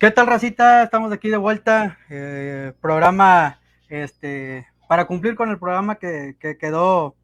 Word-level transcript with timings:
¿Qué 0.00 0.10
tal, 0.10 0.28
Racita? 0.28 0.82
Estamos 0.82 1.12
aquí 1.12 1.28
de 1.28 1.36
vuelta. 1.36 1.98
Eh, 2.08 2.72
programa, 2.80 3.60
este, 3.90 4.66
para 4.88 5.06
cumplir 5.06 5.34
con 5.34 5.50
el 5.50 5.58
programa 5.58 5.96
que, 5.96 6.38
quedó 6.58 7.16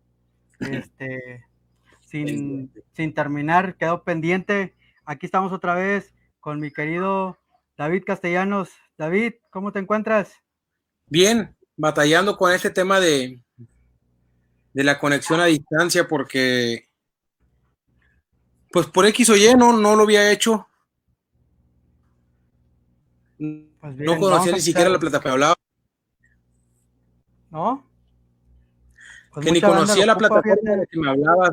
este, 0.61 1.47
sin, 2.03 2.71
sin, 2.93 3.15
terminar, 3.15 3.77
quedó 3.79 4.05
pendiente. 4.05 4.77
Aquí 5.07 5.25
estamos 5.25 5.53
otra 5.53 5.75
vez 5.75 6.13
con 6.39 6.61
mi 6.61 6.71
querido 6.71 7.39
David 7.79 8.03
Castellanos. 8.05 8.69
David, 8.99 9.37
¿cómo 9.49 9.73
te 9.73 9.79
encuentras? 9.79 10.35
Bien, 11.07 11.57
batallando 11.79 12.37
con 12.37 12.53
este 12.53 12.69
tema 12.69 13.01
de, 13.01 13.43
de 14.75 14.85
la 14.85 14.99
conexión 14.99 15.41
a 15.41 15.47
distancia 15.47 16.07
porque 16.07 16.91
pues 18.71 18.87
por 18.89 19.07
X 19.07 19.31
o 19.31 19.37
Y 19.37 19.55
no, 19.55 19.73
no 19.73 19.97
lo 19.97 20.03
había 20.03 20.31
hecho. 20.31 20.69
Pues 23.39 23.97
no 23.97 24.19
conocía 24.19 24.53
ni 24.53 24.61
siquiera 24.61 24.89
la 24.91 24.99
plataforma, 24.99 25.33
hablaba. 25.33 25.55
¿No? 27.51 27.87
Pues 29.33 29.47
que 29.47 29.53
ni 29.53 29.61
conocía 29.61 30.07
la 30.07 30.17
plataforma 30.17 30.77
de 30.77 30.87
que 30.87 30.99
me 30.99 31.11
hablaba. 31.11 31.53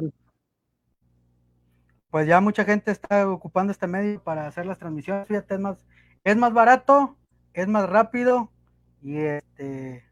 Pues 2.09 2.27
ya 2.27 2.39
mucha 2.41 2.63
gente 2.63 2.91
está 2.91 3.29
ocupando 3.29 3.71
este 3.71 3.87
medio 3.87 4.23
para 4.23 4.47
hacer 4.47 4.65
las 4.65 4.77
transmisiones. 4.77 5.27
Fíjate, 5.27 5.55
es 5.55 5.59
más, 5.59 5.85
es 6.23 6.37
más 6.37 6.53
barato, 6.53 7.17
es 7.53 7.67
más 7.67 7.89
rápido 7.89 8.51
y 9.01 9.17
este 9.17 10.05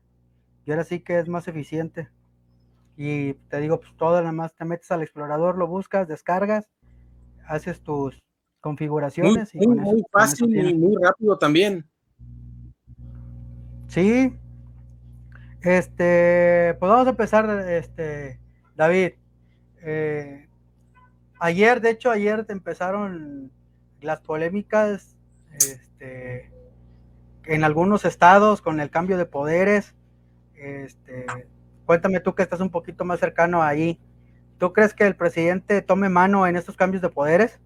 y 0.65 0.71
ahora 0.71 0.83
sí 0.83 0.99
que 0.99 1.19
es 1.19 1.29
más 1.29 1.47
eficiente. 1.47 2.09
Y 2.97 3.33
te 3.33 3.59
digo, 3.59 3.79
pues 3.79 3.95
todo 3.97 4.19
nada 4.19 4.31
más 4.31 4.53
te 4.53 4.65
metes 4.65 4.91
al 4.91 5.01
explorador, 5.01 5.57
lo 5.57 5.67
buscas, 5.67 6.07
descargas 6.07 6.69
haces 7.51 7.81
tus 7.81 8.21
configuraciones. 8.61 9.53
Muy, 9.53 9.63
y 9.63 9.67
muy, 9.67 10.03
fácil 10.11 10.55
y 10.55 10.73
muy 10.73 10.95
rápido 11.03 11.37
también. 11.37 11.85
Sí. 13.87 14.33
Este, 15.61 16.75
pues 16.79 16.89
vamos 16.89 17.07
a 17.07 17.11
empezar, 17.11 17.49
este, 17.69 18.39
David. 18.75 19.13
Eh, 19.83 20.47
ayer, 21.39 21.81
de 21.81 21.89
hecho, 21.89 22.09
ayer 22.09 22.45
empezaron 22.49 23.51
las 23.99 24.21
polémicas 24.21 25.17
este, 25.53 26.51
en 27.45 27.63
algunos 27.63 28.05
estados 28.05 28.61
con 28.61 28.79
el 28.79 28.89
cambio 28.89 29.17
de 29.17 29.25
poderes. 29.25 29.93
Este, 30.55 31.25
cuéntame 31.85 32.19
tú 32.19 32.33
que 32.33 32.43
estás 32.43 32.61
un 32.61 32.69
poquito 32.69 33.05
más 33.05 33.19
cercano 33.19 33.61
ahí. 33.61 33.99
¿Tú 34.57 34.73
crees 34.73 34.93
que 34.93 35.05
el 35.05 35.15
presidente 35.15 35.81
tome 35.81 36.09
mano 36.09 36.47
en 36.47 36.55
estos 36.55 36.77
cambios 36.77 37.01
de 37.01 37.09
poderes? 37.09 37.59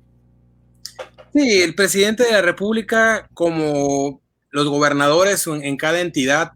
Sí, 1.33 1.61
el 1.61 1.75
presidente 1.75 2.23
de 2.23 2.31
la 2.31 2.41
República, 2.41 3.27
como 3.33 4.21
los 4.51 4.67
gobernadores 4.67 5.45
en 5.47 5.75
cada 5.75 5.99
entidad, 5.99 6.53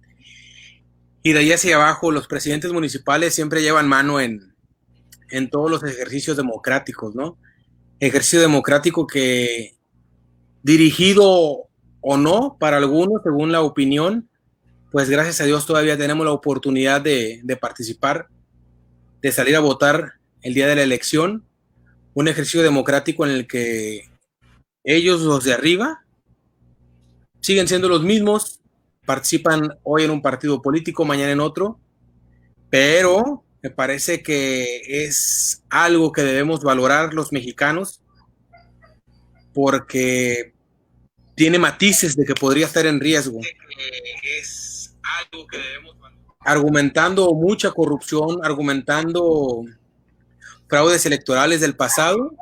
y 1.21 1.33
de 1.33 1.39
ahí 1.39 1.51
hacia 1.51 1.75
abajo, 1.75 2.11
los 2.11 2.27
presidentes 2.27 2.71
municipales 2.71 3.35
siempre 3.35 3.61
llevan 3.61 3.87
mano 3.87 4.21
en, 4.21 4.55
en 5.29 5.49
todos 5.49 5.69
los 5.69 5.83
ejercicios 5.83 6.37
democráticos, 6.37 7.13
¿no? 7.13 7.37
Ejercicio 7.99 8.39
democrático 8.39 9.05
que 9.05 9.75
dirigido 10.63 11.67
o 12.01 12.17
no 12.17 12.57
para 12.59 12.77
algunos, 12.77 13.21
según 13.23 13.51
la 13.51 13.61
opinión, 13.61 14.29
pues 14.91 15.09
gracias 15.09 15.41
a 15.41 15.45
Dios 15.45 15.65
todavía 15.65 15.97
tenemos 15.97 16.25
la 16.25 16.31
oportunidad 16.31 17.01
de, 17.01 17.41
de 17.43 17.57
participar, 17.57 18.27
de 19.21 19.31
salir 19.31 19.55
a 19.55 19.59
votar 19.59 20.13
el 20.41 20.53
día 20.53 20.67
de 20.67 20.75
la 20.75 20.83
elección, 20.83 21.45
un 22.13 22.27
ejercicio 22.27 22.63
democrático 22.63 23.25
en 23.25 23.31
el 23.31 23.47
que 23.47 24.08
ellos, 24.83 25.21
los 25.21 25.43
de 25.43 25.53
arriba, 25.53 26.05
siguen 27.39 27.67
siendo 27.67 27.89
los 27.89 28.03
mismos, 28.03 28.59
participan 29.05 29.77
hoy 29.83 30.03
en 30.03 30.11
un 30.11 30.21
partido 30.21 30.61
político, 30.61 31.05
mañana 31.05 31.31
en 31.31 31.39
otro, 31.39 31.79
pero 32.69 33.43
me 33.61 33.69
parece 33.69 34.21
que 34.21 34.81
es 35.05 35.63
algo 35.69 36.11
que 36.11 36.23
debemos 36.23 36.63
valorar 36.63 37.13
los 37.13 37.31
mexicanos 37.31 38.01
porque 39.53 40.53
tiene 41.35 41.59
matices 41.59 42.15
de 42.15 42.25
que 42.25 42.35
podría 42.35 42.65
estar 42.65 42.85
en 42.85 42.99
riesgo. 42.99 43.39
Es 44.39 44.95
algo 45.01 45.47
que 45.47 45.57
debemos 45.57 45.95
argumentando 46.41 47.33
mucha 47.33 47.71
corrupción, 47.71 48.39
argumentando 48.43 49.63
fraudes 50.67 51.05
electorales 51.05 51.61
del 51.61 51.75
pasado, 51.75 52.33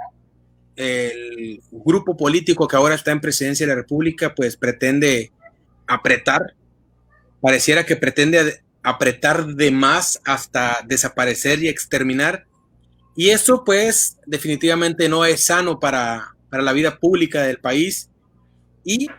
el 0.78 1.60
grupo 1.72 2.16
político 2.16 2.68
que 2.68 2.76
ahora 2.76 2.96
está 2.96 3.12
en 3.12 3.20
presidencia 3.20 3.66
de 3.66 3.74
la 3.74 3.82
República, 3.82 4.34
pues 4.36 4.56
pretende 4.56 5.32
apretar, 5.88 6.54
pareciera 7.42 7.86
que 7.86 7.96
pretende 7.96 8.62
apretar 8.84 9.46
de 9.46 9.72
más 9.72 10.22
hasta 10.24 10.86
desaparecer 10.86 11.62
y 11.62 11.68
exterminar. 11.68 12.46
Y 13.16 13.32
eso 13.32 13.64
pues 13.66 14.18
definitivamente 14.26 15.10
no 15.10 15.26
es 15.26 15.46
sano 15.46 15.80
para, 15.80 16.36
para 16.50 16.64
la 16.64 16.74
vida 16.74 17.00
pública 17.00 17.42
del 17.42 17.59
país 17.59 18.09
y 18.84 19.09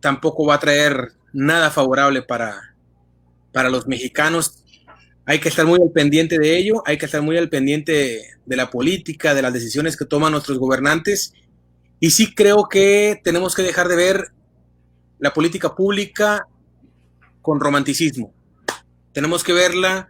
tampoco 0.00 0.46
va 0.46 0.54
a 0.54 0.60
traer 0.60 1.12
nada 1.32 1.70
favorable 1.70 2.22
para, 2.22 2.76
para 3.52 3.68
los 3.68 3.86
mexicanos 3.86 4.59
hay 5.30 5.38
que 5.38 5.48
estar 5.48 5.64
muy 5.64 5.80
al 5.80 5.92
pendiente 5.92 6.40
de 6.40 6.58
ello, 6.58 6.82
hay 6.86 6.98
que 6.98 7.06
estar 7.06 7.22
muy 7.22 7.36
al 7.38 7.48
pendiente 7.48 8.20
de 8.44 8.56
la 8.56 8.68
política, 8.68 9.32
de 9.32 9.42
las 9.42 9.52
decisiones 9.52 9.96
que 9.96 10.04
toman 10.04 10.32
nuestros 10.32 10.58
gobernantes. 10.58 11.34
Y 12.00 12.10
sí 12.10 12.34
creo 12.34 12.68
que 12.68 13.20
tenemos 13.22 13.54
que 13.54 13.62
dejar 13.62 13.86
de 13.86 13.94
ver 13.94 14.32
la 15.20 15.32
política 15.32 15.76
pública 15.76 16.48
con 17.42 17.60
romanticismo. 17.60 18.34
Tenemos 19.12 19.44
que 19.44 19.52
verla 19.52 20.08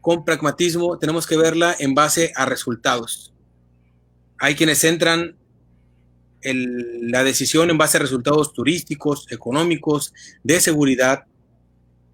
con 0.00 0.24
pragmatismo, 0.24 0.96
tenemos 0.98 1.26
que 1.26 1.36
verla 1.36 1.76
en 1.78 1.94
base 1.94 2.32
a 2.34 2.46
resultados. 2.46 3.34
Hay 4.38 4.54
quienes 4.54 4.78
centran 4.78 5.36
la 6.40 7.22
decisión 7.24 7.68
en 7.68 7.76
base 7.76 7.98
a 7.98 8.00
resultados 8.00 8.54
turísticos, 8.54 9.30
económicos, 9.30 10.14
de 10.42 10.60
seguridad, 10.60 11.24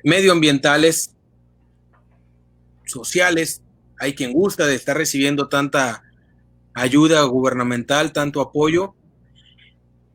medioambientales, 0.02 1.14
sociales, 2.92 3.62
hay 3.98 4.14
quien 4.14 4.32
gusta 4.32 4.66
de 4.66 4.74
estar 4.74 4.96
recibiendo 4.96 5.48
tanta 5.48 6.02
ayuda 6.74 7.22
gubernamental, 7.22 8.12
tanto 8.12 8.40
apoyo, 8.40 8.94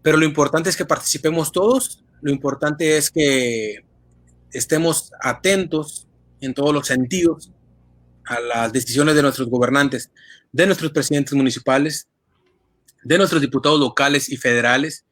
pero 0.02 0.18
lo 0.18 0.26
importante 0.26 0.70
es 0.70 0.78
que 0.78 0.86
participemos 0.86 1.52
todos, 1.52 2.04
lo 2.22 2.32
importante 2.32 2.98
es 2.98 3.10
que 3.10 3.86
estemos 4.52 5.12
atentos 5.22 6.08
en 6.42 6.54
todos 6.54 6.74
los 6.74 6.88
sentidos 6.88 7.52
a 8.26 8.40
las 8.40 8.74
decisiones 8.74 9.16
de 9.16 9.22
nuestros 9.22 9.50
gobernantes, 9.50 10.12
de 10.52 10.66
nuestros 10.66 10.92
presidentes 10.92 11.34
municipales, 11.34 12.08
de 13.04 13.18
nuestros 13.18 13.42
diputados 13.42 13.80
locales 13.80 14.30
y 14.30 14.38
federales, 14.38 15.06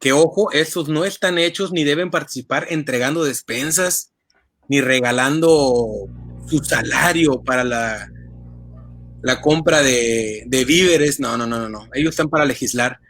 que 0.00 0.12
ojo, 0.12 0.50
estos 0.52 0.88
no 0.88 1.04
están 1.04 1.38
hechos 1.38 1.72
ni 1.72 1.84
deben 1.84 2.10
participar 2.10 2.66
entregando 2.70 3.24
despensas 3.24 4.12
ni 4.68 4.80
regalando 4.80 6.08
su 6.46 6.58
salario 6.64 7.42
para 7.42 7.64
la, 7.64 8.10
la 9.22 9.40
compra 9.40 9.82
de, 9.82 10.64
víveres. 10.66 11.20
No, 11.20 11.36
no, 11.36 11.46
no, 11.46 11.58
no, 11.58 11.68
no. 11.68 11.88
Ellos 11.92 12.10
están 12.10 12.28
para 12.28 12.44
legislar. 12.44 13.00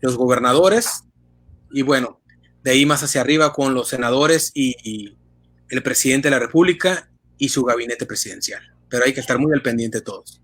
Los 0.00 0.16
gobernadores 0.16 1.04
y 1.70 1.82
bueno, 1.82 2.20
de 2.62 2.70
ahí 2.72 2.86
más 2.86 3.02
hacia 3.02 3.20
arriba 3.20 3.52
con 3.52 3.74
los 3.74 3.88
senadores 3.88 4.50
y, 4.54 5.16
el 5.68 5.82
presidente 5.82 6.28
de 6.28 6.30
la 6.30 6.38
República 6.38 7.10
y 7.38 7.48
su 7.48 7.64
gabinete 7.64 8.06
presidencial. 8.06 8.62
Pero 8.88 9.04
hay 9.04 9.12
que 9.12 9.18
estar 9.18 9.36
muy 9.36 9.52
al 9.52 9.62
pendiente 9.62 10.00
todos. 10.00 10.40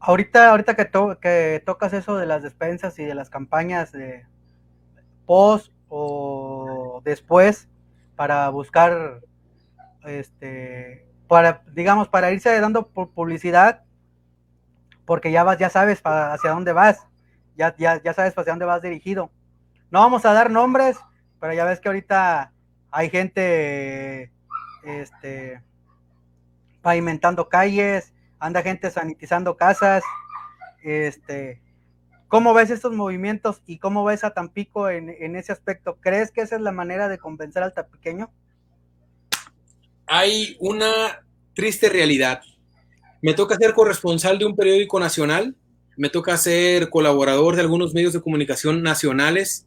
Ahorita, 0.00 0.50
ahorita 0.50 0.74
que, 0.74 0.90
que 1.22 1.62
tocas 1.64 1.92
eso 1.92 2.16
de 2.16 2.26
las 2.26 2.42
despensas 2.42 2.98
y 2.98 3.04
de 3.04 3.14
las 3.14 3.30
campañas 3.30 3.92
de 3.92 4.26
post 5.26 5.70
o 5.88 7.02
después 7.04 7.68
para 8.16 8.48
buscar 8.48 9.20
este, 10.06 11.06
para, 11.28 11.62
digamos, 11.72 12.08
para 12.08 12.30
irse 12.30 12.60
dando 12.60 12.88
publicidad, 12.88 13.82
porque 15.04 15.30
ya 15.30 15.44
vas, 15.44 15.58
ya 15.58 15.70
sabes 15.70 16.00
hacia 16.04 16.50
dónde 16.50 16.72
vas, 16.72 17.06
ya, 17.56 17.74
ya, 17.76 18.02
ya 18.02 18.14
sabes 18.14 18.36
hacia 18.36 18.52
dónde 18.52 18.64
vas 18.64 18.82
dirigido. 18.82 19.30
No 19.90 20.00
vamos 20.00 20.24
a 20.24 20.32
dar 20.32 20.50
nombres, 20.50 20.98
pero 21.40 21.52
ya 21.52 21.64
ves 21.64 21.80
que 21.80 21.88
ahorita 21.88 22.52
hay 22.90 23.10
gente, 23.10 24.32
este, 24.82 25.62
pavimentando 26.82 27.48
calles, 27.48 28.14
anda 28.38 28.62
gente 28.62 28.90
sanitizando 28.90 29.56
casas, 29.56 30.02
este, 30.82 31.60
¿Cómo 32.28 32.54
ves 32.54 32.70
estos 32.70 32.92
movimientos 32.92 33.62
y 33.66 33.78
cómo 33.78 34.04
ves 34.04 34.24
a 34.24 34.30
Tampico 34.30 34.90
en, 34.90 35.10
en, 35.10 35.36
ese 35.36 35.52
aspecto? 35.52 35.98
¿Crees 36.00 36.32
que 36.32 36.40
esa 36.40 36.56
es 36.56 36.60
la 36.60 36.72
manera 36.72 37.08
de 37.08 37.18
convencer 37.18 37.62
al 37.62 37.72
tampiqueño? 37.72 38.32
Hay 40.06 40.56
una 40.60 41.24
triste 41.54 41.88
realidad. 41.88 42.42
Me 43.22 43.34
toca 43.34 43.56
ser 43.56 43.74
corresponsal 43.74 44.38
de 44.38 44.46
un 44.46 44.56
periódico 44.56 45.00
nacional, 45.00 45.56
me 45.96 46.10
toca 46.10 46.36
ser 46.36 46.90
colaborador 46.90 47.56
de 47.56 47.62
algunos 47.62 47.94
medios 47.94 48.12
de 48.12 48.20
comunicación 48.20 48.82
nacionales 48.82 49.66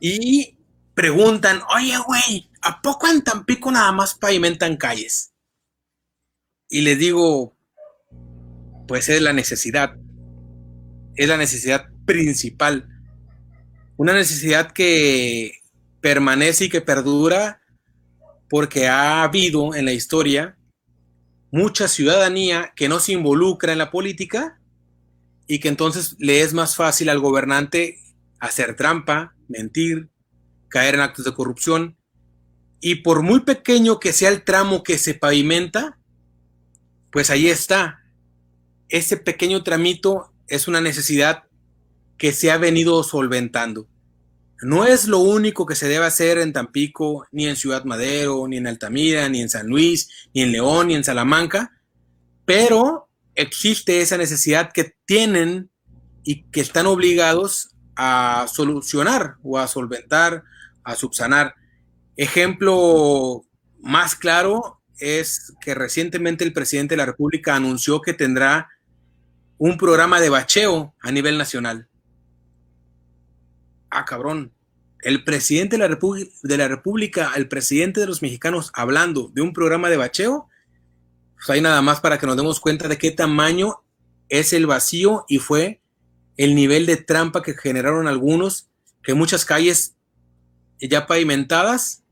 y 0.00 0.56
preguntan, 0.94 1.60
oye, 1.74 1.96
güey, 2.06 2.50
¿a 2.62 2.80
poco 2.80 3.08
en 3.08 3.22
Tampico 3.22 3.70
nada 3.70 3.92
más 3.92 4.14
pavimentan 4.14 4.76
calles? 4.76 5.32
Y 6.68 6.82
les 6.82 6.98
digo, 6.98 7.56
pues 8.86 9.08
es 9.08 9.20
la 9.20 9.32
necesidad, 9.32 9.96
es 11.16 11.28
la 11.28 11.36
necesidad 11.36 11.86
principal, 12.06 12.88
una 13.96 14.12
necesidad 14.12 14.72
que 14.72 15.60
permanece 16.00 16.66
y 16.66 16.68
que 16.68 16.80
perdura 16.80 17.61
porque 18.52 18.86
ha 18.86 19.22
habido 19.22 19.74
en 19.74 19.86
la 19.86 19.94
historia 19.94 20.58
mucha 21.50 21.88
ciudadanía 21.88 22.74
que 22.76 22.86
no 22.86 23.00
se 23.00 23.12
involucra 23.12 23.72
en 23.72 23.78
la 23.78 23.90
política 23.90 24.60
y 25.46 25.58
que 25.58 25.68
entonces 25.68 26.16
le 26.18 26.42
es 26.42 26.52
más 26.52 26.76
fácil 26.76 27.08
al 27.08 27.18
gobernante 27.18 27.96
hacer 28.40 28.76
trampa, 28.76 29.34
mentir, 29.48 30.10
caer 30.68 30.96
en 30.96 31.00
actos 31.00 31.24
de 31.24 31.32
corrupción. 31.32 31.96
Y 32.82 32.96
por 32.96 33.22
muy 33.22 33.40
pequeño 33.40 33.98
que 33.98 34.12
sea 34.12 34.28
el 34.28 34.44
tramo 34.44 34.82
que 34.82 34.98
se 34.98 35.14
pavimenta, 35.14 35.98
pues 37.10 37.30
ahí 37.30 37.48
está. 37.48 38.00
Ese 38.90 39.16
pequeño 39.16 39.62
tramito 39.62 40.30
es 40.46 40.68
una 40.68 40.82
necesidad 40.82 41.44
que 42.18 42.32
se 42.32 42.50
ha 42.50 42.58
venido 42.58 43.02
solventando. 43.02 43.88
No 44.62 44.84
es 44.84 45.08
lo 45.08 45.18
único 45.18 45.66
que 45.66 45.74
se 45.74 45.88
debe 45.88 46.06
hacer 46.06 46.38
en 46.38 46.52
Tampico, 46.52 47.26
ni 47.32 47.48
en 47.48 47.56
Ciudad 47.56 47.84
Madero, 47.84 48.46
ni 48.46 48.58
en 48.58 48.68
Altamira, 48.68 49.28
ni 49.28 49.40
en 49.40 49.48
San 49.48 49.66
Luis, 49.66 50.08
ni 50.32 50.42
en 50.42 50.52
León, 50.52 50.86
ni 50.88 50.94
en 50.94 51.02
Salamanca, 51.02 51.72
pero 52.44 53.08
existe 53.34 54.00
esa 54.00 54.16
necesidad 54.16 54.70
que 54.72 54.94
tienen 55.04 55.70
y 56.22 56.44
que 56.50 56.60
están 56.60 56.86
obligados 56.86 57.70
a 57.96 58.46
solucionar 58.48 59.36
o 59.42 59.58
a 59.58 59.66
solventar, 59.66 60.44
a 60.84 60.94
subsanar. 60.94 61.54
Ejemplo 62.16 63.44
más 63.80 64.14
claro 64.14 64.80
es 64.98 65.52
que 65.60 65.74
recientemente 65.74 66.44
el 66.44 66.52
presidente 66.52 66.92
de 66.92 66.98
la 66.98 67.06
República 67.06 67.56
anunció 67.56 68.00
que 68.00 68.12
tendrá 68.12 68.68
un 69.58 69.76
programa 69.76 70.20
de 70.20 70.28
bacheo 70.28 70.94
a 71.00 71.10
nivel 71.10 71.36
nacional. 71.36 71.88
Ah, 73.92 74.06
cabrón. 74.06 74.52
El 75.02 75.22
presidente 75.22 75.76
de 75.76 76.56
la, 76.56 76.68
República, 76.68 77.32
el 77.36 77.46
presidente 77.46 78.00
de 78.00 78.06
los 78.06 78.22
mexicanos, 78.22 78.70
hablando 78.72 79.30
de 79.34 79.42
un 79.42 79.52
programa 79.52 79.90
de 79.90 79.98
bacheo, 79.98 80.48
pues 81.34 81.50
hay 81.50 81.60
nada 81.60 81.82
más 81.82 82.00
para 82.00 82.18
que 82.18 82.26
nos 82.26 82.36
demos 82.36 82.58
cuenta 82.58 82.88
de 82.88 82.96
qué 82.96 83.10
tamaño 83.10 83.82
es 84.30 84.54
el 84.54 84.66
vacío 84.66 85.26
y 85.28 85.40
fue 85.40 85.82
el 86.38 86.54
nivel 86.54 86.86
de 86.86 86.96
trampa 86.96 87.42
que 87.42 87.52
generaron 87.52 88.08
algunos, 88.08 88.70
que 89.02 89.12
muchas 89.12 89.44
calles 89.44 89.94
ya 90.80 91.06
pavimentadas 91.06 92.02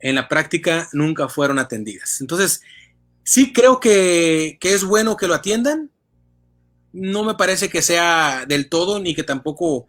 en 0.00 0.16
la 0.16 0.28
práctica 0.28 0.88
nunca 0.92 1.28
fueron 1.28 1.58
atendidas. 1.58 2.20
Entonces, 2.20 2.60
sí 3.22 3.54
creo 3.54 3.80
que, 3.80 4.58
que, 4.60 4.74
es 4.74 4.84
bueno 4.84 5.16
que 5.16 5.28
lo 5.28 5.34
atiendan. 5.34 5.90
No 6.92 7.24
me 7.24 7.36
parece 7.36 7.70
que 7.70 7.80
sea 7.80 8.44
del 8.46 8.68
todo, 8.68 9.00
ni 9.00 9.14
que 9.14 9.22
tampoco 9.22 9.88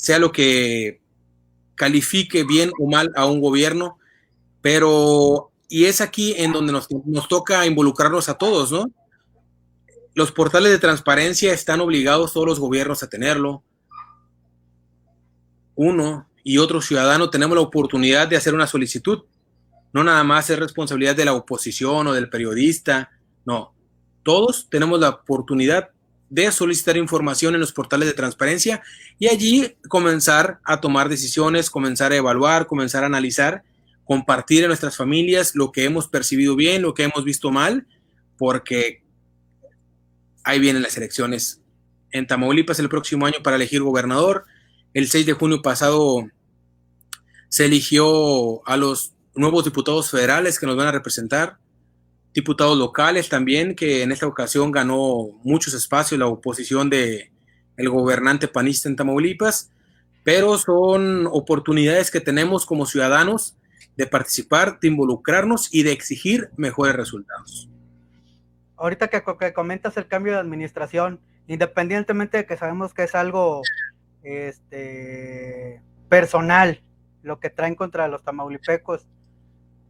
sea 0.00 0.18
lo 0.18 0.32
que 0.32 1.02
califique 1.74 2.44
bien 2.44 2.72
o 2.80 2.88
mal 2.88 3.12
a 3.16 3.26
un 3.26 3.38
gobierno, 3.38 3.98
pero, 4.62 5.50
y 5.68 5.84
es 5.84 6.00
aquí 6.00 6.34
en 6.38 6.52
donde 6.52 6.72
nos, 6.72 6.88
toca 7.28 7.66
involucrarnos 7.66 8.30
a 8.30 8.34
todos, 8.38 8.72
¿no? 8.72 8.90
Los 10.14 10.32
portales 10.32 10.72
de 10.72 10.78
transparencia 10.78 11.52
están 11.52 11.82
obligados 11.82 12.32
todos 12.32 12.46
los 12.46 12.58
gobiernos 12.58 13.02
a 13.02 13.10
tenerlo. 13.10 13.62
Uno 15.74 16.26
y 16.44 16.56
otro 16.56 16.80
ciudadano 16.80 17.28
tenemos 17.28 17.56
la 17.56 17.62
oportunidad 17.62 18.26
de 18.26 18.38
hacer 18.38 18.54
una 18.54 18.66
solicitud. 18.66 19.24
No 19.92 20.02
nada 20.02 20.24
más 20.24 20.48
es 20.48 20.58
responsabilidad 20.58 21.14
de 21.14 21.26
la 21.26 21.34
oposición 21.34 22.06
o 22.06 22.14
del 22.14 22.30
periodista. 22.30 23.10
No, 23.44 23.74
todos 24.22 24.66
tenemos 24.70 24.98
la 24.98 25.10
oportunidad 25.10 25.90
de 26.30 26.50
solicitar 26.52 26.96
información 26.96 27.54
en 27.54 27.60
los 27.60 27.72
portales 27.72 28.08
de 28.08 28.14
transparencia 28.14 28.82
y 29.18 29.28
allí 29.28 29.76
comenzar 29.88 30.60
a 30.64 30.80
tomar 30.80 31.08
decisiones, 31.08 31.68
comenzar 31.68 32.12
a 32.12 32.16
evaluar, 32.16 32.66
comenzar 32.66 33.02
a 33.02 33.06
analizar, 33.06 33.64
compartir 34.04 34.62
en 34.62 34.68
nuestras 34.68 34.96
familias 34.96 35.54
lo 35.54 35.72
que 35.72 35.84
hemos 35.84 36.08
percibido 36.08 36.56
bien, 36.56 36.82
lo 36.82 36.94
que 36.94 37.02
hemos 37.02 37.24
visto 37.24 37.50
mal, 37.50 37.86
porque 38.38 39.02
ahí 40.44 40.60
vienen 40.60 40.82
las 40.82 40.96
elecciones 40.96 41.60
en 42.12 42.26
Tamaulipas 42.26 42.78
el 42.78 42.88
próximo 42.88 43.26
año 43.26 43.38
para 43.42 43.56
elegir 43.56 43.82
gobernador. 43.82 44.44
El 44.94 45.08
6 45.08 45.26
de 45.26 45.32
junio 45.32 45.62
pasado 45.62 46.28
se 47.48 47.66
eligió 47.66 48.66
a 48.68 48.76
los 48.76 49.14
nuevos 49.34 49.64
diputados 49.64 50.10
federales 50.10 50.58
que 50.58 50.66
nos 50.66 50.76
van 50.76 50.86
a 50.86 50.92
representar, 50.92 51.58
diputados 52.32 52.78
locales 52.78 53.28
también, 53.28 53.74
que 53.74 54.02
en 54.02 54.12
esta 54.12 54.26
ocasión 54.26 54.70
ganó 54.70 55.28
muchos 55.42 55.74
espacios 55.74 56.18
la 56.18 56.26
oposición 56.26 56.90
de 56.90 57.32
el 57.76 57.88
gobernante 57.88 58.46
panista 58.46 58.88
en 58.88 58.96
Tamaulipas, 58.96 59.70
pero 60.22 60.58
son 60.58 61.26
oportunidades 61.26 62.10
que 62.10 62.20
tenemos 62.20 62.66
como 62.66 62.86
ciudadanos 62.86 63.56
de 63.96 64.06
participar, 64.06 64.78
de 64.80 64.88
involucrarnos 64.88 65.72
y 65.72 65.82
de 65.82 65.92
exigir 65.92 66.50
mejores 66.56 66.94
resultados. 66.94 67.68
Ahorita 68.76 69.08
que, 69.08 69.52
comentas 69.52 69.96
el 69.96 70.06
cambio 70.06 70.34
de 70.34 70.38
administración, 70.38 71.20
independientemente 71.48 72.38
de 72.38 72.46
que 72.46 72.56
sabemos 72.56 72.94
que 72.94 73.02
es 73.02 73.14
algo 73.14 73.62
este, 74.22 75.82
personal 76.08 76.82
lo 77.22 77.40
que 77.40 77.50
traen 77.50 77.74
contra 77.74 78.08
los 78.08 78.22
tamaulipecos, 78.22 79.06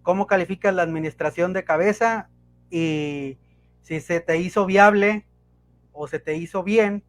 ¿cómo 0.02 0.26
calificas 0.26 0.74
la 0.74 0.82
administración 0.82 1.52
de 1.52 1.62
cabeza 1.62 2.29
y 2.70 3.36
si 3.82 4.00
se 4.00 4.20
te 4.20 4.38
hizo 4.38 4.66
viable 4.66 5.26
o 5.92 6.06
se 6.06 6.18
te 6.18 6.36
hizo 6.36 6.62
bien 6.62 7.02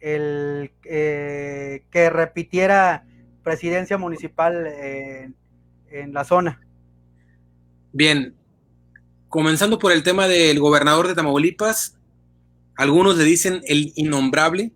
el 0.00 0.70
eh, 0.84 1.84
que 1.90 2.10
repitiera 2.10 3.04
presidencia 3.42 3.98
municipal 3.98 4.66
en 4.66 6.12
la 6.12 6.24
zona? 6.24 6.60
Bien, 7.92 8.34
comenzando 9.28 9.78
por 9.78 9.92
el 9.92 10.02
tema 10.02 10.28
del 10.28 10.60
gobernador 10.60 11.08
de 11.08 11.14
Tamaulipas, 11.14 11.98
algunos 12.76 13.16
le 13.16 13.24
dicen 13.24 13.60
el 13.66 13.92
innombrable, 13.96 14.72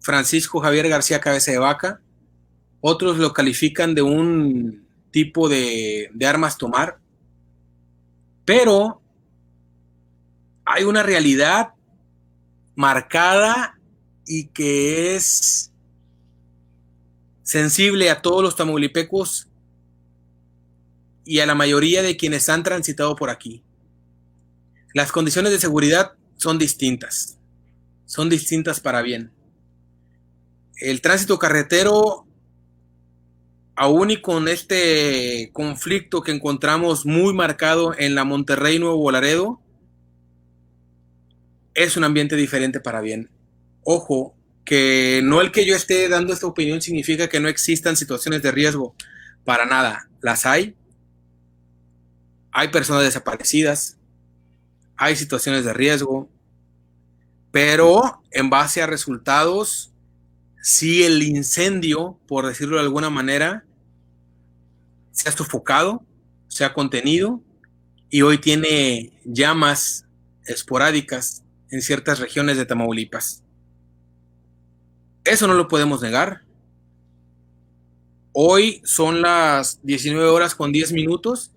Francisco 0.00 0.60
Javier 0.60 0.88
García 0.88 1.20
Cabeza 1.20 1.50
de 1.50 1.58
Vaca, 1.58 2.00
otros 2.80 3.18
lo 3.18 3.32
califican 3.32 3.94
de 3.94 4.02
un 4.02 4.86
tipo 5.10 5.48
de, 5.48 6.10
de 6.12 6.26
armas 6.26 6.58
tomar, 6.58 6.98
pero 8.44 9.00
hay 10.64 10.84
una 10.84 11.02
realidad 11.02 11.74
marcada 12.74 13.78
y 14.26 14.46
que 14.48 15.14
es 15.14 15.72
sensible 17.42 18.10
a 18.10 18.22
todos 18.22 18.42
los 18.42 18.56
tamaulipecos 18.56 19.48
y 21.24 21.40
a 21.40 21.46
la 21.46 21.54
mayoría 21.54 22.02
de 22.02 22.16
quienes 22.16 22.48
han 22.48 22.62
transitado 22.62 23.16
por 23.16 23.30
aquí. 23.30 23.62
Las 24.92 25.12
condiciones 25.12 25.52
de 25.52 25.58
seguridad 25.58 26.12
son 26.36 26.58
distintas, 26.58 27.38
son 28.06 28.28
distintas 28.28 28.80
para 28.80 29.02
bien. 29.02 29.32
El 30.76 31.00
tránsito 31.00 31.38
carretero, 31.38 32.23
aún 33.76 34.10
y 34.10 34.20
con 34.20 34.48
este 34.48 35.50
conflicto 35.52 36.22
que 36.22 36.32
encontramos 36.32 37.06
muy 37.06 37.34
marcado 37.34 37.94
en 37.96 38.14
la 38.14 38.24
Monterrey 38.24 38.78
Nuevo 38.78 39.10
Laredo, 39.10 39.60
es 41.74 41.96
un 41.96 42.04
ambiente 42.04 42.36
diferente 42.36 42.80
para 42.80 43.00
bien. 43.00 43.30
Ojo, 43.82 44.34
que 44.64 45.20
no 45.24 45.40
el 45.40 45.52
que 45.52 45.66
yo 45.66 45.74
esté 45.74 46.08
dando 46.08 46.32
esta 46.32 46.46
opinión 46.46 46.80
significa 46.80 47.28
que 47.28 47.40
no 47.40 47.48
existan 47.48 47.96
situaciones 47.96 48.42
de 48.42 48.52
riesgo, 48.52 48.94
para 49.44 49.66
nada, 49.66 50.08
las 50.22 50.46
hay, 50.46 50.74
hay 52.50 52.68
personas 52.68 53.02
desaparecidas, 53.02 53.98
hay 54.96 55.16
situaciones 55.16 55.64
de 55.64 55.72
riesgo, 55.74 56.30
pero 57.50 58.22
en 58.30 58.48
base 58.48 58.80
a 58.80 58.86
resultados, 58.86 59.92
si 60.64 61.02
el 61.02 61.22
incendio, 61.22 62.18
por 62.26 62.46
decirlo 62.46 62.76
de 62.76 62.84
alguna 62.84 63.10
manera, 63.10 63.66
se 65.12 65.28
ha 65.28 65.32
sofocado, 65.32 66.06
se 66.48 66.64
ha 66.64 66.72
contenido 66.72 67.42
y 68.08 68.22
hoy 68.22 68.38
tiene 68.38 69.12
llamas 69.26 70.06
esporádicas 70.46 71.44
en 71.70 71.82
ciertas 71.82 72.18
regiones 72.18 72.56
de 72.56 72.64
Tamaulipas. 72.64 73.42
Eso 75.24 75.46
no 75.46 75.52
lo 75.52 75.68
podemos 75.68 76.00
negar. 76.00 76.44
Hoy 78.32 78.80
son 78.86 79.20
las 79.20 79.80
19 79.82 80.26
horas 80.30 80.54
con 80.54 80.72
10 80.72 80.92
minutos 80.92 81.50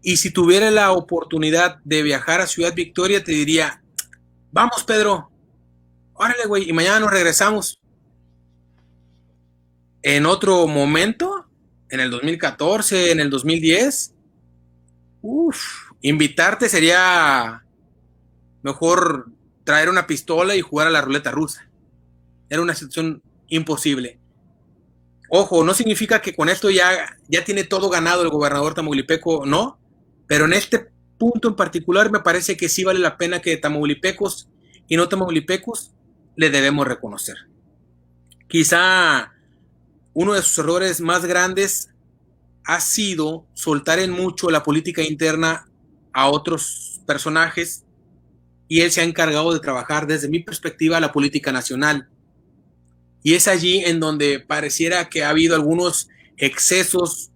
y 0.00 0.16
si 0.16 0.30
tuviera 0.30 0.70
la 0.70 0.92
oportunidad 0.92 1.80
de 1.84 2.02
viajar 2.02 2.40
a 2.40 2.46
Ciudad 2.46 2.74
Victoria, 2.74 3.22
te 3.22 3.32
diría, 3.32 3.82
vamos 4.52 4.84
Pedro, 4.84 5.30
órale 6.14 6.46
güey, 6.46 6.66
y 6.66 6.72
mañana 6.72 7.00
nos 7.00 7.10
regresamos. 7.10 7.78
En 10.08 10.24
otro 10.24 10.68
momento, 10.68 11.48
en 11.88 11.98
el 11.98 12.12
2014, 12.12 13.10
en 13.10 13.18
el 13.18 13.28
2010, 13.28 14.14
uff, 15.20 15.90
invitarte 16.00 16.68
sería 16.68 17.64
mejor 18.62 19.26
traer 19.64 19.88
una 19.88 20.06
pistola 20.06 20.54
y 20.54 20.60
jugar 20.60 20.86
a 20.86 20.90
la 20.90 21.00
ruleta 21.00 21.32
rusa. 21.32 21.68
Era 22.48 22.62
una 22.62 22.76
situación 22.76 23.20
imposible. 23.48 24.20
Ojo, 25.28 25.64
no 25.64 25.74
significa 25.74 26.22
que 26.22 26.36
con 26.36 26.50
esto 26.50 26.70
ya, 26.70 27.18
ya 27.26 27.42
tiene 27.42 27.64
todo 27.64 27.90
ganado 27.90 28.22
el 28.22 28.28
gobernador 28.28 28.74
Tamaulipeco, 28.74 29.44
no, 29.44 29.80
pero 30.28 30.44
en 30.44 30.52
este 30.52 30.86
punto 31.18 31.48
en 31.48 31.56
particular 31.56 32.12
me 32.12 32.20
parece 32.20 32.56
que 32.56 32.68
sí 32.68 32.84
vale 32.84 33.00
la 33.00 33.16
pena 33.16 33.42
que 33.42 33.56
Tamaulipecos 33.56 34.48
y 34.86 34.96
no 34.96 35.08
Tamaulipecos 35.08 35.90
le 36.36 36.50
debemos 36.50 36.86
reconocer. 36.86 37.38
Quizá 38.46 39.32
uno 40.16 40.32
de 40.32 40.40
sus 40.40 40.56
errores 40.56 41.02
más 41.02 41.26
grandes 41.26 41.90
ha 42.64 42.80
sido 42.80 43.44
soltar 43.52 43.98
en 43.98 44.10
mucho 44.10 44.50
la 44.50 44.62
política 44.62 45.02
interna 45.02 45.68
a 46.14 46.30
otros 46.30 47.02
personajes 47.06 47.84
y 48.66 48.80
él 48.80 48.90
se 48.90 49.02
ha 49.02 49.04
encargado 49.04 49.52
de 49.52 49.60
trabajar 49.60 50.06
desde 50.06 50.30
mi 50.30 50.40
perspectiva 50.40 51.00
la 51.00 51.12
política 51.12 51.52
nacional. 51.52 52.08
Y 53.22 53.34
es 53.34 53.46
allí 53.46 53.84
en 53.84 54.00
donde 54.00 54.40
pareciera 54.40 55.10
que 55.10 55.22
ha 55.22 55.28
habido 55.28 55.54
algunos 55.54 56.08
excesos 56.38 57.30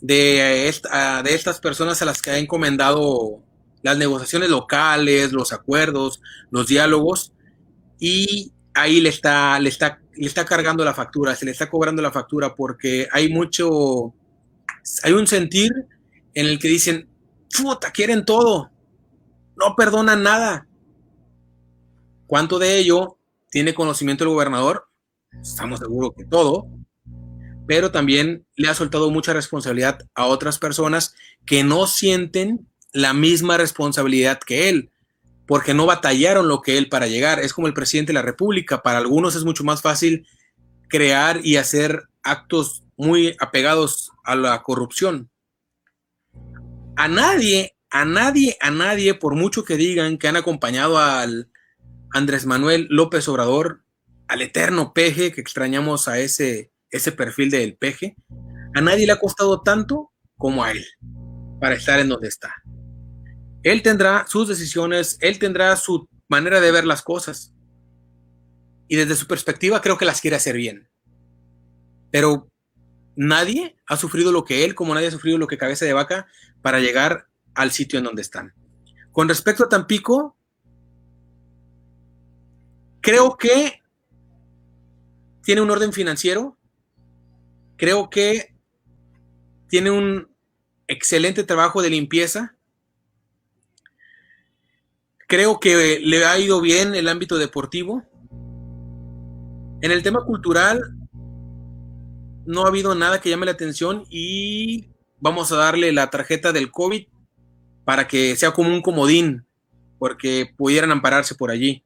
de, 0.00 0.74
de 1.22 1.34
estas 1.36 1.60
personas 1.60 2.02
a 2.02 2.04
las 2.04 2.20
que 2.20 2.30
ha 2.32 2.38
encomendado 2.38 3.44
las 3.82 3.96
negociaciones 3.96 4.50
locales, 4.50 5.30
los 5.30 5.52
acuerdos, 5.52 6.20
los 6.50 6.66
diálogos, 6.66 7.32
y 8.00 8.50
ahí 8.74 9.00
le 9.00 9.10
está, 9.10 9.60
le 9.60 9.68
está, 9.68 10.00
le 10.16 10.26
está 10.26 10.44
cargando 10.44 10.84
la 10.84 10.94
factura, 10.94 11.34
se 11.34 11.44
le 11.44 11.50
está 11.50 11.68
cobrando 11.68 12.02
la 12.02 12.12
factura 12.12 12.54
porque 12.54 13.08
hay 13.12 13.32
mucho, 13.32 14.14
hay 15.02 15.12
un 15.12 15.26
sentir 15.26 15.72
en 16.34 16.46
el 16.46 16.58
que 16.58 16.68
dicen, 16.68 17.08
puta, 17.56 17.90
quieren 17.90 18.24
todo, 18.24 18.70
no 19.56 19.74
perdonan 19.76 20.22
nada. 20.22 20.66
¿Cuánto 22.26 22.58
de 22.58 22.78
ello 22.78 23.18
tiene 23.50 23.74
conocimiento 23.74 24.24
el 24.24 24.30
gobernador? 24.30 24.88
Estamos 25.40 25.80
seguros 25.80 26.12
que 26.16 26.24
todo, 26.24 26.66
pero 27.66 27.90
también 27.90 28.46
le 28.56 28.68
ha 28.68 28.74
soltado 28.74 29.10
mucha 29.10 29.32
responsabilidad 29.32 29.98
a 30.14 30.26
otras 30.26 30.58
personas 30.58 31.14
que 31.44 31.62
no 31.62 31.86
sienten 31.86 32.68
la 32.92 33.12
misma 33.12 33.56
responsabilidad 33.56 34.40
que 34.44 34.68
él, 34.68 34.90
porque 35.46 35.74
no 35.74 35.86
batallaron 35.86 36.48
lo 36.48 36.60
que 36.60 36.78
él 36.78 36.88
para 36.88 37.06
llegar. 37.06 37.40
Es 37.40 37.52
como 37.52 37.66
el 37.66 37.74
presidente 37.74 38.10
de 38.10 38.14
la 38.14 38.22
República. 38.22 38.82
Para 38.82 38.98
algunos 38.98 39.34
es 39.36 39.44
mucho 39.44 39.64
más 39.64 39.82
fácil 39.82 40.26
crear 40.88 41.40
y 41.44 41.56
hacer 41.56 42.04
actos 42.22 42.84
muy 42.96 43.36
apegados 43.40 44.12
a 44.24 44.36
la 44.36 44.62
corrupción. 44.62 45.30
A 46.96 47.08
nadie, 47.08 47.76
a 47.90 48.04
nadie, 48.04 48.56
a 48.60 48.70
nadie, 48.70 49.14
por 49.14 49.34
mucho 49.34 49.64
que 49.64 49.76
digan 49.76 50.18
que 50.18 50.28
han 50.28 50.36
acompañado 50.36 50.98
al 50.98 51.50
Andrés 52.12 52.46
Manuel 52.46 52.86
López 52.90 53.28
Obrador, 53.28 53.82
al 54.28 54.42
eterno 54.42 54.92
peje, 54.92 55.32
que 55.32 55.40
extrañamos 55.40 56.08
a 56.08 56.18
ese 56.18 56.72
ese 56.90 57.12
perfil 57.12 57.50
del 57.50 57.76
peje, 57.76 58.16
a 58.74 58.80
nadie 58.80 59.06
le 59.06 59.12
ha 59.12 59.18
costado 59.20 59.62
tanto 59.62 60.12
como 60.36 60.64
a 60.64 60.72
él 60.72 60.84
para 61.60 61.74
estar 61.74 61.98
en 62.00 62.08
donde 62.08 62.28
está. 62.28 62.54
Él 63.66 63.82
tendrá 63.82 64.26
sus 64.28 64.48
decisiones, 64.48 65.18
él 65.20 65.38
tendrá 65.38 65.74
su 65.76 66.08
manera 66.28 66.60
de 66.60 66.70
ver 66.70 66.84
las 66.84 67.02
cosas. 67.02 67.52
Y 68.88 68.96
desde 68.96 69.16
su 69.16 69.26
perspectiva 69.26 69.80
creo 69.80 69.98
que 69.98 70.04
las 70.04 70.20
quiere 70.20 70.36
hacer 70.36 70.56
bien. 70.56 70.88
Pero 72.10 72.48
nadie 73.16 73.76
ha 73.86 73.96
sufrido 73.96 74.30
lo 74.30 74.44
que 74.44 74.64
él, 74.64 74.74
como 74.74 74.94
nadie 74.94 75.08
ha 75.08 75.10
sufrido 75.10 75.38
lo 75.38 75.48
que 75.48 75.58
Cabeza 75.58 75.84
de 75.84 75.92
Vaca, 75.92 76.26
para 76.62 76.80
llegar 76.80 77.26
al 77.54 77.72
sitio 77.72 77.98
en 77.98 78.04
donde 78.04 78.22
están. 78.22 78.54
Con 79.10 79.28
respecto 79.28 79.64
a 79.64 79.68
Tampico, 79.68 80.36
creo 83.00 83.36
que 83.36 83.82
tiene 85.42 85.60
un 85.60 85.70
orden 85.70 85.92
financiero 85.92 86.56
Creo 87.76 88.08
que 88.08 88.54
tiene 89.68 89.90
un 89.90 90.28
excelente 90.88 91.44
trabajo 91.44 91.82
de 91.82 91.90
limpieza. 91.90 92.55
Creo 95.26 95.58
que 95.58 96.00
le 96.00 96.24
ha 96.24 96.38
ido 96.38 96.60
bien 96.60 96.94
el 96.94 97.08
ámbito 97.08 97.36
deportivo. 97.36 98.02
En 99.80 99.90
el 99.90 100.02
tema 100.02 100.24
cultural 100.24 100.80
no 102.44 102.64
ha 102.64 102.68
habido 102.68 102.94
nada 102.94 103.20
que 103.20 103.30
llame 103.30 103.46
la 103.46 103.52
atención 103.52 104.04
y 104.08 104.90
vamos 105.18 105.50
a 105.52 105.56
darle 105.56 105.92
la 105.92 106.10
tarjeta 106.10 106.52
del 106.52 106.70
COVID 106.70 107.06
para 107.84 108.06
que 108.06 108.36
sea 108.36 108.52
como 108.52 108.72
un 108.72 108.82
comodín, 108.82 109.46
porque 109.98 110.52
pudieran 110.56 110.92
ampararse 110.92 111.34
por 111.34 111.50
allí 111.50 111.84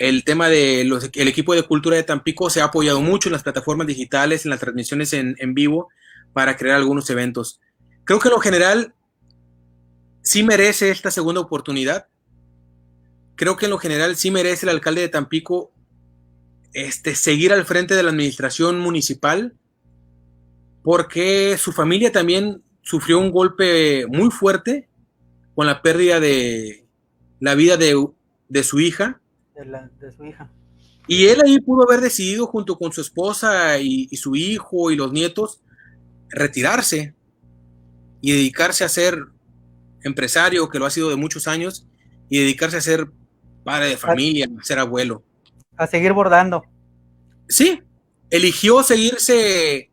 el 0.00 0.24
tema 0.24 0.48
del 0.48 0.90
el 1.12 1.28
equipo 1.28 1.54
de 1.54 1.62
cultura 1.62 1.94
de 1.94 2.02
Tampico 2.02 2.48
se 2.48 2.62
ha 2.62 2.64
apoyado 2.64 3.02
mucho 3.02 3.28
en 3.28 3.34
las 3.34 3.42
plataformas 3.42 3.86
digitales, 3.86 4.46
en 4.46 4.50
las 4.50 4.58
transmisiones 4.58 5.12
en, 5.12 5.54
vivo, 5.54 5.90
para 6.32 6.56
crear 6.56 6.76
algunos 6.76 7.10
eventos. 7.10 7.60
Creo 8.04 8.18
que 8.18 8.28
en 8.28 8.34
lo 8.34 8.40
general 8.40 8.94
sí 10.22 10.42
merece 10.42 10.90
esta 10.90 11.10
segunda 11.10 11.42
oportunidad. 11.42 12.06
Creo 13.40 13.56
que 13.56 13.64
en 13.64 13.70
lo 13.70 13.78
general 13.78 14.16
sí 14.16 14.30
merece 14.30 14.66
el 14.66 14.70
alcalde 14.76 15.00
de 15.00 15.08
Tampico 15.08 15.72
este, 16.74 17.14
seguir 17.14 17.54
al 17.54 17.64
frente 17.64 17.94
de 17.94 18.02
la 18.02 18.10
administración 18.10 18.78
municipal, 18.78 19.56
porque 20.82 21.56
su 21.56 21.72
familia 21.72 22.12
también 22.12 22.62
sufrió 22.82 23.18
un 23.18 23.30
golpe 23.30 24.04
muy 24.08 24.30
fuerte 24.30 24.90
con 25.54 25.66
la 25.66 25.80
pérdida 25.80 26.20
de 26.20 26.86
la 27.38 27.54
vida 27.54 27.78
de, 27.78 28.08
de 28.50 28.62
su 28.62 28.78
hija 28.78 29.22
de, 29.54 30.12
su 30.12 30.26
hija. 30.26 30.50
Y 31.08 31.28
él 31.28 31.40
ahí 31.42 31.58
pudo 31.60 31.88
haber 31.88 32.02
decidido 32.02 32.46
junto 32.46 32.76
con 32.76 32.92
su 32.92 33.00
esposa 33.00 33.78
y, 33.78 34.06
su 34.18 34.36
hijo 34.36 34.90
y 34.90 34.96
los 34.96 35.14
nietos 35.14 35.62
retirarse 36.28 37.14
y 38.20 38.32
dedicarse 38.32 38.84
a 38.84 38.90
ser 38.90 39.18
empresario, 40.02 40.68
que 40.68 40.78
lo 40.78 40.84
ha 40.84 40.90
sido 40.90 41.08
de 41.08 41.16
muchos 41.16 41.48
años, 41.48 41.86
y 42.28 42.38
dedicarse 42.38 42.76
a 42.76 42.82
ser 42.82 43.10
padre 43.64 43.88
de 43.88 43.96
familia, 43.96 44.48
a 44.58 44.64
ser 44.64 44.78
abuelo. 44.78 45.22
A 45.76 45.86
seguir 45.86 46.12
bordando. 46.12 46.64
Sí, 47.48 47.82
eligió 48.30 48.82
seguirse 48.82 49.90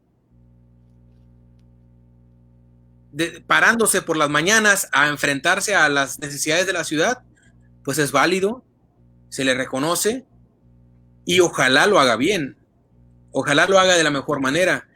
parándose 3.47 4.01
por 4.01 4.17
las 4.17 4.29
mañanas 4.29 4.87
a 4.91 5.07
enfrentarse 5.07 5.75
a 5.75 5.89
las 5.89 6.19
necesidades 6.19 6.67
de 6.67 6.73
la 6.73 6.83
ciudad, 6.83 7.23
pues 7.83 7.97
es 7.97 8.11
válido, 8.11 8.63
se 9.29 9.43
le 9.43 9.53
reconoce 9.53 10.25
y 11.25 11.39
ojalá 11.39 11.87
lo 11.87 11.99
haga 11.99 12.15
bien, 12.15 12.57
ojalá 13.31 13.65
lo 13.67 13.79
haga 13.79 13.95
de 13.95 14.03
la 14.03 14.11
mejor 14.11 14.39
manera. 14.39 14.87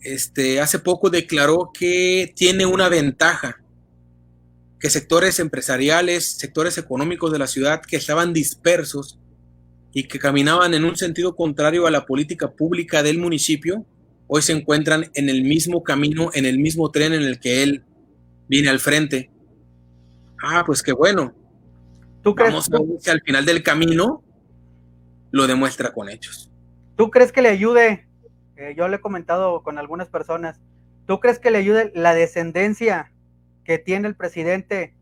Este, 0.00 0.60
hace 0.60 0.78
poco 0.78 1.10
declaró 1.10 1.70
que 1.72 2.32
tiene 2.34 2.66
una 2.66 2.88
ventaja, 2.88 3.60
que 4.80 4.90
sectores 4.90 5.40
empresariales, 5.40 6.38
sectores 6.38 6.78
económicos 6.78 7.32
de 7.32 7.38
la 7.38 7.46
ciudad 7.46 7.82
que 7.82 7.96
estaban 7.96 8.32
dispersos 8.32 9.18
y 9.92 10.04
que 10.04 10.18
caminaban 10.18 10.74
en 10.74 10.84
un 10.84 10.96
sentido 10.96 11.34
contrario 11.34 11.86
a 11.86 11.90
la 11.90 12.06
política 12.06 12.52
pública 12.52 13.02
del 13.02 13.18
municipio, 13.18 13.84
hoy 14.28 14.42
se 14.42 14.52
encuentran 14.52 15.10
en 15.14 15.28
el 15.28 15.42
mismo 15.42 15.82
camino, 15.82 16.30
en 16.34 16.46
el 16.46 16.58
mismo 16.58 16.90
tren 16.90 17.12
en 17.12 17.22
el 17.22 17.40
que 17.40 17.62
él 17.62 17.84
viene 18.48 18.68
al 18.68 18.78
frente. 18.78 19.30
Ah, 20.42 20.62
pues 20.64 20.82
qué 20.82 20.92
bueno. 20.92 21.34
¿Tú 22.22 22.34
crees, 22.34 22.52
Vamos 22.52 22.72
a 22.72 22.78
ver 22.78 23.00
si 23.00 23.10
al 23.10 23.22
final 23.22 23.44
del 23.44 23.62
camino 23.62 24.22
lo 25.30 25.46
demuestra 25.46 25.92
con 25.92 26.08
hechos. 26.08 26.50
¿Tú 26.96 27.10
crees 27.10 27.32
que 27.32 27.42
le 27.42 27.48
ayude? 27.48 28.06
Eh, 28.56 28.74
yo 28.76 28.88
le 28.88 28.96
he 28.96 29.00
comentado 29.00 29.62
con 29.62 29.78
algunas 29.78 30.08
personas. 30.08 30.60
¿Tú 31.06 31.20
crees 31.20 31.38
que 31.38 31.50
le 31.50 31.58
ayude 31.58 31.90
la 31.94 32.14
descendencia 32.14 33.12
que 33.68 33.78
tiene 33.78 34.08
el 34.08 34.16
presidente? 34.16 34.94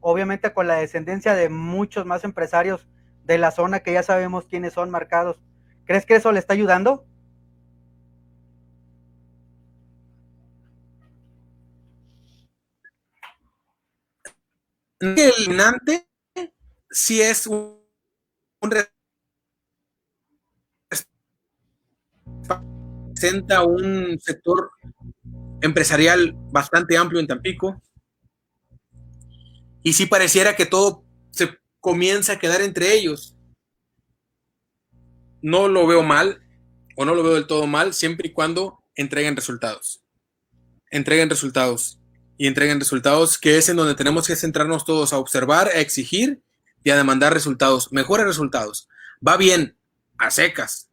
Obviamente 0.00 0.52
con 0.52 0.66
la 0.66 0.74
descendencia 0.74 1.34
de 1.34 1.48
muchos 1.48 2.04
más 2.04 2.22
empresarios 2.22 2.86
de 3.24 3.38
la 3.38 3.50
zona 3.50 3.80
que 3.80 3.94
ya 3.94 4.02
sabemos 4.02 4.44
quiénes 4.46 4.74
son 4.74 4.90
marcados. 4.90 5.40
¿Crees 5.86 6.04
que 6.04 6.16
eso 6.16 6.30
le 6.30 6.38
está 6.38 6.52
ayudando? 6.52 7.06
eliminante 15.00 16.08
si 16.90 17.22
es 17.22 17.46
un, 17.46 17.80
representa 23.14 23.64
un 23.64 24.18
sector 24.20 24.72
empresarial 25.60 26.34
bastante 26.50 26.96
amplio 26.96 27.20
en 27.20 27.26
Tampico. 27.26 27.80
Y 29.82 29.92
si 29.92 30.06
pareciera 30.06 30.56
que 30.56 30.66
todo 30.66 31.04
se 31.30 31.58
comienza 31.80 32.34
a 32.34 32.38
quedar 32.38 32.60
entre 32.60 32.94
ellos. 32.94 33.36
No 35.40 35.68
lo 35.68 35.86
veo 35.86 36.02
mal. 36.02 36.42
o 37.00 37.04
no 37.04 37.14
lo 37.14 37.22
veo 37.22 37.34
del 37.34 37.46
todo 37.46 37.68
mal, 37.68 37.94
siempre 37.94 38.28
y 38.28 38.32
cuando 38.32 38.82
entreguen 38.96 39.36
resultados. 39.36 40.02
Entreguen 40.90 41.30
resultados. 41.30 42.00
Y 42.36 42.48
entreguen 42.48 42.80
resultados, 42.80 43.38
que 43.38 43.56
es 43.56 43.68
en 43.68 43.76
donde 43.76 43.94
tenemos 43.94 44.26
que 44.26 44.34
centrarnos 44.34 44.84
todos 44.84 45.12
a 45.12 45.18
observar, 45.18 45.68
a 45.68 45.80
exigir 45.80 46.42
y 46.82 46.90
a 46.90 46.96
demandar 46.96 47.32
resultados. 47.32 47.92
Mejores 47.92 48.26
resultados. 48.26 48.88
Va 49.26 49.36
bien, 49.36 49.76
a 50.18 50.30
secas. 50.30 50.90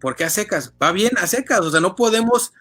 ¿Por 0.00 0.16
qué 0.16 0.24
a 0.24 0.30
secas? 0.30 0.74
Va 0.82 0.92
bien 0.92 1.12
a 1.18 1.26
secas. 1.26 1.60
O 1.60 1.70
sea, 1.70 1.80
no 1.80 1.94
podemos 1.94 2.52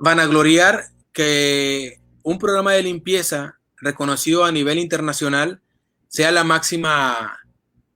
vanagloriar 0.00 0.88
que 1.12 2.00
un 2.22 2.38
programa 2.38 2.72
de 2.72 2.82
limpieza 2.82 3.60
reconocido 3.76 4.44
a 4.44 4.52
nivel 4.52 4.78
internacional 4.78 5.60
sea 6.08 6.32
la 6.32 6.42
máxima 6.42 7.38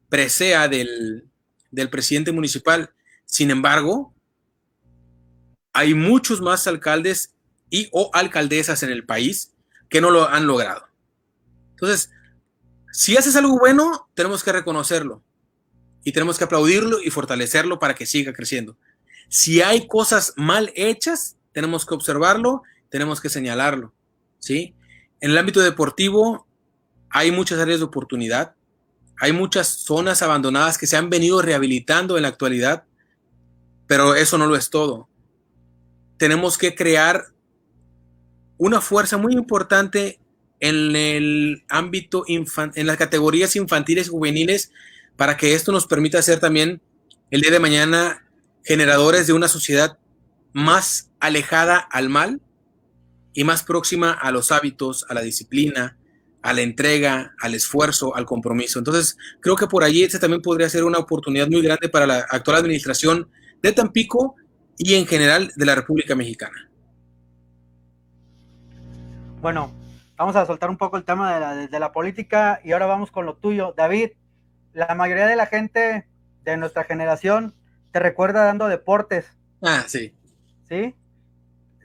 presea 0.09 0.69
del, 0.69 1.29
del 1.71 1.91
presidente 1.91 2.31
municipal. 2.31 2.93
Sin 3.25 3.51
embargo, 3.51 4.15
hay 5.73 5.95
muchos 5.95 6.41
más 6.41 6.67
alcaldes 6.67 7.35
y 7.71 7.89
o 7.91 8.11
alcaldesas 8.13 8.83
en 8.83 8.91
el 8.91 9.05
país 9.05 9.53
que 9.89 10.01
no 10.01 10.11
lo 10.11 10.29
han 10.29 10.47
logrado. 10.47 10.87
Entonces, 11.71 12.11
si 12.93 13.17
haces 13.17 13.35
algo 13.35 13.59
bueno, 13.59 14.09
tenemos 14.15 14.45
que 14.45 14.53
reconocerlo 14.53 15.25
y 16.05 16.13
tenemos 16.13 16.39
que 16.39 16.45
aplaudirlo 16.45 17.03
y 17.03 17.11
fortalecerlo 17.11 17.79
para 17.79 17.95
que 17.95 18.07
siga 18.07 18.35
creciendo. 18.35 18.77
Si 19.29 19.63
hay 19.63 19.89
cosas 19.89 20.35
mal 20.37 20.71
hechas, 20.77 21.39
tenemos 21.55 21.87
que 21.87 21.95
observarlo, 21.95 22.63
tenemos 22.91 23.21
que 23.21 23.31
señalarlo, 23.31 23.95
¿sí? 24.39 24.75
En 25.21 25.31
el 25.31 25.39
ámbito 25.39 25.61
deportivo 25.61 26.47
hay 27.09 27.31
muchas 27.31 27.59
áreas 27.61 27.79
de 27.79 27.87
oportunidad, 27.87 28.57
hay 29.17 29.33
muchas 29.33 29.69
zonas 29.69 30.21
abandonadas 30.21 30.77
que 30.77 30.89
se 30.89 30.97
han 30.97 31.09
venido 31.09 31.41
rehabilitando 31.41 32.17
en 32.17 32.23
la 32.23 32.29
actualidad, 32.29 32.85
pero 33.87 34.15
eso 34.17 34.37
no 34.37 34.47
lo 34.47 34.57
es 34.57 34.69
todo. 34.69 35.09
Tenemos 36.19 36.59
que 36.59 36.75
crear 36.75 37.27
una 38.59 38.81
fuerza 38.81 39.17
muy 39.17 39.33
importante 39.35 40.19
en 40.59 40.97
el 40.97 41.65
ámbito 41.69 42.25
en 42.27 42.87
las 42.87 42.97
categorías 42.97 43.55
infantiles 43.55 44.09
y 44.09 44.11
juveniles 44.11 44.73
para 45.17 45.37
que 45.37 45.55
esto 45.55 45.71
nos 45.71 45.87
permita 45.87 46.21
ser 46.23 46.41
también 46.41 46.81
el 47.31 47.43
día 47.43 47.51
de 47.51 47.61
mañana 47.61 48.27
generadores 48.65 49.27
de 49.27 49.35
una 49.35 49.47
sociedad 49.47 49.99
más 50.55 51.11
alejada 51.21 51.79
al 51.79 52.09
mal 52.09 52.41
y 53.35 53.45
más 53.45 53.65
próxima 53.65 54.13
a 54.13 54.31
los 54.31 54.53
hábitos, 54.53 55.05
a 55.11 55.15
la 55.15 55.21
disciplina, 55.21 55.99
a 56.43 56.53
la 56.53 56.63
entrega, 56.63 57.35
al 57.41 57.55
esfuerzo, 57.55 58.15
al 58.17 58.25
compromiso. 58.25 58.79
Entonces, 58.79 59.19
creo 59.41 59.57
que 59.57 59.67
por 59.67 59.83
allí 59.83 60.05
ese 60.05 60.19
también 60.19 60.41
podría 60.41 60.69
ser 60.69 60.85
una 60.85 60.99
oportunidad 60.99 61.49
muy 61.49 61.61
grande 61.61 61.89
para 61.89 62.07
la 62.07 62.19
actual 62.31 62.59
administración 62.59 63.29
de 63.63 63.73
Tampico 63.73 64.37
y 64.79 64.95
en 64.95 65.07
general 65.07 65.53
de 65.57 65.67
la 65.67 65.75
República 65.75 66.15
Mexicana. 66.15 66.71
Bueno, 69.41 69.73
vamos 70.17 70.37
a 70.37 70.47
soltar 70.47 70.71
un 70.71 70.79
poco 70.79 70.97
el 70.97 71.05
tema 71.05 71.35
de 71.35 71.41
la, 71.41 71.55
de 71.67 71.81
la 71.81 71.93
política 71.93 72.61
y 72.63 72.73
ahora 72.73 72.87
vamos 72.87 73.11
con 73.11 73.27
lo 73.27 73.37
tuyo. 73.37 73.75
David, 73.77 74.11
la 74.73 74.95
mayoría 74.95 75.27
de 75.27 75.37
la 75.37 75.47
gente 75.47 76.07
de 76.45 76.57
nuestra 76.57 76.85
generación 76.85 77.55
te 77.91 77.99
recuerda 77.99 78.45
dando 78.45 78.69
deportes. 78.69 79.27
Ah, 79.63 79.85
sí. 79.89 80.15
¿Sí? 80.69 80.95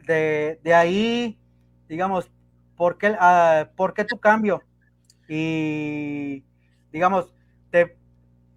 De, 0.07 0.59
de 0.63 0.73
ahí, 0.73 1.37
digamos, 1.87 2.31
¿por 2.75 2.97
qué, 2.97 3.11
uh, 3.11 3.75
¿por 3.75 3.93
qué 3.93 4.05
tu 4.05 4.19
cambio? 4.19 4.63
Y, 5.27 6.43
digamos, 6.91 7.33
te, 7.69 7.97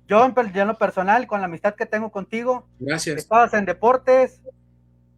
yo 0.08 0.24
en, 0.24 0.66
lo 0.66 0.78
personal, 0.78 1.26
con 1.26 1.40
la 1.40 1.46
amistad 1.46 1.74
que 1.74 1.86
tengo 1.86 2.10
contigo, 2.10 2.66
Gracias. 2.78 3.18
estabas 3.18 3.54
en 3.54 3.64
deportes, 3.64 4.40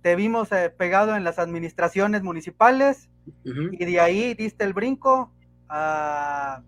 te 0.03 0.17
vimos 0.17 0.53
eh, 0.53 0.71
pegado 0.71 1.17
en 1.17 1.25
las 1.25 1.39
administraciones 1.39 2.23
municipales 2.23 3.09
uh 3.27 3.49
-huh. 3.49 3.77
y 3.81 3.85
de 3.85 4.01
ahí 4.01 4.35
diste 4.35 4.65
el 4.65 4.75
brinco 4.75 5.33
a, 5.69 6.63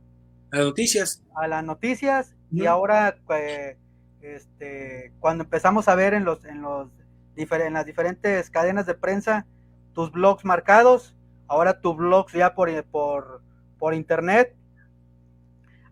a 0.51 0.57
las 0.57 0.65
noticias. 0.65 1.23
A 1.35 1.47
las 1.47 1.65
noticias 1.65 2.35
uh 2.51 2.57
-huh. 2.57 2.63
y 2.63 2.67
ahora 2.67 3.17
eh, 3.31 3.77
este, 4.23 5.13
cuando 5.21 5.45
empezamos 5.45 5.87
a 5.89 5.95
ver 5.95 6.15
en, 6.15 6.25
los, 6.25 6.45
en, 6.45 6.63
los, 6.63 6.89
en 7.37 7.73
las 7.75 7.87
diferentes 7.87 8.51
cadenas 8.51 8.87
de 8.87 8.95
prensa 8.95 9.47
tus 9.95 10.13
blogs 10.13 10.45
marcados, 10.45 11.15
ahora 11.49 11.81
tu 11.81 11.95
blog 11.95 12.31
ya 12.33 12.55
por, 12.55 12.85
por, 12.85 13.43
por 13.79 13.95
internet. 13.95 14.55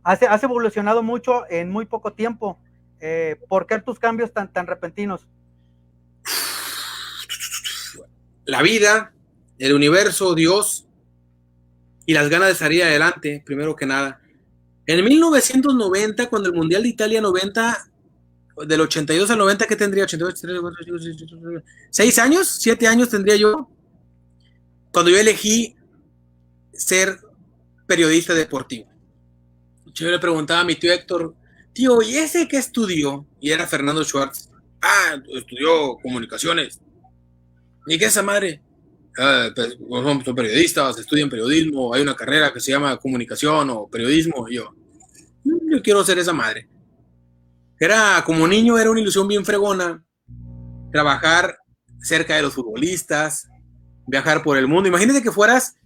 Has, 0.02 0.22
has, 0.22 0.42
evolucionado 0.42 1.02
mucho 1.02 1.44
en 1.48 1.70
muy 1.70 1.86
poco 1.86 2.12
tiempo. 2.12 2.58
Eh, 3.00 3.40
¿Por 3.48 3.66
qué 3.66 3.78
tus 3.80 3.98
cambios 3.98 4.32
tan, 4.32 4.52
tan 4.52 4.66
repentinos? 4.66 5.26
La 8.44 8.60
vida, 8.60 9.14
el 9.58 9.72
universo, 9.72 10.34
Dios 10.34 10.86
y 12.04 12.12
las 12.12 12.28
ganas 12.28 12.48
de 12.48 12.54
salir 12.54 12.82
adelante, 12.82 13.42
primero 13.44 13.74
que 13.74 13.86
nada. 13.86 14.20
En 14.86 15.02
1990, 15.02 16.28
cuando 16.28 16.50
el 16.50 16.54
Mundial 16.54 16.82
de 16.82 16.90
Italia 16.90 17.22
90, 17.22 17.90
del 18.66 18.80
82 18.80 19.30
al 19.30 19.38
90, 19.38 19.66
¿qué 19.66 19.76
tendría? 19.76 20.04
82, 20.04 20.42
6 21.90 22.18
años, 22.18 22.48
7 22.60 22.86
años 22.86 23.08
tendría 23.08 23.36
yo 23.36 23.68
cuando 24.92 25.10
yo 25.10 25.18
elegí 25.18 25.74
ser 26.72 27.18
periodista 27.86 28.34
deportivo. 28.34 28.88
Yo 29.92 30.10
le 30.10 30.18
preguntaba 30.18 30.60
a 30.60 30.64
mi 30.64 30.76
tío 30.76 30.92
Héctor, 30.92 31.34
tío, 31.72 32.00
¿y 32.02 32.16
ese 32.16 32.48
qué 32.48 32.56
estudió? 32.58 33.26
Y 33.40 33.50
era 33.50 33.66
Fernando 33.66 34.04
Schwartz. 34.04 34.50
Ah, 34.80 35.20
estudió 35.34 35.96
comunicaciones. 36.02 36.80
¿Y 37.86 37.98
qué 37.98 38.06
es 38.06 38.12
esa 38.12 38.22
madre? 38.22 38.60
Ah, 39.18 39.50
pues, 39.54 39.76
son 40.24 40.34
periodistas, 40.34 40.98
estudian 40.98 41.30
periodismo, 41.30 41.94
hay 41.94 42.02
una 42.02 42.16
carrera 42.16 42.52
que 42.52 42.60
se 42.60 42.72
llama 42.72 42.96
comunicación 42.96 43.70
o 43.70 43.88
periodismo. 43.88 44.48
Y 44.48 44.56
yo, 44.56 44.74
mm, 45.44 45.72
yo 45.72 45.82
quiero 45.82 46.04
ser 46.04 46.18
esa 46.18 46.32
madre. 46.32 46.68
Era, 47.78 48.22
como 48.24 48.46
niño, 48.46 48.78
era 48.78 48.90
una 48.90 49.00
ilusión 49.00 49.26
bien 49.28 49.44
fregona 49.44 50.04
trabajar 50.92 51.58
cerca 52.00 52.36
de 52.36 52.42
los 52.42 52.54
futbolistas, 52.54 53.48
viajar 54.06 54.44
por 54.44 54.56
el 54.56 54.68
mundo. 54.68 54.88
Imagínate 54.88 55.22
que 55.22 55.32
fueras 55.32 55.76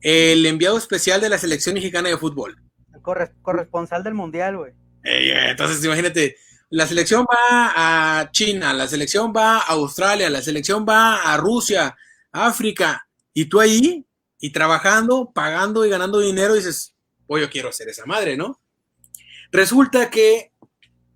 el 0.00 0.46
enviado 0.46 0.78
especial 0.78 1.20
de 1.20 1.28
la 1.28 1.36
selección 1.36 1.74
mexicana 1.74 2.08
de 2.08 2.16
fútbol. 2.16 2.56
El 2.94 3.02
corresponsal 3.42 4.02
del 4.02 4.14
mundial, 4.14 4.56
güey. 4.56 4.72
Eh, 5.04 5.50
entonces, 5.50 5.84
imagínate, 5.84 6.36
la 6.70 6.86
selección 6.86 7.24
va 7.24 8.20
a 8.20 8.30
China, 8.30 8.72
la 8.72 8.88
selección 8.88 9.32
va 9.36 9.58
a 9.58 9.72
Australia, 9.72 10.30
la 10.30 10.42
selección 10.42 10.86
va 10.88 11.32
a 11.32 11.36
Rusia, 11.36 11.94
África, 12.32 13.06
y 13.34 13.44
tú 13.44 13.60
ahí, 13.60 14.06
y 14.40 14.50
trabajando, 14.50 15.32
pagando 15.34 15.84
y 15.84 15.90
ganando 15.90 16.20
dinero, 16.20 16.54
dices, 16.54 16.96
pues 17.26 17.42
yo 17.42 17.50
quiero 17.50 17.72
ser 17.72 17.88
esa 17.88 18.06
madre, 18.06 18.36
¿no? 18.36 18.60
Resulta 19.52 20.10
que 20.10 20.52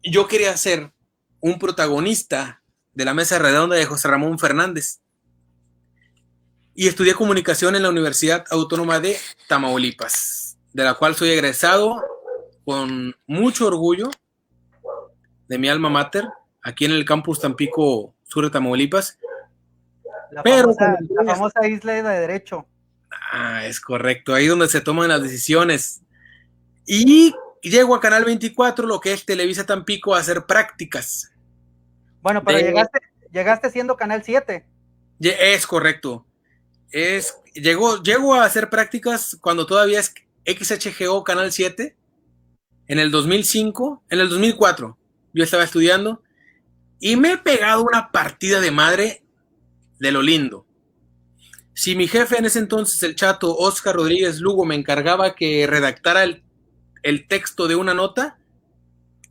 yo 0.02 0.28
quería 0.28 0.56
ser 0.56 0.92
un 1.40 1.58
protagonista 1.58 2.62
de 2.92 3.04
la 3.04 3.14
mesa 3.14 3.38
redonda 3.38 3.76
de 3.76 3.86
José 3.86 4.08
Ramón 4.08 4.38
Fernández 4.38 5.00
y 6.74 6.88
estudié 6.88 7.14
comunicación 7.14 7.76
en 7.76 7.82
la 7.82 7.90
Universidad 7.90 8.44
Autónoma 8.50 9.00
de 9.00 9.16
Tamaulipas, 9.48 10.58
de 10.72 10.84
la 10.84 10.94
cual 10.94 11.14
soy 11.14 11.30
egresado 11.30 12.02
con 12.64 13.16
mucho 13.26 13.66
orgullo 13.66 14.10
de 15.48 15.58
mi 15.58 15.68
alma 15.68 15.90
mater, 15.90 16.28
aquí 16.62 16.84
en 16.84 16.92
el 16.92 17.04
campus 17.04 17.40
Tampico 17.40 18.14
Sur 18.22 18.44
de 18.44 18.50
Tamaulipas. 18.50 19.18
La 20.30 20.42
Pero 20.42 20.72
famosa, 20.74 20.96
la 21.22 21.34
famosa 21.34 21.66
isla 21.66 21.92
de 21.94 22.02
Derecho. 22.02 22.66
Ah, 23.32 23.66
es 23.66 23.80
correcto, 23.80 24.32
ahí 24.32 24.46
donde 24.46 24.68
se 24.68 24.80
toman 24.80 25.08
las 25.08 25.22
decisiones. 25.22 26.02
Y 26.86 27.34
llego 27.62 27.94
a 27.94 28.00
Canal 28.00 28.24
24, 28.24 28.86
lo 28.86 29.00
que 29.00 29.12
es 29.12 29.24
Televisa 29.24 29.66
Tampico, 29.66 30.14
a 30.14 30.18
hacer 30.18 30.46
prácticas. 30.46 31.32
Bueno, 32.20 32.42
pero 32.44 32.58
de... 32.58 32.64
llegaste, 32.64 33.00
llegaste 33.32 33.70
siendo 33.70 33.96
Canal 33.96 34.22
7. 34.22 34.66
Es 35.20 35.66
correcto 35.66 36.26
es, 36.90 37.36
llegó, 37.54 38.02
llego 38.02 38.34
a 38.34 38.44
hacer 38.44 38.70
prácticas 38.70 39.36
cuando 39.40 39.66
todavía 39.66 40.00
es 40.00 40.14
XHGO 40.44 41.24
Canal 41.24 41.52
7, 41.52 41.96
en 42.86 42.98
el 42.98 43.10
2005, 43.10 44.04
en 44.10 44.20
el 44.20 44.28
2004, 44.28 44.98
yo 45.32 45.44
estaba 45.44 45.64
estudiando 45.64 46.22
y 46.98 47.16
me 47.16 47.32
he 47.32 47.38
pegado 47.38 47.82
una 47.82 48.10
partida 48.10 48.60
de 48.60 48.70
madre 48.70 49.22
de 49.98 50.12
lo 50.12 50.22
lindo. 50.22 50.66
Si 51.72 51.94
mi 51.94 52.08
jefe 52.08 52.36
en 52.36 52.46
ese 52.46 52.58
entonces, 52.58 53.02
el 53.04 53.14
chato 53.14 53.56
Oscar 53.56 53.94
Rodríguez 53.94 54.40
Lugo, 54.40 54.64
me 54.64 54.74
encargaba 54.74 55.34
que 55.34 55.66
redactara 55.66 56.24
el, 56.24 56.42
el 57.02 57.26
texto 57.26 57.68
de 57.68 57.76
una 57.76 57.94
nota, 57.94 58.38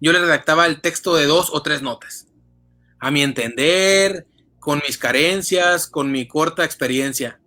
yo 0.02 0.12
le 0.12 0.20
redactaba 0.20 0.66
el 0.66 0.82
texto 0.82 1.16
de 1.16 1.26
dos 1.26 1.50
o 1.52 1.62
tres 1.62 1.82
notas. 1.82 2.28
A 3.00 3.12
mi 3.12 3.22
entender, 3.22 4.28
con 4.60 4.82
mis 4.86 4.98
carencias, 4.98 5.88
con 5.88 6.12
mi 6.12 6.28
corta 6.28 6.64
experiencia. 6.64 7.40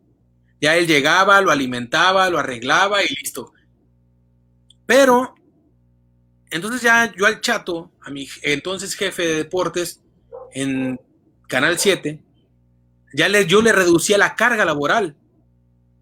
Ya 0.61 0.77
él 0.77 0.87
llegaba, 0.87 1.41
lo 1.41 1.51
alimentaba, 1.51 2.31
lo 2.31 2.39
arreglaba 2.39 3.03
y 3.03 3.09
listo. 3.15 3.53
Pero 4.87 5.35
entonces 6.51 6.83
ya 6.83 7.13
yo 7.17 7.27
al 7.27 7.41
chato, 7.41 7.91
a 8.03 8.11
mi 8.11 8.29
entonces 8.43 8.95
jefe 8.95 9.27
de 9.27 9.35
deportes 9.37 10.01
en 10.53 11.01
Canal 11.49 11.79
7, 11.79 12.23
ya 13.15 13.29
le, 13.29 13.47
yo 13.47 13.63
le 13.63 13.73
reducía 13.73 14.19
la 14.19 14.35
carga 14.37 14.65
laboral 14.65 15.17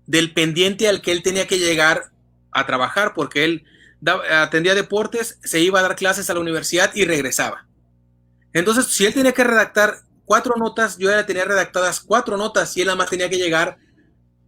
del 0.07 0.33
pendiente 0.33 0.89
al 0.89 1.03
que 1.03 1.13
él 1.13 1.23
tenía 1.23 1.47
que 1.47 1.59
llegar 1.59 2.13
a 2.51 2.67
trabajar, 2.67 3.15
porque 3.15 3.45
él 3.45 3.65
atendía 4.31 4.75
deportes, 4.75 5.39
se 5.43 5.61
iba 5.61 5.81
a 5.81 5.83
dar 5.83 5.97
clases 5.97 6.31
a 6.31 6.35
la 6.35 6.41
universidad 6.41 6.91
y 6.95 7.05
regresaba. 7.05 7.67
Entonces, 8.53 8.87
si 8.87 9.07
él 9.07 9.15
tenía 9.15 9.33
que 9.33 9.45
redactar 9.45 10.03
cuatro 10.25 10.55
notas, 10.57 10.99
yo 10.99 11.11
ya 11.11 11.27
tenía 11.27 11.45
redactadas 11.45 12.01
cuatro 12.01 12.37
notas 12.37 12.77
y 12.77 12.81
él 12.81 12.87
nada 12.87 12.97
más 12.97 13.11
tenía 13.11 13.29
que 13.29 13.37
llegar 13.37 13.79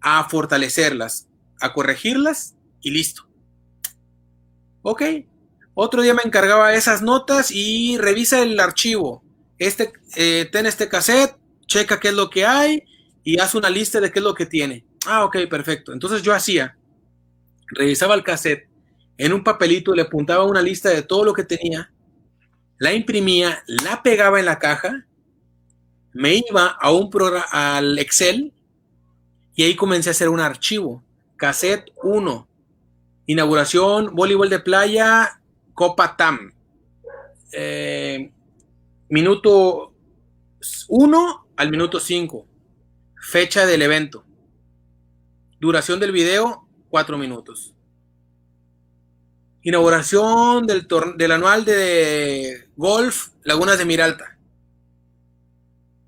a 0.00 0.28
fortalecerlas, 0.28 1.28
a 1.60 1.72
corregirlas 1.72 2.54
y 2.80 2.90
listo. 2.90 3.28
Ok, 4.82 5.02
otro 5.74 6.02
día 6.02 6.14
me 6.14 6.22
encargaba 6.24 6.74
esas 6.74 7.02
notas 7.02 7.50
y 7.50 7.96
revisa 7.98 8.42
el 8.42 8.58
archivo. 8.58 9.24
Este, 9.58 9.92
eh, 10.16 10.48
ten 10.50 10.66
este 10.66 10.88
cassette, 10.88 11.36
checa 11.66 12.00
qué 12.00 12.08
es 12.08 12.14
lo 12.14 12.30
que 12.30 12.44
hay 12.44 12.84
y 13.22 13.38
haz 13.38 13.54
una 13.54 13.70
lista 13.70 14.00
de 14.00 14.10
qué 14.10 14.18
es 14.18 14.24
lo 14.24 14.34
que 14.34 14.46
tiene. 14.46 14.84
Ah, 15.06 15.24
ok, 15.24 15.36
perfecto. 15.48 15.92
Entonces 15.92 16.22
yo 16.22 16.34
hacía, 16.34 16.76
revisaba 17.68 18.14
el 18.14 18.24
cassette, 18.24 18.68
en 19.22 19.32
un 19.32 19.44
papelito 19.44 19.94
le 19.94 20.02
apuntaba 20.02 20.42
una 20.42 20.60
lista 20.60 20.88
de 20.88 21.02
todo 21.02 21.24
lo 21.24 21.32
que 21.32 21.44
tenía, 21.44 21.92
la 22.78 22.92
imprimía, 22.92 23.62
la 23.68 24.02
pegaba 24.02 24.40
en 24.40 24.46
la 24.46 24.58
caja, 24.58 25.06
me 26.12 26.34
iba 26.34 26.66
a 26.66 26.90
un 26.90 27.08
programa, 27.08 27.46
al 27.52 28.00
Excel 28.00 28.52
y 29.54 29.62
ahí 29.62 29.76
comencé 29.76 30.10
a 30.10 30.10
hacer 30.10 30.28
un 30.28 30.40
archivo. 30.40 31.04
Cassette 31.36 31.92
1, 32.02 32.48
inauguración, 33.26 34.12
voleibol 34.12 34.50
de 34.50 34.58
playa, 34.58 35.40
Copa 35.72 36.16
TAM. 36.16 36.52
Eh, 37.52 38.32
minuto 39.08 39.94
1 40.88 41.46
al 41.56 41.70
minuto 41.70 42.00
5. 42.00 42.44
Fecha 43.20 43.66
del 43.66 43.82
evento. 43.82 44.24
Duración 45.60 46.00
del 46.00 46.10
video, 46.10 46.66
4 46.90 47.16
minutos. 47.18 47.72
Inauguración 49.64 50.66
del, 50.66 51.32
anual 51.32 51.64
de 51.64 52.68
golf 52.76 53.28
Lagunas 53.44 53.78
de 53.78 53.84
Miralta. 53.84 54.38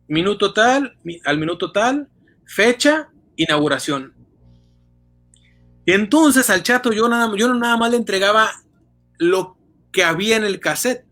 Minuto 0.09 0.53
tal, 0.53 0.99
al 1.25 1.39
minuto 1.39 1.71
tal, 1.71 2.09
fecha, 2.47 3.11
inauguración. 3.37 4.13
Entonces 5.87 6.51
al 6.51 6.63
chato 6.63 6.93
yo 6.93 7.09
nada, 7.09 7.31
yo 7.37 7.53
nada 7.55 7.77
más 7.77 7.91
le 7.93 7.97
entregaba 7.97 8.51
lo 9.19 9.57
que 9.93 10.03
había 10.03 10.37
en 10.37 10.45
el 10.45 10.59
cassette. 10.59 11.07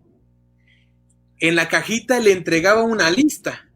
En 1.39 1.55
la 1.55 1.69
cajita 1.69 2.19
le 2.19 2.33
entregaba 2.33 2.83
una 2.83 3.11
lista 3.11 3.69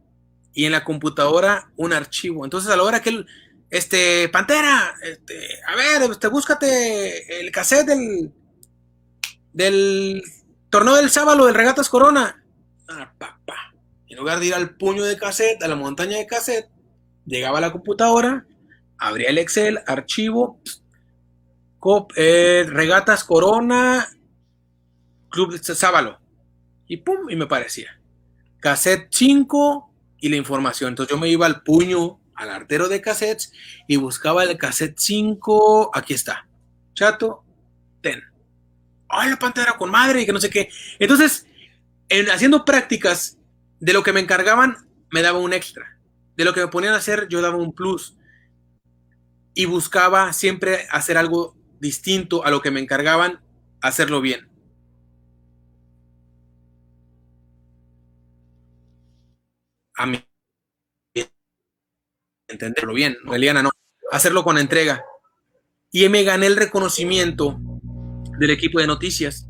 y 0.53 0.65
en 0.65 0.73
la 0.73 0.85
computadora 0.85 1.71
un 1.77 1.93
archivo. 1.93 2.45
Entonces 2.45 2.71
a 2.71 2.77
la 2.77 2.83
hora 2.83 3.01
que 3.01 3.11
él, 3.11 3.27
este, 3.71 4.29
Pantera, 4.29 4.95
este, 5.03 5.39
a 5.69 5.77
ver, 5.77 6.11
este, 6.11 6.29
búscate 6.29 7.41
el 7.41 7.51
cassette 7.53 7.87
del, 7.87 8.33
del 9.57 10.23
torneo 10.69 10.97
del 10.97 11.09
sábado 11.09 11.47
del 11.47 11.55
Regatas 11.55 11.89
Corona. 11.89 12.45
Ah. 12.89 13.11
En 14.07 14.19
lugar 14.19 14.39
de 14.39 14.47
ir 14.47 14.55
al 14.55 14.77
puño 14.77 15.03
de 15.03 15.17
cassette, 15.17 15.63
a 15.63 15.69
la 15.69 15.77
montaña 15.77 16.19
de 16.19 16.27
cassette, 16.27 16.69
llegaba 17.25 17.59
a 17.59 17.63
la 17.63 17.73
computadora, 17.73 18.47
abría 18.99 19.31
el 19.31 19.39
Excel, 19.39 19.81
archivo, 19.87 20.61
eh, 22.17 22.67
Regatas 22.69 23.25
Corona, 23.25 24.07
Club 25.31 25.59
Sábalo. 25.59 26.21
Y 26.87 26.99
pum, 26.99 27.31
y 27.31 27.37
me 27.37 27.47
parecía. 27.47 27.99
Cassette 28.61 29.09
5 29.11 29.91
y 30.21 30.29
la 30.29 30.37
información. 30.37 30.91
Entonces 30.91 31.15
yo 31.15 31.19
me 31.19 31.29
iba 31.29 31.47
al 31.47 31.63
puño, 31.63 32.21
al 32.35 32.51
artero 32.51 32.89
de 32.89 33.01
cassettes 33.01 33.53
y 33.89 33.97
buscaba 33.97 34.45
el 34.45 34.59
cassette 34.59 34.99
5. 34.99 35.93
Aquí 35.95 36.13
está. 36.13 36.47
Chato, 36.95 37.43
ten. 38.03 38.36
Ay, 39.09 39.31
la 39.31 39.39
pantera 39.39 39.77
con 39.77 39.91
madre 39.91 40.23
y 40.23 40.27
que 40.27 40.33
no 40.33 40.41
sé 40.41 40.51
qué. 40.51 40.69
Entonces, 40.99 41.47
en, 42.09 42.29
haciendo 42.31 42.65
prácticas 42.65 43.39
de 43.81 43.93
lo 43.93 44.03
que 44.03 44.13
me 44.13 44.21
encargaban, 44.21 44.77
me 45.11 45.23
daba 45.23 45.39
un 45.39 45.53
extra. 45.53 45.99
De 46.37 46.45
lo 46.45 46.53
que 46.53 46.61
me 46.61 46.69
ponían 46.69 46.95
a 46.95 46.99
hacer, 46.99 47.29
yo 47.29 47.41
daba 47.41 47.57
un 47.57 47.75
plus. 47.75 48.17
Y 49.55 49.65
buscaba 49.67 50.33
siempre 50.33 50.87
hacer 50.91 51.17
algo 51.17 51.57
distinto 51.81 52.45
a 52.45 52.51
lo 52.51 52.61
que 52.61 52.71
me 52.71 52.81
encargaban, 52.81 53.41
hacerlo 53.81 54.21
bien. 54.21 54.49
A 59.99 60.07
mí 60.07 60.23
entenderlo 62.49 62.95
bien, 62.95 63.17
Eliana 63.33 63.63
no, 63.63 63.71
hacerlo 64.13 64.45
con 64.45 64.59
entrega. 64.59 65.05
Y 65.91 66.09
me 66.09 66.25
gané 66.25 66.47
el 66.47 66.57
reconocimiento 66.57 67.59
del 68.39 68.51
equipo 68.51 68.81
de 68.81 68.87
noticias. 68.87 69.49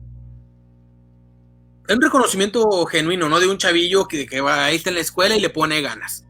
un 1.89 2.01
reconocimiento 2.01 2.85
genuino, 2.87 3.29
no 3.29 3.39
de 3.41 3.49
un 3.49 3.59
chavillo 3.59 4.07
que, 4.07 4.27
que 4.27 4.41
va 4.41 4.65
ahí 4.65 4.77
está 4.77 4.91
en 4.91 4.97
la 4.97 5.03
escuela 5.03 5.37
y 5.37 5.41
le 5.41 5.51
pone 5.51 5.81
ganas. 5.81 6.27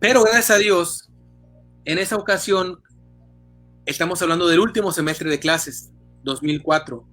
Pero 0.00 0.22
gracias 0.22 0.50
a 0.50 0.58
Dios, 0.58 1.10
en 1.84 1.98
esa 1.98 2.16
ocasión, 2.16 2.80
estamos 3.84 4.22
hablando 4.22 4.46
del 4.46 4.60
último 4.60 4.92
semestre 4.92 5.30
de 5.30 5.40
clases, 5.40 5.90
2004. 6.22 7.06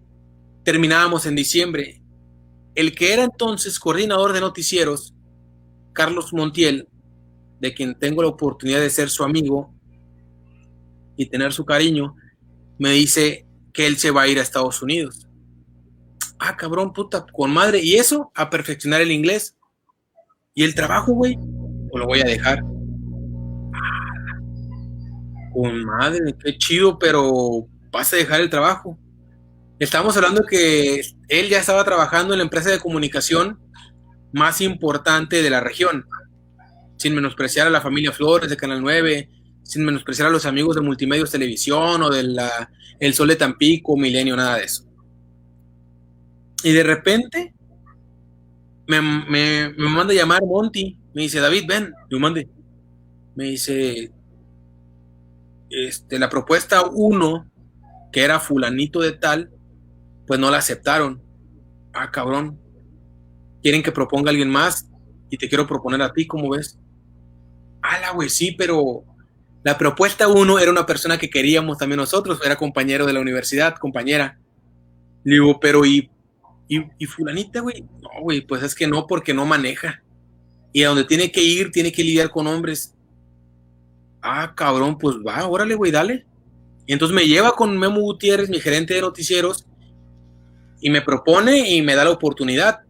Terminábamos 0.63 1.25
en 1.25 1.35
diciembre. 1.35 2.01
El 2.75 2.93
que 2.93 3.13
era 3.13 3.23
entonces 3.23 3.79
coordinador 3.79 4.33
de 4.33 4.41
noticieros, 4.41 5.15
Carlos 5.93 6.33
Montiel, 6.33 6.89
de 7.59 7.73
quien 7.73 7.97
tengo 7.97 8.21
la 8.21 8.27
oportunidad 8.27 8.81
de 8.81 8.89
ser 8.89 9.09
su 9.09 9.23
amigo 9.23 9.73
y 11.15 11.27
tener 11.27 11.53
su 11.53 11.63
cariño, 11.63 12.15
me 12.77 12.91
dice 12.91 13.44
que 13.75 13.85
él 13.85 13.97
se 13.97 14.09
va 14.09 14.23
a 14.23 14.27
ir 14.27 14.39
a 14.39 14.41
Estados 14.41 14.81
Unidos. 14.81 15.27
Ah, 16.39 16.55
cabrón, 16.55 16.93
puta, 16.93 17.25
con 17.31 17.51
madre. 17.51 17.81
¿Y 17.83 17.95
eso? 17.95 18.31
A 18.33 18.49
perfeccionar 18.49 19.01
el 19.01 19.11
inglés. 19.11 19.55
¿Y 20.53 20.63
el 20.63 20.73
trabajo, 20.73 21.11
güey? 21.13 21.37
¿O 21.91 21.99
lo 21.99 22.07
voy 22.07 22.21
a 22.21 22.25
dejar? 22.25 22.61
Con 25.53 25.85
madre, 25.85 26.35
qué 26.43 26.57
chido, 26.57 26.97
pero 26.97 27.67
vas 27.91 28.13
a 28.13 28.17
dejar 28.17 28.41
el 28.41 28.49
trabajo. 28.49 28.97
Estamos 29.77 30.15
hablando 30.15 30.43
que 30.49 31.01
él 31.27 31.49
ya 31.49 31.59
estaba 31.59 31.83
trabajando 31.83 32.33
en 32.33 32.39
la 32.39 32.45
empresa 32.45 32.71
de 32.71 32.79
comunicación 32.79 33.59
más 34.31 34.61
importante 34.61 35.41
de 35.41 35.49
la 35.49 35.59
región 35.59 36.05
sin 36.97 37.13
menospreciar 37.13 37.67
a 37.67 37.69
la 37.69 37.81
familia 37.81 38.13
Flores 38.13 38.49
de 38.49 38.57
Canal 38.57 38.81
9, 38.81 39.29
sin 39.65 39.83
menospreciar 39.83 40.29
a 40.29 40.31
los 40.31 40.45
amigos 40.45 40.75
de 40.75 40.81
Multimedios 40.81 41.31
Televisión 41.31 42.01
o 42.01 42.09
de 42.09 42.21
El 42.99 43.13
Sol 43.13 43.27
de 43.27 43.35
Tampico, 43.35 43.97
Milenio, 43.97 44.35
nada 44.35 44.57
de 44.57 44.63
eso. 44.63 44.85
Y 46.63 46.71
de 46.71 46.83
repente 46.83 47.53
me, 48.87 49.01
manda 49.77 50.13
a 50.13 50.15
llamar 50.15 50.41
Monty, 50.45 50.97
me 51.13 51.23
dice, 51.23 51.39
David, 51.39 51.65
ven, 51.67 51.93
yo 52.09 52.19
mande. 52.19 52.47
Me 53.35 53.45
dice, 53.45 54.11
este, 55.69 56.19
la 56.19 56.29
propuesta 56.29 56.83
1, 56.85 57.51
que 58.13 58.23
era 58.23 58.39
fulanito 58.39 59.01
de 59.01 59.11
tal, 59.13 59.49
pues 60.25 60.39
no 60.39 60.49
la 60.49 60.59
aceptaron. 60.59 61.21
Ah, 61.93 62.11
cabrón. 62.11 62.59
Quieren 63.61 63.83
que 63.83 63.91
proponga 63.91 64.29
alguien 64.29 64.49
más 64.49 64.87
y 65.29 65.37
te 65.37 65.49
quiero 65.49 65.67
proponer 65.67 66.01
a 66.01 66.13
ti, 66.13 66.27
¿cómo 66.27 66.49
ves? 66.51 66.79
ala, 67.85 68.11
güey, 68.11 68.29
sí, 68.29 68.51
pero 68.57 69.03
la 69.65 69.79
propuesta 69.79 70.27
uno 70.27 70.59
era 70.59 70.69
una 70.69 70.85
persona 70.85 71.17
que 71.17 71.27
queríamos 71.27 71.79
también 71.79 71.97
nosotros, 71.97 72.39
era 72.45 72.55
compañero 72.55 73.07
de 73.07 73.13
la 73.13 73.19
universidad, 73.19 73.73
compañera. 73.73 74.37
Le 75.23 75.33
digo, 75.33 75.59
pero 75.59 75.83
¿y, 75.83 76.07
y, 76.67 77.05
fulanita, 77.07 77.61
güey? 77.61 77.81
No, 77.99 78.21
güey, 78.21 78.41
pues 78.41 78.61
es 78.61 78.75
que 78.75 78.85
no, 78.85 79.07
porque 79.07 79.33
no 79.33 79.43
maneja. 79.43 80.03
Y 80.71 80.83
a 80.83 80.89
donde 80.89 81.03
tiene 81.03 81.31
que 81.31 81.41
ir, 81.41 81.71
tiene 81.71 81.91
que 81.91 82.03
lidiar 82.03 82.29
con 82.29 82.45
hombres. 82.45 82.93
Ah, 84.21 84.53
cabrón, 84.55 84.99
pues 84.99 85.15
va, 85.15 85.47
órale, 85.47 85.73
güey, 85.73 85.91
dale. 85.91 86.27
Y 86.85 86.93
entonces 86.93 87.15
me 87.15 87.25
lleva 87.25 87.53
con 87.53 87.75
Memo 87.75 88.01
Gutiérrez, 88.01 88.51
mi 88.51 88.59
gerente 88.59 88.93
de 88.93 89.01
noticieros, 89.01 89.65
y 90.79 90.91
me 90.91 91.01
propone 91.01 91.71
y 91.71 91.81
me 91.81 91.95
da 91.95 92.03
la 92.03 92.11
oportunidad. 92.11 92.81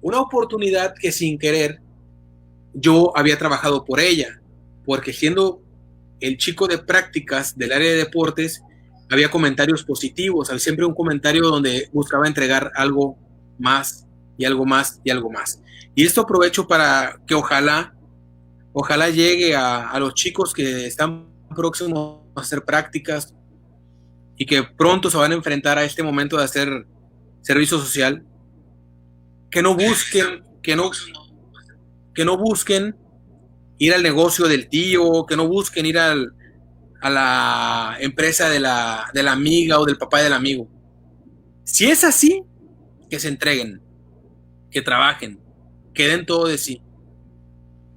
Una 0.00 0.20
oportunidad 0.20 0.94
que 1.00 1.12
sin 1.12 1.38
querer 1.38 1.78
yo 2.74 3.16
había 3.16 3.38
trabajado 3.38 3.84
por 3.84 4.00
ella, 4.00 4.42
porque 4.84 5.12
siendo 5.12 5.62
el 6.20 6.36
chico 6.36 6.66
de 6.66 6.78
prácticas 6.78 7.56
del 7.56 7.72
área 7.72 7.90
de 7.90 7.96
deportes, 7.96 8.62
había 9.10 9.30
comentarios 9.30 9.84
positivos, 9.84 10.48
siempre 10.58 10.84
un 10.84 10.94
comentario 10.94 11.42
donde 11.42 11.88
buscaba 11.92 12.26
entregar 12.26 12.70
algo 12.74 13.16
más 13.58 14.06
y 14.36 14.44
algo 14.44 14.66
más 14.66 15.00
y 15.04 15.10
algo 15.10 15.30
más. 15.30 15.62
Y 15.94 16.04
esto 16.04 16.22
aprovecho 16.22 16.66
para 16.66 17.18
que 17.26 17.34
ojalá, 17.34 17.94
ojalá 18.72 19.08
llegue 19.08 19.56
a, 19.56 19.88
a 19.88 19.98
los 19.98 20.14
chicos 20.14 20.52
que 20.52 20.86
están 20.86 21.26
próximos 21.54 22.20
a 22.36 22.40
hacer 22.40 22.62
prácticas 22.64 23.34
y 24.36 24.46
que 24.46 24.62
pronto 24.62 25.10
se 25.10 25.16
van 25.16 25.32
a 25.32 25.34
enfrentar 25.34 25.78
a 25.78 25.84
este 25.84 26.02
momento 26.02 26.36
de 26.36 26.44
hacer 26.44 26.86
servicio 27.42 27.78
social, 27.78 28.24
que 29.50 29.62
no 29.62 29.74
busquen, 29.74 30.44
que 30.62 30.76
no, 30.76 30.90
que 32.14 32.24
no 32.24 32.36
busquen 32.36 32.94
ir 33.78 33.94
al 33.94 34.02
negocio 34.02 34.46
del 34.48 34.68
tío, 34.68 35.24
que 35.26 35.36
no 35.36 35.46
busquen 35.46 35.86
ir 35.86 35.98
al, 35.98 36.32
a 37.00 37.10
la 37.10 37.96
empresa 38.00 38.48
de 38.48 38.60
la, 38.60 39.10
de 39.14 39.22
la 39.22 39.32
amiga 39.32 39.78
o 39.78 39.86
del 39.86 39.96
papá 39.96 40.20
del 40.22 40.32
amigo. 40.32 40.68
Si 41.64 41.86
es 41.86 42.04
así, 42.04 42.42
que 43.08 43.18
se 43.18 43.28
entreguen, 43.28 43.80
que 44.70 44.82
trabajen, 44.82 45.40
que 45.94 46.08
den 46.08 46.26
todo 46.26 46.48
de 46.48 46.58
sí. 46.58 46.82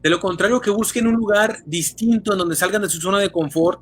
De 0.01 0.09
lo 0.09 0.19
contrario, 0.19 0.61
que 0.61 0.71
busquen 0.71 1.07
un 1.07 1.15
lugar 1.15 1.57
distinto 1.65 2.33
en 2.33 2.39
donde 2.39 2.55
salgan 2.55 2.81
de 2.81 2.89
su 2.89 2.99
zona 2.99 3.19
de 3.19 3.31
confort, 3.31 3.81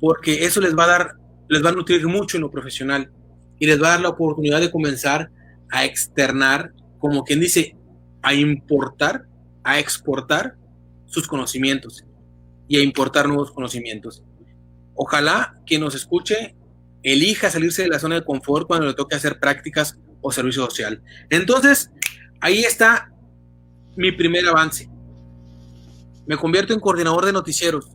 porque 0.00 0.44
eso 0.44 0.60
les 0.60 0.76
va 0.76 0.84
a 0.84 0.88
dar, 0.88 1.14
les 1.48 1.64
va 1.64 1.70
a 1.70 1.72
nutrir 1.72 2.06
mucho 2.06 2.36
en 2.36 2.42
lo 2.42 2.50
profesional 2.50 3.10
y 3.58 3.66
les 3.66 3.80
va 3.80 3.88
a 3.88 3.90
dar 3.90 4.00
la 4.00 4.08
oportunidad 4.08 4.60
de 4.60 4.70
comenzar 4.70 5.30
a 5.70 5.84
externar, 5.84 6.72
como 6.98 7.24
quien 7.24 7.40
dice, 7.40 7.76
a 8.22 8.34
importar, 8.34 9.26
a 9.62 9.78
exportar 9.78 10.56
sus 11.10 11.26
conocimientos 11.28 12.04
y 12.66 12.78
a 12.78 12.82
importar 12.82 13.28
nuevos 13.28 13.50
conocimientos. 13.50 14.22
Ojalá 14.94 15.60
quien 15.66 15.82
nos 15.82 15.94
escuche 15.94 16.56
elija 17.02 17.50
salirse 17.50 17.82
de 17.82 17.88
la 17.88 17.98
zona 17.98 18.14
de 18.14 18.24
confort 18.24 18.66
cuando 18.66 18.86
le 18.86 18.94
toque 18.94 19.16
hacer 19.16 19.38
prácticas 19.40 19.98
o 20.20 20.32
servicio 20.32 20.64
social. 20.64 21.02
Entonces, 21.30 21.90
ahí 22.40 22.60
está 22.60 23.12
mi 23.96 24.12
primer 24.12 24.46
avance. 24.48 24.88
Me 26.26 26.36
convierto 26.36 26.72
en 26.72 26.80
coordinador 26.80 27.26
de 27.26 27.32
noticieros. 27.32 27.90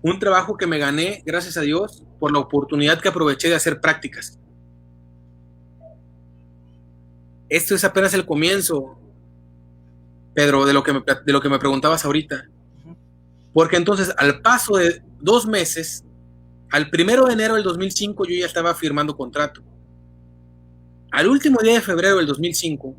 Un 0.00 0.18
trabajo 0.18 0.56
que 0.56 0.66
me 0.66 0.78
gané, 0.78 1.22
gracias 1.26 1.56
a 1.56 1.62
Dios, 1.62 2.04
por 2.18 2.32
la 2.32 2.38
oportunidad 2.38 3.00
que 3.00 3.08
aproveché 3.08 3.48
de 3.48 3.56
hacer 3.56 3.80
prácticas. 3.80 4.38
Esto 7.48 7.74
es 7.74 7.84
apenas 7.84 8.14
el 8.14 8.24
comienzo, 8.24 8.98
Pedro, 10.34 10.64
de 10.66 10.72
lo 10.72 10.82
que 10.82 10.92
me, 10.92 11.00
de 11.00 11.32
lo 11.32 11.40
que 11.40 11.48
me 11.48 11.58
preguntabas 11.58 12.04
ahorita. 12.04 12.48
Porque 13.52 13.76
entonces, 13.76 14.14
al 14.16 14.40
paso 14.40 14.76
de 14.76 15.02
dos 15.20 15.46
meses, 15.46 16.04
al 16.70 16.90
primero 16.90 17.26
de 17.26 17.32
enero 17.32 17.54
del 17.54 17.64
2005 17.64 18.24
yo 18.26 18.34
ya 18.34 18.46
estaba 18.46 18.74
firmando 18.74 19.16
contrato. 19.16 19.62
Al 21.10 21.26
último 21.26 21.58
día 21.62 21.74
de 21.74 21.80
febrero 21.80 22.18
del 22.18 22.26
2005, 22.26 22.94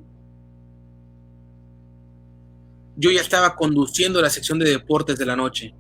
yo 2.98 3.12
ya 3.12 3.22
estaba 3.22 3.56
conduciendo 3.56 4.22
la 4.22 4.30
sección 4.30 4.60
de 4.60 4.72
deportes 4.72 5.18
de 5.18 5.26
la 5.26 5.36
noche. 5.36 5.74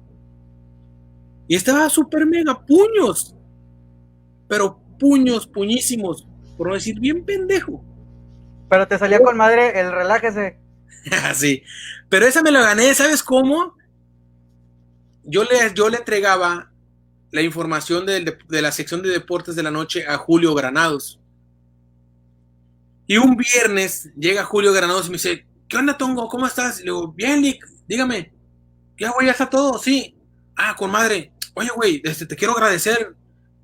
Y 1.47 1.55
estaba 1.55 1.89
súper 1.89 2.25
mega 2.25 2.65
puños. 2.65 3.35
Pero 4.47 4.79
puños, 4.99 5.47
puñísimos. 5.47 6.27
Por 6.57 6.67
no 6.67 6.75
decir 6.75 6.99
bien 6.99 7.25
pendejo. 7.25 7.83
Pero 8.69 8.87
te 8.87 8.99
salía 8.99 9.19
con 9.21 9.35
madre 9.35 9.79
el 9.79 9.91
relájese. 9.91 10.59
sí. 11.35 11.63
Pero 12.09 12.25
esa 12.25 12.41
me 12.41 12.51
la 12.51 12.61
gané, 12.61 12.93
¿sabes 12.93 13.23
cómo? 13.23 13.75
Yo 15.23 15.43
le, 15.43 15.73
yo 15.75 15.89
le 15.89 15.97
entregaba 15.97 16.71
la 17.31 17.41
información 17.41 18.05
de, 18.05 18.37
la 18.49 18.71
sección 18.71 19.01
de 19.01 19.09
deportes 19.09 19.55
de 19.55 19.63
la 19.63 19.71
noche 19.71 20.07
a 20.07 20.17
Julio 20.17 20.55
Granados. 20.55 21.19
Y 23.05 23.17
un 23.17 23.35
viernes 23.35 24.09
llega 24.17 24.43
Julio 24.43 24.73
Granados 24.73 25.07
y 25.07 25.09
me 25.09 25.13
dice, 25.13 25.45
¿qué 25.67 25.77
onda, 25.77 25.97
Tongo? 25.97 26.27
¿Cómo 26.27 26.45
estás? 26.45 26.77
le 26.79 26.85
digo, 26.85 27.11
bien, 27.11 27.41
Nick, 27.41 27.65
dígame. 27.87 28.33
Ya, 28.97 29.11
güey, 29.11 29.27
ya 29.27 29.31
está 29.31 29.49
todo, 29.49 29.77
sí. 29.79 30.15
Ah, 30.55 30.75
con 30.75 30.91
madre. 30.91 31.31
Oye, 31.53 31.69
güey, 31.75 32.01
este, 32.03 32.25
te 32.25 32.35
quiero 32.35 32.53
agradecer. 32.53 33.15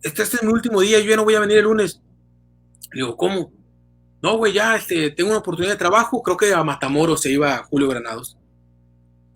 Este, 0.01 0.23
este 0.23 0.37
es 0.37 0.43
mi 0.43 0.51
último 0.51 0.81
día, 0.81 0.99
yo 0.99 1.09
ya 1.09 1.15
no 1.15 1.23
voy 1.23 1.35
a 1.35 1.39
venir 1.39 1.57
el 1.57 1.65
lunes. 1.65 2.01
Le 2.91 3.01
digo, 3.01 3.17
¿cómo? 3.17 3.51
No, 4.25 4.37
güey, 4.37 4.53
ya 4.53 4.75
este, 4.75 5.11
tengo 5.11 5.29
una 5.29 5.37
oportunidad 5.37 5.73
de 5.73 5.77
trabajo. 5.77 6.23
Creo 6.23 6.35
que 6.35 6.51
a 6.51 6.63
Matamoros 6.63 7.21
se 7.21 7.29
iba 7.29 7.61
Julio 7.69 7.87
Granados. 7.89 8.35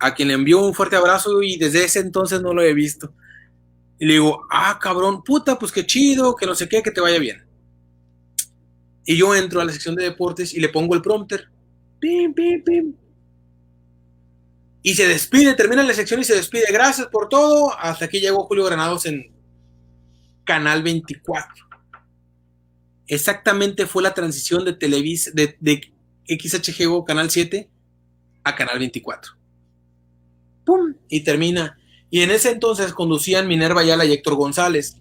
A 0.00 0.12
quien 0.12 0.26
le 0.26 0.34
envió 0.34 0.58
un 0.66 0.74
fuerte 0.74 0.96
abrazo 0.96 1.40
y 1.42 1.56
desde 1.58 1.84
ese 1.84 2.00
entonces 2.00 2.42
no 2.42 2.52
lo 2.52 2.60
he 2.60 2.74
visto. 2.74 3.14
Y 4.00 4.06
le 4.06 4.14
digo, 4.14 4.48
ah, 4.50 4.80
cabrón, 4.82 5.22
puta, 5.22 5.56
pues 5.60 5.70
qué 5.70 5.86
chido, 5.86 6.34
que 6.34 6.44
no 6.44 6.56
sé 6.56 6.68
qué, 6.68 6.82
que 6.82 6.90
te 6.90 7.00
vaya 7.00 7.20
bien. 7.20 7.46
Y 9.06 9.16
yo 9.16 9.32
entro 9.36 9.60
a 9.60 9.64
la 9.64 9.70
sección 9.70 9.94
de 9.94 10.02
deportes 10.02 10.52
y 10.54 10.58
le 10.58 10.70
pongo 10.70 10.96
el 10.96 11.02
prompter. 11.02 11.48
Pim, 12.00 12.34
pim, 12.34 12.64
pim. 12.64 12.94
Y 14.82 14.96
se 14.96 15.06
despide, 15.06 15.54
termina 15.54 15.84
la 15.84 15.94
sección 15.94 16.18
y 16.18 16.24
se 16.24 16.34
despide. 16.34 16.64
Gracias 16.72 17.06
por 17.06 17.28
todo. 17.28 17.78
Hasta 17.78 18.06
aquí 18.06 18.18
llegó 18.18 18.42
Julio 18.42 18.64
Granados 18.64 19.06
en 19.06 19.32
Canal 20.42 20.82
24. 20.82 21.69
Exactamente 23.10 23.86
fue 23.86 24.04
la 24.04 24.14
transición 24.14 24.64
de 24.64 24.72
Televisa, 24.72 25.32
de, 25.34 25.56
de 25.58 25.92
XHGO 26.28 27.04
Canal 27.04 27.28
7 27.28 27.68
a 28.44 28.54
Canal 28.54 28.78
24. 28.78 29.32
¡Pum! 30.64 30.94
Y 31.08 31.24
termina 31.24 31.76
y 32.08 32.22
en 32.22 32.30
ese 32.30 32.50
entonces 32.50 32.92
conducían 32.92 33.48
Minerva 33.48 33.80
Ayala 33.80 34.04
y 34.04 34.12
Héctor 34.12 34.36
González. 34.36 34.96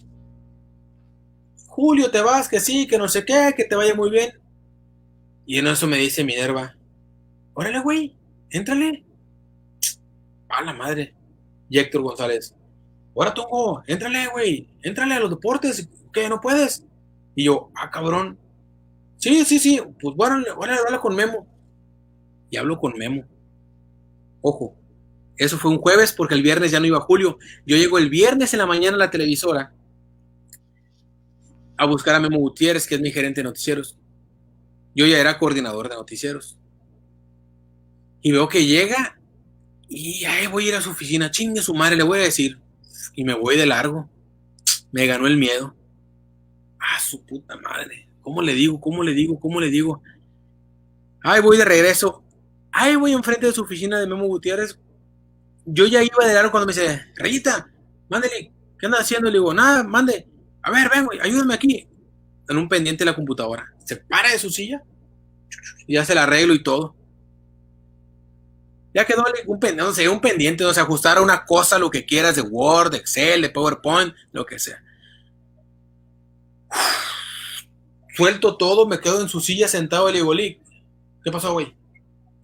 Julio, 1.67 2.09
te 2.09 2.21
vas, 2.21 2.49
que 2.49 2.59
sí, 2.59 2.87
que 2.87 2.97
no 2.97 3.07
sé 3.07 3.25
qué, 3.25 3.53
que 3.55 3.65
te 3.65 3.75
vaya 3.75 3.93
muy 3.93 4.09
bien. 4.09 4.31
Y 5.45 5.59
en 5.59 5.67
eso 5.67 5.85
me 5.85 5.97
dice 5.97 6.23
Minerva, 6.23 6.75
órale, 7.53 7.79
güey, 7.81 8.15
éntrale. 8.49 9.05
A 10.49 10.63
la 10.63 10.73
madre. 10.73 11.15
Y 11.69 11.77
Héctor 11.77 12.01
González, 12.01 12.55
ahora 13.15 13.35
Tongo, 13.35 13.83
éntrale, 13.85 14.27
güey, 14.31 14.67
éntrale 14.81 15.13
a 15.13 15.19
los 15.19 15.29
deportes, 15.29 15.87
que 16.11 16.27
no 16.27 16.41
puedes. 16.41 16.88
Y 17.39 17.45
yo, 17.45 17.71
ah, 17.73 17.89
cabrón. 17.89 18.37
Sí, 19.15 19.45
sí, 19.45 19.59
sí, 19.59 19.81
pues 20.01 20.13
bueno, 20.13 20.43
órale, 20.57 20.81
habla 20.85 20.99
con 20.99 21.15
Memo. 21.15 21.47
Y 22.49 22.57
hablo 22.57 22.77
con 22.77 22.91
Memo. 22.97 23.23
Ojo, 24.41 24.75
eso 25.37 25.57
fue 25.57 25.71
un 25.71 25.77
jueves 25.77 26.11
porque 26.11 26.35
el 26.35 26.43
viernes 26.43 26.69
ya 26.69 26.81
no 26.81 26.85
iba 26.85 26.99
Julio. 26.99 27.37
Yo 27.65 27.77
llego 27.77 27.97
el 27.97 28.09
viernes 28.09 28.51
en 28.53 28.59
la 28.59 28.65
mañana 28.65 28.95
a 28.95 28.99
la 28.99 29.09
televisora 29.09 29.73
a 31.77 31.85
buscar 31.85 32.13
a 32.15 32.19
Memo 32.19 32.39
Gutiérrez, 32.39 32.85
que 32.85 32.95
es 32.95 33.01
mi 33.01 33.09
gerente 33.09 33.39
de 33.39 33.45
noticieros. 33.45 33.97
Yo 34.93 35.05
ya 35.05 35.17
era 35.17 35.39
coordinador 35.39 35.87
de 35.87 35.95
noticieros. 35.95 36.57
Y 38.21 38.33
veo 38.33 38.49
que 38.49 38.65
llega 38.65 39.17
y 39.87 40.25
ahí 40.25 40.47
voy 40.47 40.65
a 40.65 40.67
ir 40.67 40.75
a 40.75 40.81
su 40.81 40.89
oficina. 40.89 41.31
Chingue 41.31 41.61
su 41.61 41.73
madre, 41.73 41.95
le 41.95 42.03
voy 42.03 42.19
a 42.19 42.23
decir. 42.23 42.59
Y 43.15 43.23
me 43.23 43.33
voy 43.33 43.55
de 43.55 43.65
largo. 43.65 44.09
Me 44.91 45.05
ganó 45.05 45.25
el 45.25 45.37
miedo. 45.37 45.78
Ah, 46.79 46.99
su 46.99 47.25
puta 47.25 47.57
madre. 47.57 48.07
¿Cómo 48.21 48.41
le 48.41 48.53
digo? 48.53 48.79
¿Cómo 48.79 49.03
le 49.03 49.13
digo? 49.13 49.39
¿Cómo 49.39 49.59
le 49.59 49.69
digo? 49.69 50.01
Ahí 51.21 51.41
voy 51.41 51.57
de 51.57 51.65
regreso. 51.65 52.23
Ahí 52.71 52.95
voy 52.95 53.13
enfrente 53.13 53.47
de 53.47 53.53
su 53.53 53.61
oficina 53.61 53.99
de 53.99 54.07
Memo 54.07 54.27
Gutiérrez 54.27 54.79
yo 55.71 55.85
ya 55.85 56.03
iba 56.03 56.25
de 56.25 56.33
largo 56.33 56.51
cuando 56.51 56.67
me 56.67 56.73
dice, 56.73 57.05
Rayita, 57.15 57.69
mándele, 58.09 58.51
¿qué 58.77 58.85
anda 58.85 58.99
haciendo? 58.99 59.29
Le 59.29 59.37
digo, 59.37 59.53
nada, 59.53 59.83
mande, 59.83 60.27
a 60.61 60.71
ver, 60.71 60.89
ven, 60.89 61.05
güey, 61.05 61.19
ayúdame 61.21 61.53
aquí. 61.53 61.87
En 62.47 62.57
un 62.57 62.67
pendiente 62.67 63.03
de 63.03 63.11
la 63.11 63.15
computadora. 63.15 63.71
Se 63.85 63.97
para 63.97 64.31
de 64.31 64.39
su 64.39 64.49
silla 64.49 64.81
y 65.87 65.97
se 65.97 66.15
la 66.15 66.23
arreglo 66.23 66.53
y 66.53 66.63
todo. 66.63 66.95
Ya 68.93 69.05
quedó 69.05 69.23
un 69.45 69.59
pendiente, 69.59 69.83
no 69.83 69.93
sé, 69.93 70.09
un 70.09 70.19
pendiente, 70.19 70.65
o 70.65 70.73
sea, 70.73 70.83
ajustar 70.83 71.19
a 71.19 71.21
una 71.21 71.45
cosa, 71.45 71.77
lo 71.77 71.91
que 71.91 72.05
quieras, 72.05 72.35
de 72.35 72.41
Word, 72.41 72.91
de 72.91 72.97
Excel, 72.97 73.43
de 73.43 73.51
PowerPoint, 73.51 74.15
lo 74.31 74.47
que 74.47 74.57
sea. 74.57 74.83
Suelto 78.19 78.57
todo, 78.57 78.85
me 78.85 78.99
quedo 78.99 79.21
en 79.21 79.29
su 79.29 79.39
silla 79.39 79.69
sentado 79.69 80.09
y 80.09 80.11
le 80.11 80.19
digo, 80.19 80.33
¿qué 81.23 81.31
pasó, 81.31 81.53
güey? 81.53 81.67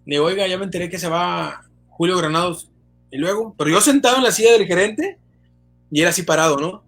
Le 0.06 0.16
digo, 0.16 0.24
oiga, 0.24 0.48
ya 0.48 0.58
me 0.58 0.64
enteré 0.64 0.90
que 0.90 0.98
se 0.98 1.10
va 1.10 1.66
Julio 1.90 2.16
Granados. 2.18 2.72
Y 3.12 3.18
luego, 3.18 3.54
pero 3.58 3.70
yo 3.70 3.82
sentado 3.82 4.16
en 4.16 4.24
la 4.24 4.32
silla 4.32 4.54
del 4.54 4.68
gerente 4.68 5.20
y 5.92 6.02
él 6.02 6.08
así 6.08 6.24
parado, 6.24 6.56
¿no? 6.56 6.86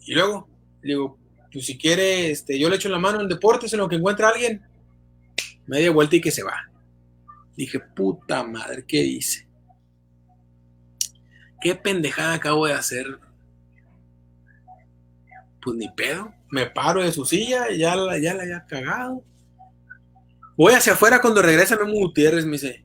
Y 0.00 0.14
luego, 0.14 0.48
digo, 0.82 1.20
pues 1.52 1.66
si 1.66 1.78
quiere, 1.78 2.32
este, 2.32 2.58
yo 2.58 2.68
le 2.68 2.74
echo 2.74 2.88
la 2.88 2.98
mano 2.98 3.20
en 3.20 3.28
deportes 3.28 3.72
en 3.74 3.78
lo 3.78 3.88
que 3.88 3.94
encuentra 3.94 4.30
alguien. 4.30 4.60
Media 5.68 5.92
vuelta 5.92 6.16
y 6.16 6.20
que 6.20 6.32
se 6.32 6.42
va. 6.42 6.68
Dije, 7.56 7.78
puta 7.78 8.42
madre, 8.42 8.84
¿qué 8.88 9.02
dice? 9.02 9.46
¿Qué 11.60 11.76
pendejada 11.76 12.34
acabo 12.34 12.66
de 12.66 12.72
hacer? 12.72 13.20
Pues 15.62 15.76
ni 15.76 15.88
pedo. 15.90 16.39
Me 16.50 16.66
paro 16.66 17.02
de 17.02 17.12
su 17.12 17.24
silla, 17.24 17.70
ya 17.70 17.94
la, 17.96 18.18
ya 18.18 18.34
la 18.34 18.42
haya 18.42 18.64
cagado. 18.66 19.22
Voy 20.56 20.74
hacia 20.74 20.92
afuera 20.92 21.20
cuando 21.20 21.42
regresa 21.42 21.76
Memo 21.76 21.92
Gutiérrez, 21.92 22.44
me 22.44 22.52
dice, 22.52 22.84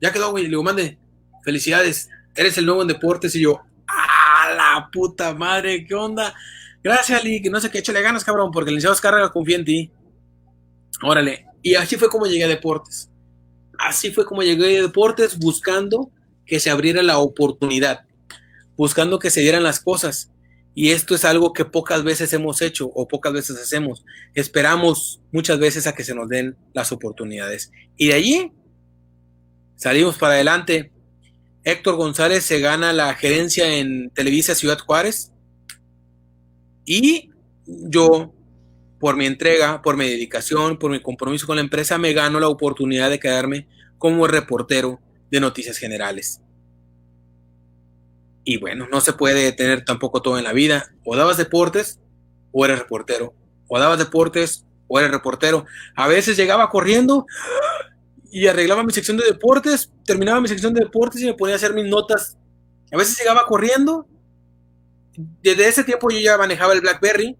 ya 0.00 0.12
quedó, 0.12 0.30
güey. 0.30 0.44
Le 0.44 0.50
digo, 0.50 0.62
mande, 0.62 0.98
felicidades, 1.44 2.08
eres 2.34 2.58
el 2.58 2.66
nuevo 2.66 2.82
en 2.82 2.88
deportes. 2.88 3.34
Y 3.36 3.40
yo, 3.40 3.60
¡ah, 3.86 4.54
la 4.56 4.90
puta 4.90 5.34
madre! 5.34 5.86
¿Qué 5.86 5.94
onda? 5.94 6.34
Gracias, 6.82 7.22
Lee, 7.24 7.40
que 7.40 7.50
no 7.50 7.60
sé 7.60 7.70
qué, 7.70 7.78
échale 7.78 8.02
ganas, 8.02 8.24
cabrón, 8.24 8.50
porque 8.50 8.70
el 8.70 8.76
licenciado 8.76 8.92
Oscar 8.94 9.32
confía 9.32 9.56
en 9.56 9.64
ti. 9.64 9.90
Órale. 11.02 11.46
Y 11.62 11.76
así 11.76 11.96
fue 11.96 12.08
como 12.08 12.26
llegué 12.26 12.44
a 12.44 12.48
deportes. 12.48 13.10
Así 13.78 14.10
fue 14.10 14.26
como 14.26 14.42
llegué 14.42 14.78
a 14.78 14.82
deportes 14.82 15.38
buscando 15.38 16.10
que 16.44 16.60
se 16.60 16.70
abriera 16.70 17.02
la 17.02 17.18
oportunidad, 17.18 18.04
buscando 18.76 19.18
que 19.18 19.30
se 19.30 19.40
dieran 19.40 19.62
las 19.62 19.80
cosas. 19.80 20.30
Y 20.74 20.90
esto 20.90 21.14
es 21.14 21.24
algo 21.24 21.52
que 21.52 21.64
pocas 21.64 22.02
veces 22.02 22.32
hemos 22.32 22.60
hecho 22.60 22.86
o 22.86 23.06
pocas 23.06 23.32
veces 23.32 23.56
hacemos. 23.56 24.04
Esperamos 24.34 25.20
muchas 25.30 25.58
veces 25.58 25.86
a 25.86 25.94
que 25.94 26.04
se 26.04 26.14
nos 26.14 26.28
den 26.28 26.56
las 26.72 26.90
oportunidades. 26.90 27.70
Y 27.96 28.08
de 28.08 28.14
allí 28.14 28.52
salimos 29.76 30.18
para 30.18 30.34
adelante. 30.34 30.92
Héctor 31.62 31.96
González 31.96 32.44
se 32.44 32.60
gana 32.60 32.92
la 32.92 33.14
gerencia 33.14 33.78
en 33.78 34.10
Televisa 34.10 34.54
Ciudad 34.54 34.78
Juárez. 34.78 35.32
Y 36.84 37.30
yo, 37.66 38.34
por 38.98 39.16
mi 39.16 39.26
entrega, 39.26 39.80
por 39.80 39.96
mi 39.96 40.08
dedicación, 40.08 40.78
por 40.78 40.90
mi 40.90 41.00
compromiso 41.00 41.46
con 41.46 41.56
la 41.56 41.62
empresa, 41.62 41.98
me 41.98 42.12
gano 42.12 42.40
la 42.40 42.48
oportunidad 42.48 43.10
de 43.10 43.20
quedarme 43.20 43.68
como 43.96 44.26
reportero 44.26 45.00
de 45.30 45.40
Noticias 45.40 45.78
Generales. 45.78 46.40
Y 48.44 48.58
bueno, 48.58 48.86
no 48.90 49.00
se 49.00 49.14
puede 49.14 49.52
tener 49.52 49.84
tampoco 49.84 50.20
todo 50.20 50.38
en 50.38 50.44
la 50.44 50.52
vida. 50.52 50.92
O 51.04 51.16
dabas 51.16 51.38
deportes 51.38 51.98
o 52.52 52.64
eres 52.64 52.78
reportero. 52.78 53.34
O 53.68 53.78
dabas 53.78 53.98
deportes 53.98 54.66
o 54.86 54.98
eres 54.98 55.10
reportero. 55.10 55.64
A 55.96 56.06
veces 56.06 56.36
llegaba 56.36 56.68
corriendo 56.68 57.26
y 58.30 58.46
arreglaba 58.46 58.84
mi 58.84 58.92
sección 58.92 59.16
de 59.16 59.24
deportes, 59.24 59.90
terminaba 60.04 60.40
mi 60.40 60.48
sección 60.48 60.74
de 60.74 60.84
deportes 60.84 61.22
y 61.22 61.26
me 61.26 61.34
ponía 61.34 61.54
a 61.54 61.56
hacer 61.56 61.72
mis 61.72 61.86
notas. 61.86 62.36
A 62.92 62.96
veces 62.98 63.18
llegaba 63.18 63.46
corriendo. 63.46 64.06
Desde 65.42 65.66
ese 65.66 65.84
tiempo 65.84 66.10
yo 66.10 66.18
ya 66.18 66.36
manejaba 66.36 66.74
el 66.74 66.82
BlackBerry. 66.82 67.36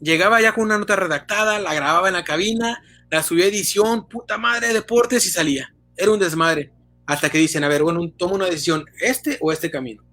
Llegaba 0.00 0.40
ya 0.40 0.54
con 0.54 0.64
una 0.64 0.78
nota 0.78 0.96
redactada, 0.96 1.58
la 1.58 1.74
grababa 1.74 2.08
en 2.08 2.14
la 2.14 2.24
cabina, 2.24 2.82
la 3.10 3.22
subía 3.22 3.46
a 3.46 3.48
edición, 3.48 4.08
puta 4.08 4.38
madre, 4.38 4.68
de 4.68 4.74
deportes 4.74 5.26
y 5.26 5.30
salía. 5.30 5.74
Era 5.96 6.12
un 6.12 6.20
desmadre. 6.20 6.72
Hasta 7.04 7.28
que 7.28 7.38
dicen, 7.38 7.64
a 7.64 7.68
ver, 7.68 7.82
bueno, 7.82 8.00
tomo 8.16 8.36
una 8.36 8.46
decisión, 8.46 8.86
este 9.00 9.36
o 9.40 9.52
este 9.52 9.70
camino 9.70 10.09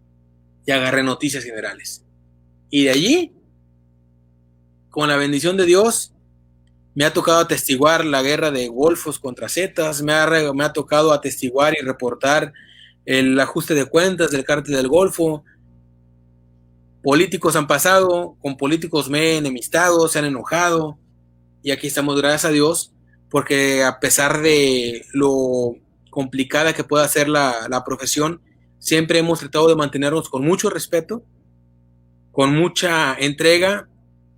y 0.68 0.72
agarré 0.74 1.02
noticias 1.02 1.44
generales. 1.46 2.04
Y 2.70 2.84
de 2.84 2.90
allí, 2.92 3.34
con 4.90 5.08
la 5.08 5.16
bendición 5.16 5.56
de 5.56 5.66
Dios, 5.66 6.14
me 6.94 7.06
ha 7.06 7.14
tocado 7.14 7.40
atestiguar 7.40 8.04
la 8.04 8.22
guerra 8.22 8.52
de 8.52 8.68
golfos 8.68 9.18
contra 9.18 9.48
zetas, 9.48 10.02
me 10.02 10.14
ha, 10.14 10.28
me 10.54 10.66
ha 10.66 10.74
tocado 10.74 11.14
atestiguar 11.14 11.74
y 11.74 11.86
reportar 11.86 12.52
el 13.06 13.40
ajuste 13.40 13.76
de 13.76 13.86
cuentas 13.86 14.30
del 14.30 14.44
cártel 14.44 14.76
del 14.76 14.90
Golfo. 14.90 15.46
Políticos 17.02 17.56
han 17.56 17.68
pasado, 17.68 18.36
con 18.42 18.58
políticos 18.58 19.10
me 19.10 19.20
he 19.20 19.38
enemistado, 19.38 20.10
se 20.10 20.20
han 20.20 20.26
enojado, 20.26 21.00
y 21.64 21.72
aquí 21.72 21.88
estamos, 21.88 22.18
gracias 22.18 22.44
a 22.44 22.52
Dios, 22.52 22.92
porque 23.30 23.86
a 23.86 24.02
pesar 24.02 24.42
de 24.42 25.06
lo 25.14 25.76
complicada 26.10 26.74
que 26.74 26.84
pueda 26.84 27.08
ser 27.08 27.30
la, 27.30 27.68
la 27.70 27.86
profesión, 27.86 28.42
Siempre 28.88 29.20
hemos 29.20 29.40
tratado 29.40 29.68
de 29.68 29.76
mantenernos 29.76 30.30
con 30.30 30.46
mucho 30.46 30.70
respeto, 30.70 31.22
con 32.32 32.56
mucha 32.56 33.16
entrega, 33.16 33.90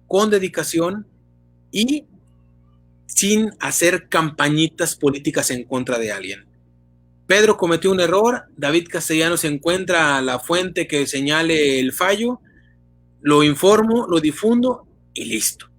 con 0.08 0.32
dedicación 0.32 1.06
y 1.72 2.06
sin 3.06 3.52
hacer 3.60 4.10
campañitas 4.10 4.96
políticas 4.96 5.52
en 5.52 5.66
contra 5.66 6.00
de 6.00 6.12
alguien. 6.12 6.48
Pedro 7.28 7.58
cometió 7.58 7.92
un 7.92 8.00
error, 8.00 8.46
David 8.58 8.88
Castellanos 8.90 9.44
encuentra 9.44 10.20
la 10.24 10.40
fuente 10.40 10.88
que 10.88 11.06
señale 11.06 11.80
el 11.80 11.94
fallo, 11.94 12.42
lo 13.22 13.44
informo, 13.44 14.08
lo 14.08 14.20
difundo 14.20 14.88
y 15.14 15.26
listo. 15.26 15.70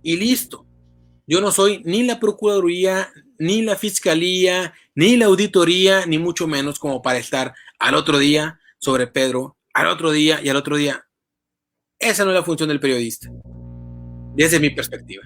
Y 0.00 0.16
listo. 0.16 0.64
Yo 1.26 1.40
no 1.40 1.50
soy 1.50 1.82
ni 1.84 2.04
la 2.04 2.20
Procuraduría, 2.20 3.08
ni 3.42 3.60
la 3.60 3.74
Fiscalía, 3.74 4.72
ni 4.94 5.16
la 5.16 5.26
auditoría, 5.26 6.06
ni 6.06 6.16
mucho 6.16 6.46
menos 6.46 6.78
como 6.78 7.02
para 7.02 7.18
estar 7.18 7.52
al 7.80 7.96
otro 7.96 8.18
día 8.18 8.60
sobre 8.78 9.08
Pedro, 9.08 9.56
al 9.74 9.88
otro 9.88 10.12
día 10.12 10.40
y 10.40 10.48
al 10.48 10.54
otro 10.54 10.76
día. 10.76 11.04
Esa 11.98 12.24
no 12.24 12.30
es 12.30 12.36
la 12.36 12.44
función 12.44 12.68
del 12.68 12.78
periodista, 12.78 13.28
desde 14.36 14.60
mi 14.60 14.70
perspectiva. 14.70 15.24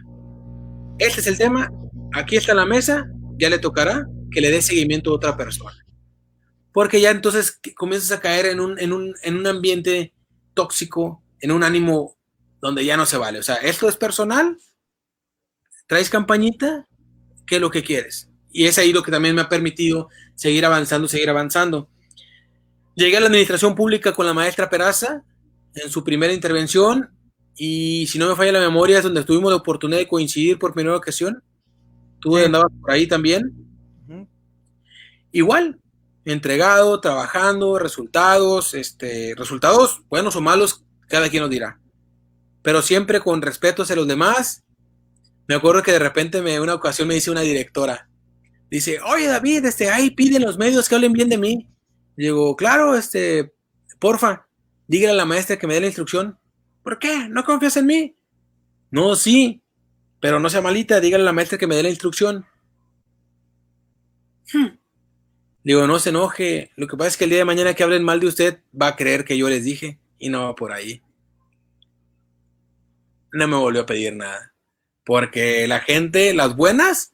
Este 0.99 1.21
es 1.21 1.27
el 1.27 1.37
tema, 1.37 1.71
aquí 2.15 2.37
está 2.37 2.55
la 2.55 2.65
mesa, 2.65 3.05
ya 3.39 3.51
le 3.51 3.59
tocará 3.59 4.07
que 4.31 4.41
le 4.41 4.51
dé 4.51 4.63
seguimiento 4.63 5.11
a 5.11 5.17
otra 5.17 5.37
persona. 5.37 5.77
Porque 6.73 7.03
ya 7.03 7.11
entonces 7.11 7.61
comienzas 7.77 8.13
a 8.13 8.21
caer 8.21 8.47
en 8.47 8.61
un, 8.61 8.79
en 8.79 8.95
un, 8.95 9.15
en 9.25 9.37
un 9.37 9.47
ambiente 9.47 10.15
tóxico, 10.55 11.23
en 11.41 11.53
un 11.53 11.63
ánimo 11.63 12.17
donde 12.63 12.83
ya 12.83 12.97
no 12.97 13.05
se 13.05 13.19
vale. 13.19 13.41
O 13.41 13.43
sea, 13.43 13.57
esto 13.57 13.91
es 13.91 13.97
personal, 13.99 14.57
traes 15.87 16.09
campañita, 16.09 16.89
¿qué 17.47 17.57
es 17.57 17.61
lo 17.61 17.71
que 17.71 17.83
quieres? 17.83 18.29
y 18.57 18.65
es 18.65 18.79
ahí 18.79 18.91
lo 18.91 19.03
que 19.03 19.11
también 19.11 19.35
me 19.35 19.43
ha 19.43 19.51
permitido 19.51 20.09
seguir 20.35 20.65
avanzando, 20.65 21.09
seguir 21.09 21.29
avanzando. 21.29 21.91
Llegué 22.95 23.19
a 23.19 23.21
la 23.21 23.27
administración 23.27 23.75
pública 23.75 24.15
con 24.15 24.25
la 24.25 24.33
maestra 24.33 24.71
Peraza 24.71 25.23
en 25.75 25.91
su 25.91 26.03
primera 26.03 26.33
intervención 26.33 27.11
y 27.55 28.07
si 28.07 28.19
no 28.19 28.27
me 28.27 28.35
falla 28.35 28.53
la 28.53 28.61
memoria 28.61 28.97
es 28.97 29.05
donde 29.05 29.25
tuvimos 29.25 29.51
la 29.51 29.59
oportunidad 29.59 29.99
de 29.99 30.09
coincidir 30.09 30.59
por 30.59 30.73
primera 30.73 30.97
ocasión. 30.97 31.43
Tú 32.19 32.39
andabas 32.39 32.73
por 32.81 32.93
ahí 32.93 33.07
también. 33.07 33.53
Igual, 35.33 35.79
entregado, 36.25 36.99
trabajando, 37.03 37.79
resultados, 37.79 38.73
este, 38.73 39.35
resultados 39.37 40.01
buenos 40.09 40.35
o 40.35 40.41
malos, 40.41 40.83
cada 41.09 41.29
quien 41.29 41.43
nos 41.43 41.51
dirá. 41.51 41.79
Pero 42.63 42.81
siempre 42.81 43.21
con 43.21 43.43
respeto 43.43 43.83
hacia 43.83 43.97
los 43.97 44.09
demás. 44.09 44.65
Me 45.49 45.55
acuerdo 45.55 45.83
que 45.83 45.93
de 45.93 45.99
repente 45.99 46.43
me, 46.43 46.61
una 46.61 46.75
ocasión 46.75 47.09
me 47.09 47.15
dice 47.15 47.31
una 47.31 47.43
directora, 47.43 48.09
dice, 48.71 49.01
oye 49.01 49.27
David, 49.27 49.65
este, 49.65 49.91
ahí 49.91 50.11
piden 50.11 50.43
los 50.43 50.59
medios 50.59 50.89
que 50.89 50.95
hablen 50.95 51.13
bien 51.13 51.29
de 51.29 51.39
mí. 51.39 51.69
digo, 52.17 52.57
claro, 52.57 52.97
este, 52.97 53.53
porfa, 53.99 54.49
dígale 54.89 55.13
a 55.13 55.17
la 55.17 55.25
maestra 55.25 55.59
que 55.59 55.67
me 55.67 55.75
dé 55.75 55.81
la 55.81 55.87
instrucción. 55.87 56.39
¿Por 56.83 56.99
qué? 56.99 57.29
¿No 57.29 57.45
confías 57.45 57.77
en 57.77 57.87
mí? 57.87 58.17
No, 58.91 59.17
sí, 59.17 59.63
pero 60.21 60.41
no 60.41 60.51
sea 60.51 60.61
malita, 60.61 61.01
dígale 61.01 61.23
a 61.23 61.27
la 61.27 61.33
maestra 61.33 61.59
que 61.59 61.67
me 61.67 61.77
dé 61.77 61.83
la 61.83 61.91
instrucción. 61.91 62.47
Hmm. 64.53 64.79
Digo, 65.65 65.87
no 65.87 65.99
se 65.99 66.11
enoje. 66.11 66.71
Lo 66.77 66.87
que 66.87 66.97
pasa 66.97 67.09
es 67.09 67.17
que 67.17 67.25
el 67.25 67.31
día 67.31 67.41
de 67.41 67.45
mañana 67.45 67.75
que 67.75 67.83
hablen 67.83 68.05
mal 68.05 68.21
de 68.21 68.29
usted, 68.29 68.61
va 68.81 68.89
a 68.89 68.97
creer 68.97 69.25
que 69.25 69.37
yo 69.37 69.49
les 69.49 69.65
dije 69.65 69.99
y 70.19 70.29
no 70.29 70.45
va 70.45 70.55
por 70.55 70.73
ahí. 70.73 71.03
No 73.33 73.49
me 73.49 73.57
volvió 73.57 73.83
a 73.83 73.87
pedir 73.87 74.15
nada. 74.15 74.55
Porque 75.07 75.69
la 75.69 75.79
gente, 75.79 76.35
las 76.35 76.57
buenas, 76.57 77.13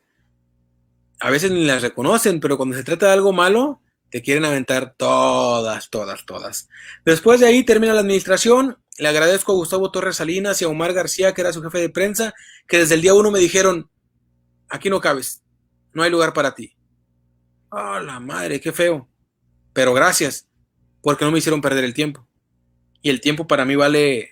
a 1.20 1.30
veces 1.30 1.50
ni 1.50 1.66
las 1.66 1.82
reconocen, 1.82 2.40
pero 2.40 2.56
cuando 2.56 2.74
se 2.74 2.82
trata 2.82 3.06
de 3.06 3.12
algo 3.12 3.34
malo, 3.34 3.82
te 4.10 4.22
quieren 4.22 4.46
aventar 4.46 4.94
todas, 4.96 5.90
todas, 5.90 6.24
todas. 6.24 6.70
Después 7.04 7.38
de 7.38 7.46
ahí 7.46 7.64
termina 7.64 7.92
la 7.92 8.00
administración. 8.00 8.78
Le 8.96 9.08
agradezco 9.08 9.52
a 9.52 9.56
Gustavo 9.56 9.90
Torres 9.90 10.16
Salinas 10.16 10.60
y 10.60 10.64
a 10.64 10.68
Omar 10.68 10.94
García, 10.94 11.34
que 11.34 11.42
era 11.42 11.52
su 11.52 11.62
jefe 11.62 11.80
de 11.80 11.90
prensa, 11.90 12.34
que 12.66 12.78
desde 12.78 12.94
el 12.94 13.02
día 13.02 13.12
uno 13.12 13.30
me 13.30 13.38
dijeron, 13.38 13.90
aquí 14.70 14.88
no 14.88 15.00
cabes, 15.00 15.42
no 15.92 16.02
hay 16.02 16.10
lugar 16.10 16.32
para 16.32 16.54
ti. 16.54 16.74
¡Ah, 17.70 18.00
la 18.02 18.20
madre, 18.20 18.58
qué 18.58 18.72
feo! 18.72 19.06
Pero 19.74 19.92
gracias, 19.92 20.48
porque 21.02 21.26
no 21.26 21.30
me 21.30 21.38
hicieron 21.38 21.60
perder 21.60 21.84
el 21.84 21.92
tiempo. 21.92 22.26
Y 23.02 23.10
el 23.10 23.20
tiempo 23.20 23.46
para 23.46 23.66
mí 23.66 23.76
vale, 23.76 24.30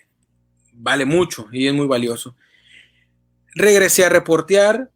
vale 0.72 1.04
mucho 1.04 1.46
y 1.52 1.66
es 1.66 1.74
muy 1.74 1.86
valioso. 1.86 2.34
Regresé 3.54 4.04
a 4.04 4.08
reportear, 4.08 4.90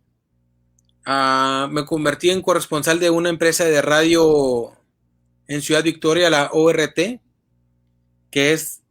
Ah, 1.07 1.69
me 1.71 1.85
convertí 1.85 2.31
en 2.31 2.41
corresponsal 2.41 2.99
de 2.99 3.11
una 3.11 3.29
empresa 3.29 3.65
de 3.67 3.83
radio 3.83 4.73
en 5.47 5.61
Ciudad 5.61 5.85
Victoria, 5.85 6.31
la 6.31 6.49
ORT, 6.51 7.21
que 8.31 8.53
es 8.53 8.83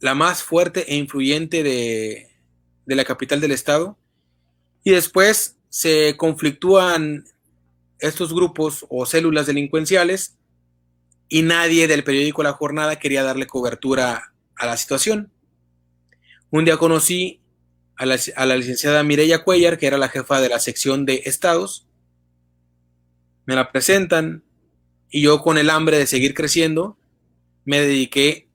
la 0.00 0.14
más 0.14 0.42
fuerte 0.42 0.92
e 0.92 0.96
influyente 0.96 1.62
de, 1.62 2.30
de 2.84 2.94
la 2.94 3.04
capital 3.04 3.40
del 3.40 3.52
estado. 3.52 3.96
Y 4.82 4.90
después 4.90 5.56
se 5.70 6.14
conflictúan 6.18 7.24
estos 8.00 8.34
grupos 8.34 8.84
o 8.90 9.06
células 9.06 9.46
delincuenciales 9.46 10.36
y 11.30 11.40
nadie 11.40 11.88
del 11.88 12.04
periódico 12.04 12.42
La 12.42 12.52
Jornada 12.52 12.98
quería 12.98 13.22
darle 13.22 13.46
cobertura 13.46 14.34
a 14.56 14.66
la 14.66 14.76
situación. 14.76 15.32
Un 16.50 16.66
día 16.66 16.76
conocí 16.76 17.40
a 17.96 18.06
la, 18.06 18.56
licenciada 18.56 19.02
Mireya 19.02 19.44
Cuellar, 19.44 19.78
que 19.78 19.86
era 19.86 19.98
la 19.98 20.08
jefa 20.08 20.40
de 20.40 20.48
la 20.48 20.58
sección 20.58 21.06
de 21.06 21.22
estados. 21.26 21.86
Me 23.46 23.54
la 23.54 23.70
presentan 23.70 24.44
y 25.10 25.22
yo 25.22 25.42
con 25.42 25.58
el 25.58 25.70
hambre 25.70 25.98
de 25.98 26.06
seguir 26.06 26.34
creciendo, 26.34 26.96
me 27.64 27.80
dediqué 27.80 28.48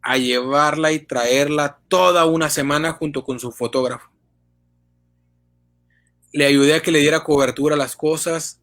a 0.00 0.16
llevarla 0.16 0.92
y 0.92 1.00
traerla 1.00 1.80
toda 1.88 2.24
una 2.26 2.50
semana 2.50 2.92
junto 2.92 3.24
con 3.24 3.40
su 3.40 3.52
fotógrafo. 3.52 4.10
Le 6.32 6.46
ayudé 6.46 6.74
a 6.74 6.82
que 6.82 6.92
le 6.92 7.00
diera 7.00 7.24
cobertura 7.24 7.74
a 7.74 7.78
las 7.78 7.96
cosas, 7.96 8.60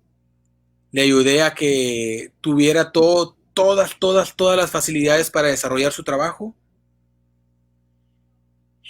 le 0.91 1.01
ayudé 1.01 1.43
a 1.43 1.53
que 1.53 2.31
tuviera 2.41 2.91
todo, 2.91 3.37
todas, 3.53 3.97
todas, 3.99 4.35
todas 4.35 4.57
las 4.57 4.71
facilidades 4.71 5.29
para 5.29 5.49
desarrollar 5.49 5.91
su 5.91 6.03
trabajo 6.03 6.55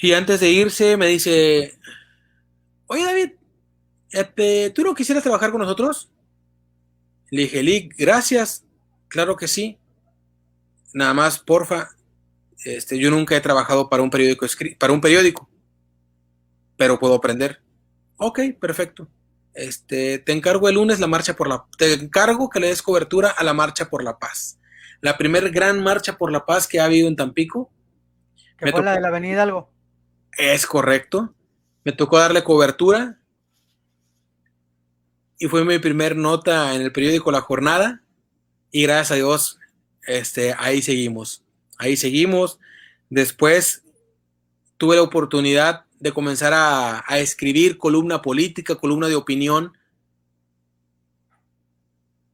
y 0.01 0.13
antes 0.13 0.39
de 0.39 0.49
irse 0.49 0.95
me 0.97 1.07
dice, 1.07 1.77
oye 2.87 3.03
David, 3.03 3.31
este, 4.11 4.69
¿tú 4.71 4.83
no 4.83 4.95
quisieras 4.95 5.23
trabajar 5.23 5.51
con 5.51 5.59
nosotros? 5.59 6.09
Le 7.31 7.43
dije, 7.43 7.61
Lick, 7.61 7.95
gracias, 7.97 8.65
claro 9.07 9.35
que 9.35 9.47
sí. 9.47 9.77
Nada 10.93 11.13
más, 11.13 11.39
porfa, 11.39 11.89
Este, 12.63 12.97
yo 12.97 13.11
nunca 13.11 13.35
he 13.35 13.41
trabajado 13.41 13.89
para 13.89 14.01
un 14.03 14.09
periódico, 14.09 14.45
para 14.77 14.93
un 14.93 15.01
periódico, 15.01 15.49
pero 16.77 16.97
puedo 16.97 17.15
aprender. 17.15 17.61
Ok, 18.17 18.39
perfecto. 18.59 19.07
Este, 19.53 20.19
te 20.19 20.31
encargo 20.31 20.69
el 20.69 20.75
lunes 20.75 20.99
la 20.99 21.07
marcha 21.07 21.35
por 21.35 21.47
la, 21.47 21.65
te 21.77 21.93
encargo 21.93 22.49
que 22.49 22.59
le 22.59 22.67
des 22.67 22.81
cobertura 22.81 23.29
a 23.29 23.43
la 23.43 23.53
marcha 23.53 23.89
por 23.89 24.03
la 24.03 24.17
paz. 24.17 24.59
La 25.01 25.17
primer 25.17 25.51
gran 25.51 25.81
marcha 25.83 26.17
por 26.17 26.31
la 26.31 26.45
paz 26.45 26.67
que 26.67 26.79
ha 26.79 26.85
habido 26.85 27.07
en 27.07 27.15
Tampico. 27.15 27.71
Que 28.57 28.71
fue 28.71 28.83
la 28.83 28.93
de 28.93 29.01
la 29.01 29.07
Avenida 29.09 29.43
Algo. 29.43 29.71
Es 30.39 30.65
correcto. 30.65 31.33
Me 31.83 31.91
tocó 31.91 32.17
darle 32.17 32.45
cobertura 32.45 33.19
y 35.37 35.47
fue 35.47 35.65
mi 35.65 35.79
primer 35.79 36.15
nota 36.15 36.73
en 36.73 36.81
el 36.81 36.93
periódico 36.93 37.29
La 37.29 37.41
Jornada 37.41 38.01
y 38.71 38.83
gracias 38.83 39.11
a 39.11 39.15
Dios 39.15 39.59
este, 40.07 40.55
ahí 40.57 40.81
seguimos, 40.81 41.43
ahí 41.77 41.97
seguimos. 41.97 42.57
Después 43.09 43.83
tuve 44.77 44.95
la 44.95 45.01
oportunidad 45.01 45.83
de 45.99 46.13
comenzar 46.13 46.53
a, 46.53 47.03
a 47.05 47.19
escribir 47.19 47.77
columna 47.77 48.21
política, 48.21 48.75
columna 48.75 49.09
de 49.09 49.15
opinión. 49.15 49.73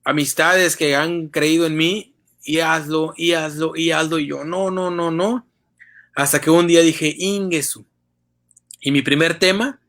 Amistades 0.04 0.78
que 0.78 0.96
han 0.96 1.30
creído 1.30 1.66
en 1.66 1.76
mí 1.76 2.14
y 2.44 2.60
hazlo, 2.60 3.16
y 3.18 3.32
hazlo, 3.32 3.76
y 3.76 3.90
hazlo. 3.90 4.20
Y 4.20 4.28
yo, 4.28 4.44
no, 4.44 4.70
no, 4.70 4.92
no, 4.92 5.10
no. 5.10 5.48
Hasta 6.14 6.40
que 6.40 6.52
un 6.52 6.68
día 6.68 6.82
dije, 6.82 7.12
Ingesu. 7.18 7.84
Y 8.86 8.92
mi 8.92 9.02
primer 9.02 9.40
tema 9.40 9.80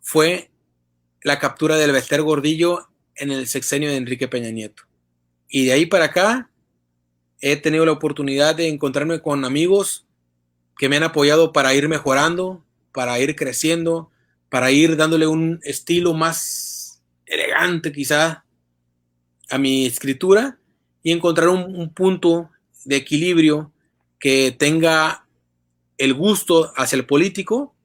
fue 0.00 0.50
la 1.22 1.38
captura 1.38 1.76
del 1.76 1.92
Bester 1.92 2.22
Gordillo 2.22 2.88
en 3.14 3.30
el 3.30 3.46
sexenio 3.46 3.90
de 3.90 3.96
Enrique 3.96 4.26
Peña 4.26 4.50
Nieto. 4.50 4.84
Y 5.50 5.66
de 5.66 5.72
ahí 5.72 5.84
para 5.84 6.06
acá 6.06 6.48
he 7.42 7.56
tenido 7.56 7.84
la 7.84 7.92
oportunidad 7.92 8.54
de 8.54 8.68
encontrarme 8.68 9.20
con 9.20 9.44
amigos 9.44 10.06
que 10.78 10.88
me 10.88 10.96
han 10.96 11.02
apoyado 11.02 11.52
para 11.52 11.74
ir 11.74 11.88
mejorando, 11.88 12.64
para 12.90 13.20
ir 13.20 13.36
creciendo, 13.36 14.10
para 14.48 14.70
ir 14.70 14.96
dándole 14.96 15.26
un 15.26 15.60
estilo 15.62 16.14
más 16.14 17.02
elegante 17.26 17.92
quizá 17.92 18.46
a 19.50 19.58
mi 19.58 19.84
escritura 19.84 20.58
y 21.02 21.12
encontrar 21.12 21.50
un, 21.50 21.92
punto 21.92 22.48
de 22.86 22.96
equilibrio 22.96 23.72
que 24.18 24.56
tenga 24.58 25.26
el 25.98 26.14
gusto 26.14 26.72
hacia 26.76 26.96
el 26.96 27.04
político, 27.04 27.75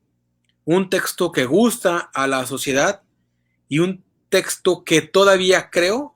un 0.65 0.89
texto 0.89 1.31
que 1.31 1.45
gusta 1.45 2.11
a 2.13 2.27
la 2.27 2.45
sociedad 2.45 3.01
y 3.67 3.79
un 3.79 4.03
texto 4.29 4.83
que 4.83 5.01
todavía 5.01 5.69
creo 5.69 6.15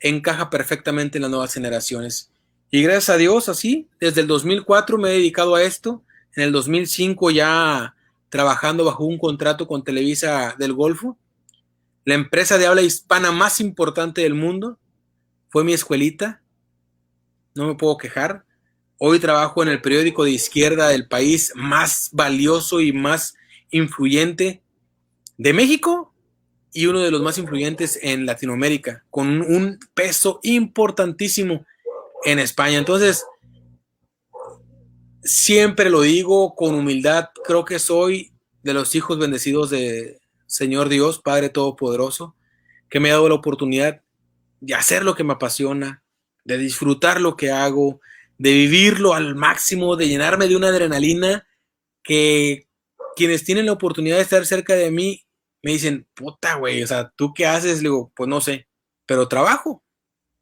encaja 0.00 0.50
perfectamente 0.50 1.18
en 1.18 1.22
las 1.22 1.30
nuevas 1.30 1.54
generaciones. 1.54 2.30
Y 2.70 2.82
gracias 2.82 3.10
a 3.10 3.16
Dios, 3.16 3.48
así, 3.48 3.88
desde 4.00 4.22
el 4.22 4.26
2004 4.26 4.98
me 4.98 5.10
he 5.10 5.12
dedicado 5.12 5.54
a 5.54 5.62
esto. 5.62 6.02
En 6.34 6.42
el 6.42 6.52
2005 6.52 7.30
ya 7.30 7.94
trabajando 8.28 8.84
bajo 8.84 9.04
un 9.04 9.18
contrato 9.18 9.68
con 9.68 9.84
Televisa 9.84 10.56
del 10.58 10.72
Golfo. 10.72 11.16
La 12.04 12.14
empresa 12.14 12.58
de 12.58 12.66
habla 12.66 12.82
hispana 12.82 13.30
más 13.30 13.60
importante 13.60 14.22
del 14.22 14.34
mundo 14.34 14.78
fue 15.48 15.62
mi 15.62 15.72
escuelita. 15.72 16.42
No 17.54 17.68
me 17.68 17.76
puedo 17.76 17.96
quejar. 17.96 18.44
Hoy 18.98 19.20
trabajo 19.20 19.62
en 19.62 19.68
el 19.68 19.80
periódico 19.80 20.24
de 20.24 20.32
izquierda 20.32 20.88
del 20.88 21.06
país 21.06 21.52
más 21.54 22.10
valioso 22.12 22.80
y 22.80 22.92
más 22.92 23.36
influyente 23.70 24.62
de 25.36 25.52
México 25.52 26.14
y 26.72 26.86
uno 26.86 27.00
de 27.00 27.10
los 27.10 27.22
más 27.22 27.38
influyentes 27.38 27.98
en 28.02 28.26
Latinoamérica, 28.26 29.04
con 29.10 29.40
un 29.42 29.78
peso 29.94 30.40
importantísimo 30.42 31.64
en 32.24 32.38
España. 32.40 32.78
Entonces, 32.78 33.24
siempre 35.22 35.88
lo 35.88 36.02
digo 36.02 36.54
con 36.54 36.74
humildad, 36.74 37.28
creo 37.44 37.64
que 37.64 37.78
soy 37.78 38.32
de 38.62 38.74
los 38.74 38.94
hijos 38.94 39.18
bendecidos 39.18 39.70
de 39.70 40.20
Señor 40.46 40.88
Dios, 40.88 41.20
Padre 41.20 41.48
Todopoderoso, 41.48 42.34
que 42.88 43.00
me 43.00 43.10
ha 43.10 43.14
dado 43.14 43.28
la 43.28 43.36
oportunidad 43.36 44.02
de 44.60 44.74
hacer 44.74 45.04
lo 45.04 45.14
que 45.14 45.24
me 45.24 45.34
apasiona, 45.34 46.02
de 46.44 46.58
disfrutar 46.58 47.20
lo 47.20 47.36
que 47.36 47.50
hago, 47.50 48.00
de 48.38 48.52
vivirlo 48.52 49.14
al 49.14 49.34
máximo, 49.34 49.96
de 49.96 50.08
llenarme 50.08 50.48
de 50.48 50.56
una 50.56 50.68
adrenalina 50.68 51.46
que 52.02 52.66
quienes 53.16 53.44
tienen 53.44 53.66
la 53.66 53.72
oportunidad 53.72 54.16
de 54.16 54.22
estar 54.22 54.44
cerca 54.46 54.74
de 54.74 54.90
mí 54.90 55.24
me 55.62 55.72
dicen, 55.72 56.06
puta, 56.14 56.56
güey, 56.56 56.82
o 56.82 56.86
sea, 56.86 57.10
¿tú 57.16 57.32
qué 57.32 57.46
haces? 57.46 57.78
Le 57.78 57.88
digo, 57.88 58.12
pues 58.14 58.28
no 58.28 58.40
sé, 58.40 58.68
pero 59.06 59.28
trabajo. 59.28 59.82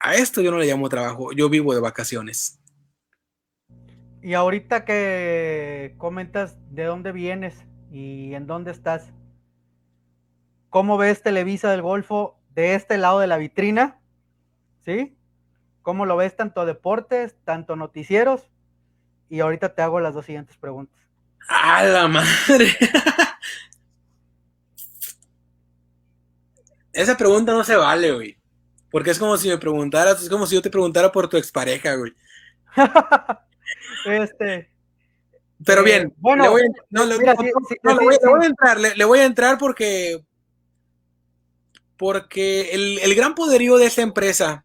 A 0.00 0.16
esto 0.16 0.40
yo 0.42 0.50
no 0.50 0.58
le 0.58 0.66
llamo 0.66 0.88
trabajo, 0.88 1.32
yo 1.32 1.48
vivo 1.48 1.74
de 1.74 1.80
vacaciones. 1.80 2.60
Y 4.20 4.34
ahorita 4.34 4.84
que 4.84 5.94
comentas 5.98 6.56
de 6.70 6.84
dónde 6.84 7.12
vienes 7.12 7.64
y 7.90 8.34
en 8.34 8.46
dónde 8.46 8.72
estás, 8.72 9.12
¿cómo 10.70 10.96
ves 10.96 11.22
Televisa 11.22 11.70
del 11.70 11.82
Golfo 11.82 12.38
de 12.50 12.74
este 12.74 12.98
lado 12.98 13.20
de 13.20 13.26
la 13.26 13.36
vitrina? 13.36 14.00
¿Sí? 14.84 15.16
¿Cómo 15.82 16.06
lo 16.06 16.16
ves 16.16 16.36
tanto 16.36 16.64
deportes, 16.66 17.36
tanto 17.44 17.76
noticieros? 17.76 18.50
Y 19.28 19.40
ahorita 19.40 19.74
te 19.74 19.82
hago 19.82 20.00
las 20.00 20.14
dos 20.14 20.26
siguientes 20.26 20.56
preguntas. 20.56 21.01
¡A 21.49 21.84
la 21.84 22.09
madre! 22.09 22.76
Esa 26.93 27.16
pregunta 27.16 27.53
no 27.53 27.64
se 27.64 27.76
vale, 27.76 28.12
güey. 28.12 28.36
Porque 28.90 29.11
es 29.11 29.18
como 29.18 29.36
si 29.38 29.49
me 29.49 29.59
preguntaras, 29.59 30.22
es 30.22 30.28
como 30.28 30.47
si 30.47 30.55
yo 30.55 30.62
te 30.62 30.70
preguntara 30.70 31.11
por 31.11 31.28
tu 31.28 31.36
expareja, 31.38 31.95
güey. 31.95 32.12
este. 34.07 34.70
Pero 35.64 35.82
bien, 35.82 36.12
bueno, 36.18 36.45
le 36.45 36.51
voy, 36.51 36.61
a, 36.62 36.64
entrar, 38.47 38.78
le, 38.78 39.05
voy 39.05 39.20
a 39.20 39.24
entrar 39.24 39.59
porque 39.59 40.24
porque 41.97 42.72
el, 42.72 42.99
el, 42.99 43.14
gran 43.14 43.36
poderío 43.36 43.76
de 43.76 43.86
esta 43.86 44.03
empresa 44.03 44.64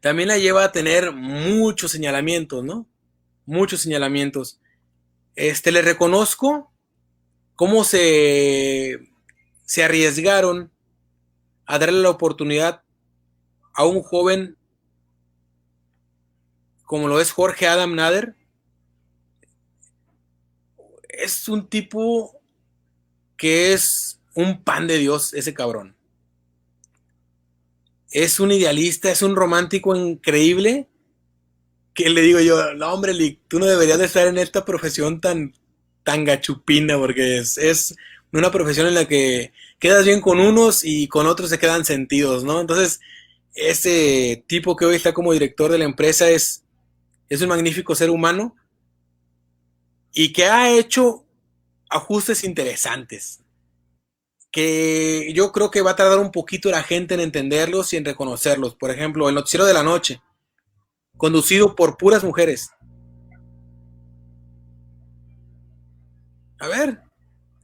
también 0.00 0.28
la 0.28 0.36
lleva 0.36 0.64
a 0.64 0.72
tener 0.72 1.12
muchos 1.12 1.92
señalamientos, 1.92 2.62
¿no? 2.62 2.86
Muchos 3.46 3.80
señalamientos. 3.80 4.59
Este, 5.40 5.72
le 5.72 5.80
reconozco 5.80 6.70
cómo 7.56 7.82
se, 7.82 8.98
se 9.64 9.82
arriesgaron 9.82 10.70
a 11.64 11.78
darle 11.78 12.02
la 12.02 12.10
oportunidad 12.10 12.82
a 13.72 13.86
un 13.86 14.02
joven 14.02 14.58
como 16.84 17.08
lo 17.08 17.22
es 17.22 17.32
Jorge 17.32 17.66
Adam 17.66 17.94
Nader. 17.94 18.36
Es 21.08 21.48
un 21.48 21.70
tipo 21.70 22.38
que 23.38 23.72
es 23.72 24.20
un 24.34 24.62
pan 24.62 24.86
de 24.88 24.98
Dios, 24.98 25.32
ese 25.32 25.54
cabrón. 25.54 25.96
Es 28.10 28.40
un 28.40 28.52
idealista, 28.52 29.10
es 29.10 29.22
un 29.22 29.34
romántico 29.34 29.96
increíble. 29.96 30.89
Que 31.94 32.08
le 32.08 32.22
digo 32.22 32.40
yo, 32.40 32.74
no, 32.74 32.92
hombre, 32.92 33.38
tú 33.48 33.58
no 33.58 33.66
deberías 33.66 33.98
de 33.98 34.06
estar 34.06 34.26
en 34.26 34.38
esta 34.38 34.64
profesión 34.64 35.20
tan, 35.20 35.54
tan 36.04 36.24
gachupina, 36.24 36.96
porque 36.96 37.38
es, 37.38 37.58
es 37.58 37.96
una 38.32 38.50
profesión 38.50 38.86
en 38.86 38.94
la 38.94 39.06
que 39.06 39.52
quedas 39.78 40.04
bien 40.04 40.20
con 40.20 40.40
unos 40.40 40.84
y 40.84 41.08
con 41.08 41.26
otros 41.26 41.50
se 41.50 41.58
quedan 41.58 41.84
sentidos, 41.84 42.44
¿no? 42.44 42.60
Entonces, 42.60 43.00
ese 43.54 44.44
tipo 44.46 44.76
que 44.76 44.84
hoy 44.84 44.96
está 44.96 45.12
como 45.12 45.32
director 45.32 45.70
de 45.70 45.78
la 45.78 45.84
empresa 45.84 46.28
es, 46.30 46.64
es 47.28 47.42
un 47.42 47.48
magnífico 47.48 47.94
ser 47.94 48.10
humano 48.10 48.54
y 50.12 50.32
que 50.32 50.44
ha 50.46 50.70
hecho 50.70 51.24
ajustes 51.88 52.44
interesantes 52.44 53.40
que 54.50 55.32
yo 55.34 55.52
creo 55.52 55.70
que 55.70 55.80
va 55.80 55.92
a 55.92 55.96
tardar 55.96 56.18
un 56.18 56.32
poquito 56.32 56.70
la 56.70 56.82
gente 56.82 57.14
en 57.14 57.20
entenderlos 57.20 57.92
y 57.92 57.96
en 57.96 58.04
reconocerlos. 58.04 58.74
Por 58.74 58.90
ejemplo, 58.90 59.28
el 59.28 59.34
noticiero 59.34 59.64
de 59.64 59.74
la 59.74 59.82
noche, 59.82 60.20
conducido 61.20 61.76
por 61.76 61.98
puras 61.98 62.24
mujeres. 62.24 62.70
A 66.58 66.66
ver, 66.66 67.02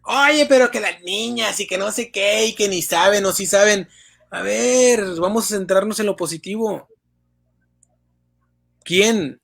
Oye, 0.08 0.46
pero 0.46 0.70
que 0.70 0.78
las 0.78 1.02
niñas 1.02 1.58
y 1.58 1.66
que 1.66 1.78
no 1.78 1.90
sé 1.90 2.12
qué 2.12 2.46
y 2.46 2.54
que 2.54 2.68
ni 2.68 2.80
saben 2.80 3.24
o 3.24 3.32
sí 3.32 3.44
saben. 3.44 3.88
A 4.30 4.40
ver, 4.40 5.04
vamos 5.18 5.46
a 5.46 5.56
centrarnos 5.56 5.98
en 5.98 6.06
lo 6.06 6.14
positivo. 6.14 6.88
¿Quién 8.84 9.40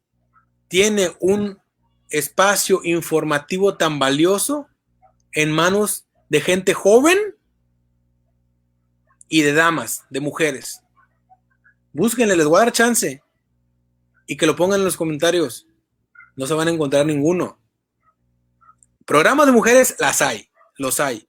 tiene 0.68 1.10
un 1.18 1.58
espacio 2.10 2.80
informativo 2.84 3.76
tan 3.76 3.98
valioso 3.98 4.68
en 5.32 5.50
manos 5.50 6.06
de 6.28 6.40
gente 6.40 6.74
joven 6.74 7.18
y 9.28 9.42
de 9.42 9.54
damas, 9.54 10.04
de 10.10 10.20
mujeres? 10.20 10.80
Búsquenle, 11.92 12.36
les 12.36 12.46
voy 12.46 12.58
a 12.60 12.64
dar 12.64 12.72
chance 12.72 13.20
y 14.26 14.36
que 14.36 14.46
lo 14.46 14.56
pongan 14.56 14.80
en 14.80 14.84
los 14.84 14.96
comentarios. 14.96 15.66
No 16.36 16.46
se 16.46 16.54
van 16.54 16.68
a 16.68 16.70
encontrar 16.70 17.06
ninguno. 17.06 17.58
Programas 19.04 19.46
de 19.46 19.52
mujeres 19.52 19.96
las 19.98 20.22
hay 20.22 20.52
los 20.82 21.00
hay. 21.00 21.28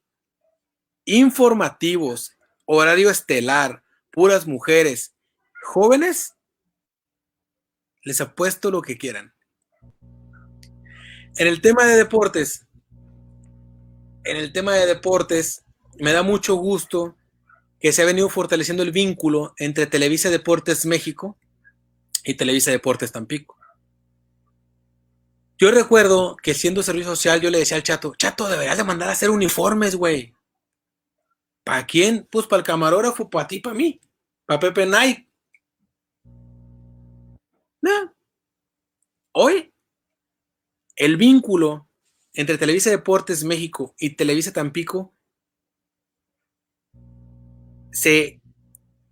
Informativos, 1.05 2.37
horario 2.65 3.09
estelar, 3.09 3.83
puras 4.11 4.47
mujeres, 4.47 5.15
jóvenes, 5.63 6.33
les 8.03 8.19
apuesto 8.21 8.71
lo 8.71 8.81
que 8.81 8.97
quieran. 8.97 9.33
En 11.37 11.47
el 11.47 11.61
tema 11.61 11.85
de 11.85 11.95
deportes, 11.95 12.67
en 14.23 14.37
el 14.37 14.53
tema 14.53 14.73
de 14.73 14.85
deportes, 14.85 15.63
me 15.99 16.11
da 16.11 16.23
mucho 16.23 16.55
gusto 16.55 17.15
que 17.79 17.91
se 17.91 18.01
ha 18.01 18.05
venido 18.05 18.29
fortaleciendo 18.29 18.83
el 18.83 18.91
vínculo 18.91 19.53
entre 19.57 19.87
Televisa 19.87 20.29
Deportes 20.29 20.85
México 20.85 21.37
y 22.23 22.35
Televisa 22.35 22.71
Deportes 22.71 23.11
Tampico. 23.11 23.57
Yo 25.57 25.71
recuerdo 25.71 26.35
que 26.35 26.53
siendo 26.53 26.83
servicio 26.83 27.11
social 27.11 27.39
yo 27.39 27.49
le 27.49 27.59
decía 27.59 27.77
al 27.77 27.83
chato, 27.83 28.15
chato, 28.15 28.47
deberías 28.49 28.77
de 28.77 28.83
mandar 28.83 29.09
a 29.09 29.13
hacer 29.13 29.29
uniformes, 29.29 29.95
güey. 29.95 30.33
¿Para 31.63 31.85
quién? 31.85 32.27
Pues 32.29 32.47
para 32.47 32.59
el 32.59 32.65
camarógrafo, 32.65 33.29
para 33.29 33.47
ti, 33.47 33.59
para 33.59 33.75
mí, 33.75 34.01
para 34.45 34.59
Pepe 34.59 34.85
Nike. 34.85 35.29
Hoy, 39.31 39.73
el 40.95 41.17
vínculo 41.17 41.89
entre 42.33 42.57
Televisa 42.57 42.89
Deportes 42.89 43.43
México 43.43 43.95
y 43.97 44.11
Televisa 44.11 44.53
Tampico 44.53 45.13
se 47.91 48.41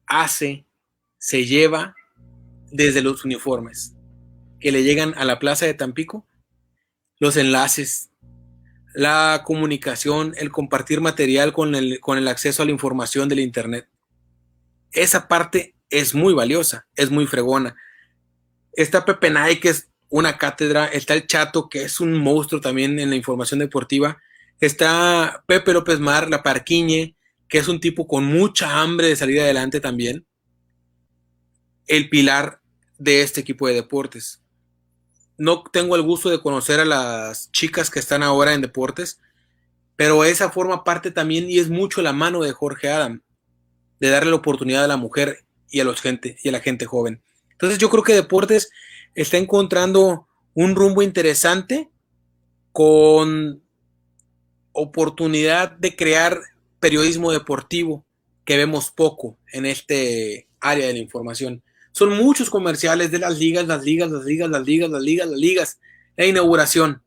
hace, 0.06 0.66
se 1.18 1.46
lleva 1.46 1.96
desde 2.72 3.02
los 3.02 3.26
uniformes 3.26 3.96
que 4.60 4.72
le 4.72 4.84
llegan 4.84 5.14
a 5.18 5.26
la 5.26 5.40
plaza 5.40 5.66
de 5.66 5.74
Tampico, 5.74 6.26
los 7.20 7.36
enlaces, 7.36 8.12
la 8.94 9.44
comunicación, 9.46 10.34
el 10.38 10.52
compartir 10.52 11.02
material 11.02 11.52
con 11.54 11.76
el, 11.76 12.00
con 12.00 12.18
el 12.18 12.28
acceso 12.28 12.62
a 12.62 12.66
la 12.66 12.72
información 12.72 13.28
del 13.28 13.40
Internet. 13.40 13.90
Esa 14.92 15.28
parte 15.28 15.76
es 15.90 16.14
muy 16.14 16.34
valiosa, 16.34 16.88
es 16.96 17.10
muy 17.10 17.26
fregona. 17.26 17.76
Está 18.74 19.04
Pepe 19.04 19.30
Nay, 19.30 19.60
que 19.60 19.70
es 19.70 19.90
una 20.10 20.38
cátedra, 20.38 20.86
está 20.86 21.14
el 21.14 21.26
Chato, 21.26 21.70
que 21.70 21.84
es 21.84 22.00
un 22.00 22.14
monstruo 22.18 22.62
también 22.62 23.00
en 23.00 23.10
la 23.10 23.16
información 23.16 23.60
deportiva, 23.60 24.22
está 24.60 25.44
Pepe 25.48 25.74
López 25.74 26.00
Mar, 26.00 26.30
la 26.30 26.44
Parquiñe, 26.44 27.16
que 27.48 27.58
es 27.58 27.68
un 27.68 27.80
tipo 27.80 28.08
con 28.08 28.26
mucha 28.26 28.82
hambre 28.82 29.08
de 29.08 29.16
salir 29.16 29.42
adelante 29.42 29.80
también, 29.80 30.26
el 31.88 32.10
pilar 32.10 32.61
de 33.02 33.22
este 33.22 33.42
equipo 33.42 33.68
de 33.68 33.74
deportes 33.74 34.42
no 35.42 35.64
tengo 35.64 35.96
el 35.96 36.04
gusto 36.04 36.30
de 36.30 36.40
conocer 36.40 36.80
a 36.80 36.86
las 36.86 37.52
chicas 37.52 37.90
que 37.90 37.98
están 37.98 38.22
ahora 38.22 38.54
en 38.54 38.62
deportes, 38.62 39.20
pero 39.96 40.24
esa 40.24 40.52
forma 40.52 40.84
parte 40.84 41.10
también 41.10 41.50
y 41.50 41.58
es 41.58 41.68
mucho 41.68 42.04
la 42.04 42.14
mano 42.14 42.44
de 42.44 42.52
Jorge 42.52 42.90
Adam, 42.90 43.24
de 44.00 44.10
darle 44.10 44.30
la 44.30 44.38
oportunidad 44.38 44.84
a 44.84 44.88
la 44.88 44.98
mujer 44.98 45.44
y 45.72 45.80
a, 45.80 45.84
los 45.84 46.00
gente, 46.00 46.38
y 46.44 46.50
a 46.50 46.52
la 46.52 46.60
gente 46.60 46.86
joven. 46.86 47.24
Entonces 47.54 47.80
yo 47.80 47.90
creo 47.90 48.04
que 48.04 48.14
deportes 48.14 48.70
está 49.16 49.38
encontrando 49.38 50.28
un 50.54 50.76
rumbo 50.76 51.02
interesante 51.02 51.90
con 52.72 53.64
oportunidad 54.74 55.72
de 55.72 55.96
crear 55.96 56.40
periodismo 56.80 57.32
deportivo 57.32 58.06
que 58.46 58.58
vemos 58.58 58.92
poco 58.92 59.40
en 59.52 59.66
este 59.66 60.48
área 60.60 60.86
de 60.86 60.94
la 60.94 61.00
información. 61.00 61.64
Son 61.92 62.16
muchos 62.16 62.50
comerciales 62.50 63.12
de 63.12 63.20
las 63.20 63.38
ligas, 63.38 63.68
las 63.68 63.84
ligas, 63.84 64.10
las 64.10 64.24
ligas, 64.24 64.50
las 64.50 64.64
ligas, 64.64 64.90
las 64.90 65.02
ligas, 65.02 65.30
las 65.30 65.40
ligas, 65.40 65.80
la 66.16 66.26
inauguración. 66.26 67.02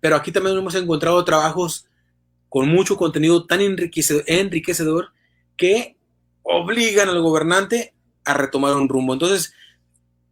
Pero 0.00 0.16
aquí 0.16 0.32
también 0.32 0.56
hemos 0.56 0.74
encontrado 0.74 1.24
trabajos 1.24 1.86
con 2.48 2.68
mucho 2.68 2.96
contenido 2.96 3.46
tan 3.46 3.60
enriquecedor, 3.60 5.12
que 5.56 5.96
obligan 6.42 7.08
al 7.08 7.22
gobernante 7.22 7.94
a 8.24 8.34
retomar 8.34 8.74
un 8.74 8.88
rumbo. 8.88 9.12
Entonces, 9.12 9.54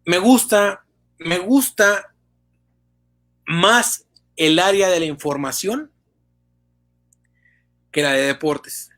me 0.05 0.19
gusta, 0.19 0.85
me 1.19 1.39
gusta 1.39 2.15
más 3.47 4.07
el 4.37 4.59
área 4.59 4.89
de 4.89 5.01
la 5.01 5.07
información 5.07 5.91
que 7.93 8.03
la 8.03 8.13
de 8.13 8.23
deportes 8.23 8.91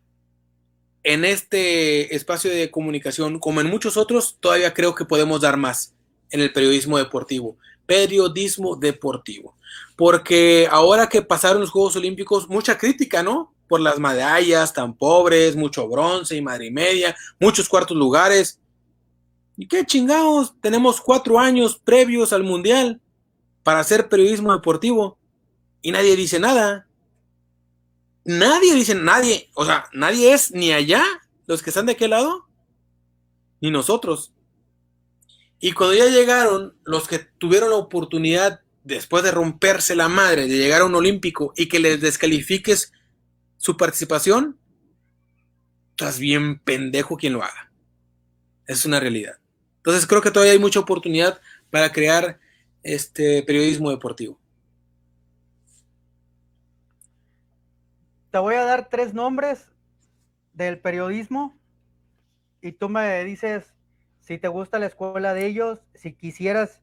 en 1.02 1.24
este 1.24 2.14
espacio 2.14 2.50
de 2.50 2.70
comunicación, 2.70 3.38
como 3.38 3.60
en 3.60 3.68
muchos 3.68 3.96
otros, 3.96 4.36
todavía 4.40 4.74
creo 4.74 4.94
que 4.94 5.04
podemos 5.04 5.40
dar 5.40 5.56
más 5.56 5.94
en 6.30 6.40
el 6.40 6.52
periodismo 6.52 6.98
deportivo. 6.98 7.56
Periodismo 7.86 8.76
deportivo. 8.76 9.54
Porque 9.96 10.68
ahora 10.70 11.08
que 11.08 11.22
pasaron 11.22 11.60
los 11.60 11.70
Juegos 11.70 11.96
Olímpicos, 11.96 12.48
mucha 12.48 12.76
crítica, 12.76 13.22
¿no? 13.22 13.52
Por 13.68 13.80
las 13.80 13.98
medallas 13.98 14.72
tan 14.72 14.94
pobres, 14.94 15.56
mucho 15.56 15.88
bronce 15.88 16.36
y 16.36 16.42
madre 16.42 16.66
y 16.66 16.70
media, 16.70 17.16
muchos 17.38 17.68
cuartos 17.68 17.96
lugares. 17.96 18.58
¿Y 19.56 19.66
qué 19.66 19.84
chingados? 19.84 20.54
Tenemos 20.60 21.00
cuatro 21.00 21.38
años 21.38 21.80
previos 21.82 22.32
al 22.32 22.42
Mundial 22.42 23.00
para 23.62 23.80
hacer 23.80 24.08
periodismo 24.08 24.52
deportivo 24.52 25.18
y 25.82 25.92
nadie 25.92 26.16
dice 26.16 26.38
nada. 26.40 26.86
Nadie 28.24 28.74
dice, 28.74 28.94
nadie, 28.94 29.50
o 29.54 29.64
sea, 29.64 29.88
nadie 29.92 30.32
es 30.32 30.50
ni 30.52 30.72
allá, 30.72 31.04
los 31.46 31.62
que 31.62 31.70
están 31.70 31.86
de 31.86 31.92
aquel 31.92 32.10
lado, 32.10 32.46
ni 33.60 33.70
nosotros. 33.70 34.32
Y 35.58 35.72
cuando 35.72 35.94
ya 35.94 36.06
llegaron 36.06 36.78
los 36.84 37.08
que 37.08 37.18
tuvieron 37.18 37.70
la 37.70 37.76
oportunidad, 37.76 38.60
después 38.82 39.22
de 39.22 39.30
romperse 39.30 39.94
la 39.94 40.08
madre, 40.08 40.48
de 40.48 40.56
llegar 40.56 40.82
a 40.82 40.86
un 40.86 40.94
olímpico 40.94 41.52
y 41.56 41.68
que 41.68 41.80
les 41.80 42.00
descalifiques 42.00 42.92
su 43.58 43.76
participación, 43.76 44.58
estás 45.90 46.18
bien 46.18 46.58
pendejo 46.60 47.16
quien 47.16 47.34
lo 47.34 47.42
haga. 47.42 47.70
Es 48.66 48.86
una 48.86 49.00
realidad. 49.00 49.38
Entonces 49.76 50.06
creo 50.06 50.22
que 50.22 50.30
todavía 50.30 50.52
hay 50.52 50.58
mucha 50.58 50.80
oportunidad 50.80 51.40
para 51.70 51.92
crear 51.92 52.40
este 52.82 53.42
periodismo 53.42 53.90
deportivo. 53.90 54.39
Te 58.30 58.38
voy 58.38 58.54
a 58.54 58.64
dar 58.64 58.88
tres 58.88 59.14
nombres 59.14 59.70
del 60.52 60.78
periodismo 60.78 61.54
y 62.60 62.72
tú 62.72 62.88
me 62.88 63.24
dices 63.24 63.74
si 64.20 64.38
te 64.38 64.48
gusta 64.48 64.78
la 64.78 64.86
escuela 64.86 65.34
de 65.34 65.46
ellos, 65.46 65.80
si 65.94 66.12
quisieras 66.12 66.82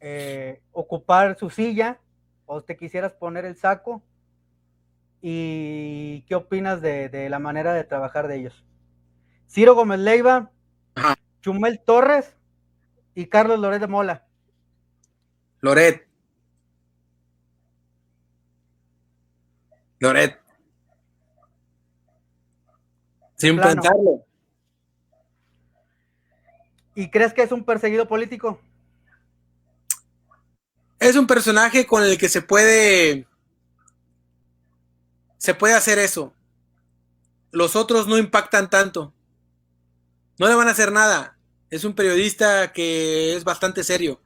eh, 0.00 0.60
ocupar 0.72 1.38
su 1.38 1.48
silla 1.48 2.00
o 2.44 2.62
te 2.62 2.76
quisieras 2.76 3.12
poner 3.12 3.44
el 3.44 3.56
saco 3.56 4.02
y 5.22 6.22
qué 6.28 6.34
opinas 6.34 6.82
de, 6.82 7.28
la 7.30 7.38
manera 7.38 7.72
de 7.72 7.84
trabajar 7.84 8.28
de 8.28 8.36
ellos. 8.36 8.64
Ciro 9.48 9.74
Gómez 9.74 10.00
Leiva, 10.00 10.50
Chumel 11.40 11.80
Torres 11.84 12.36
y 13.14 13.26
Carlos 13.26 13.58
Loret 13.58 13.80
de 13.80 13.86
Mola. 13.86 14.26
Loret. 15.60 16.06
Loret. 19.98 20.45
Sin 23.36 23.56
pensarlo. 23.60 24.24
¿Y 26.94 27.10
crees 27.10 27.34
que 27.34 27.42
es 27.42 27.52
un 27.52 27.64
perseguido 27.64 28.08
político? 28.08 28.58
Es 30.98 31.14
un 31.16 31.26
personaje 31.26 31.86
con 31.86 32.02
el 32.02 32.16
que 32.16 32.28
se 32.28 32.40
puede. 32.40 33.26
Se 35.36 35.54
puede 35.54 35.74
hacer 35.74 35.98
eso. 35.98 36.32
Los 37.52 37.76
otros 37.76 38.08
no 38.08 38.16
impactan 38.16 38.70
tanto. 38.70 39.12
No 40.38 40.48
le 40.48 40.54
van 40.54 40.68
a 40.68 40.72
hacer 40.72 40.90
nada. 40.90 41.38
Es 41.70 41.84
un 41.84 41.94
periodista 41.94 42.72
que 42.72 43.36
es 43.36 43.44
bastante 43.44 43.84
serio. 43.84 44.22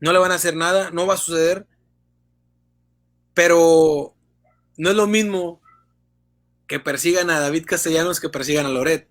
No 0.00 0.12
le 0.12 0.18
van 0.18 0.32
a 0.32 0.36
hacer 0.36 0.56
nada, 0.56 0.90
no 0.90 1.06
va 1.06 1.14
a 1.14 1.18
suceder. 1.18 1.66
Pero 3.34 4.14
no 4.76 4.90
es 4.90 4.96
lo 4.96 5.06
mismo 5.06 5.60
que 6.66 6.80
persigan 6.80 7.30
a 7.30 7.40
David 7.40 7.64
Castellanos 7.66 8.20
que 8.20 8.28
persigan 8.28 8.66
a 8.66 8.70
Loret. 8.70 9.08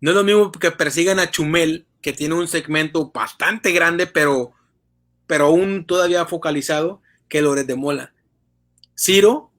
No 0.00 0.10
es 0.10 0.16
lo 0.16 0.24
mismo 0.24 0.52
que 0.52 0.70
persigan 0.70 1.18
a 1.18 1.30
Chumel, 1.30 1.86
que 2.00 2.12
tiene 2.12 2.34
un 2.34 2.48
segmento 2.48 3.10
bastante 3.10 3.72
grande, 3.72 4.06
pero, 4.06 4.52
pero 5.26 5.46
aún 5.46 5.86
todavía 5.86 6.26
focalizado, 6.26 7.00
que 7.28 7.42
Loret 7.42 7.66
de 7.66 7.74
Mola. 7.74 8.14
Ciro, 8.96 9.50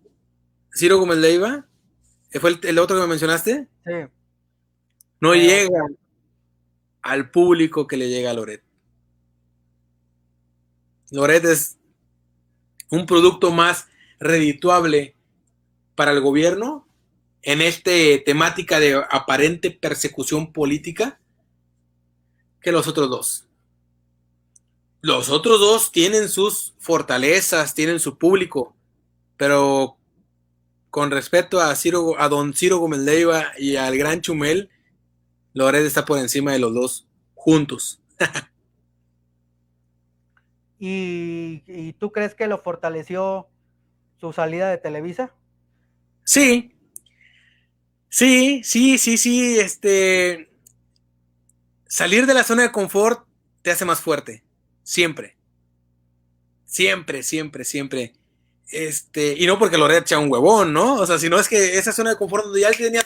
Ciro 0.74 1.00
Gómez 1.00 1.18
Leiva, 1.18 1.68
¿fue 2.40 2.60
el, 2.62 2.80
otro 2.80 2.96
que 2.96 3.02
me 3.02 3.08
mencionaste? 3.08 3.68
Sí. 3.86 3.92
No 5.20 5.34
llega 5.34 5.80
al 7.02 7.32
público 7.32 7.88
que 7.88 7.98
le 7.98 8.10
llega 8.10 8.32
a 8.32 8.34
Loret. 8.34 8.64
Loret 11.12 11.46
es 11.46 11.78
un 12.90 13.06
producto 13.06 13.52
más 13.52 13.88
redituable 14.20 15.16
para 15.96 16.12
el 16.12 16.22
gobierno 16.22 16.85
en 17.46 17.62
esta 17.62 17.92
temática 18.26 18.80
de 18.80 19.02
aparente 19.10 19.70
persecución 19.70 20.52
política 20.52 21.20
que 22.60 22.72
los 22.72 22.88
otros 22.88 23.10
dos. 23.10 23.48
Los 25.02 25.30
otros 25.30 25.60
dos 25.60 25.92
tienen 25.92 26.28
sus 26.28 26.74
fortalezas, 26.80 27.76
tienen 27.76 28.00
su 28.00 28.18
público, 28.18 28.76
pero 29.38 29.96
con 30.90 31.12
respecto 31.12 31.62
a, 31.62 31.76
Ciro, 31.76 32.20
a 32.20 32.30
don 32.30 32.56
Ciro 32.56 32.80
Gómez 32.80 33.02
Leiva 33.02 33.52
y 33.60 33.76
al 33.76 33.96
gran 33.96 34.22
Chumel, 34.22 34.72
Loret 35.54 35.86
está 35.86 36.04
por 36.04 36.18
encima 36.18 36.52
de 36.52 36.60
los 36.60 36.74
dos 36.74 37.08
juntos. 37.36 38.02
¿Y, 40.80 41.94
tú 42.00 42.12
crees 42.12 42.34
que 42.34 42.48
lo 42.48 42.58
fortaleció 42.58 43.48
su 44.20 44.34
salida 44.34 44.70
de 44.70 44.80
Televisa? 44.80 45.34
Sí, 46.24 46.75
sí, 48.16 48.64
sí, 48.64 48.98
sí, 48.98 49.18
sí, 49.18 49.60
este, 49.60 50.50
salir 51.86 52.26
de 52.26 52.34
la 52.34 52.46
zona 52.46 52.64
de 52.64 52.72
confort 52.72 53.28
te 53.62 53.72
hace 53.72 53.84
más 53.84 54.00
fuerte, 54.00 54.42
siempre, 54.84 55.36
siempre, 56.66 57.24
siempre, 57.24 57.66
siempre. 57.66 58.14
Este, 58.70 59.36
y 59.38 59.46
no 59.46 59.60
porque 59.60 59.78
lo 59.78 59.92
echa 59.92 60.18
un 60.18 60.32
huevón, 60.32 60.72
¿no? 60.72 60.96
O 60.96 61.06
sea, 61.06 61.20
sino 61.20 61.38
es 61.38 61.50
que 61.50 61.78
esa 61.78 61.92
zona 61.92 62.12
de 62.12 62.16
confort 62.16 62.46
donde 62.46 62.62
ya 62.62 62.72
tenía 62.72 63.04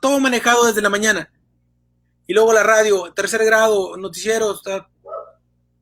todo 0.00 0.20
manejado 0.20 0.66
desde 0.66 0.82
la 0.82 0.88
mañana. 0.88 1.32
Y 2.28 2.32
luego 2.32 2.52
la 2.52 2.62
radio, 2.62 3.12
tercer 3.14 3.44
grado, 3.44 3.96
noticieros, 3.96 4.62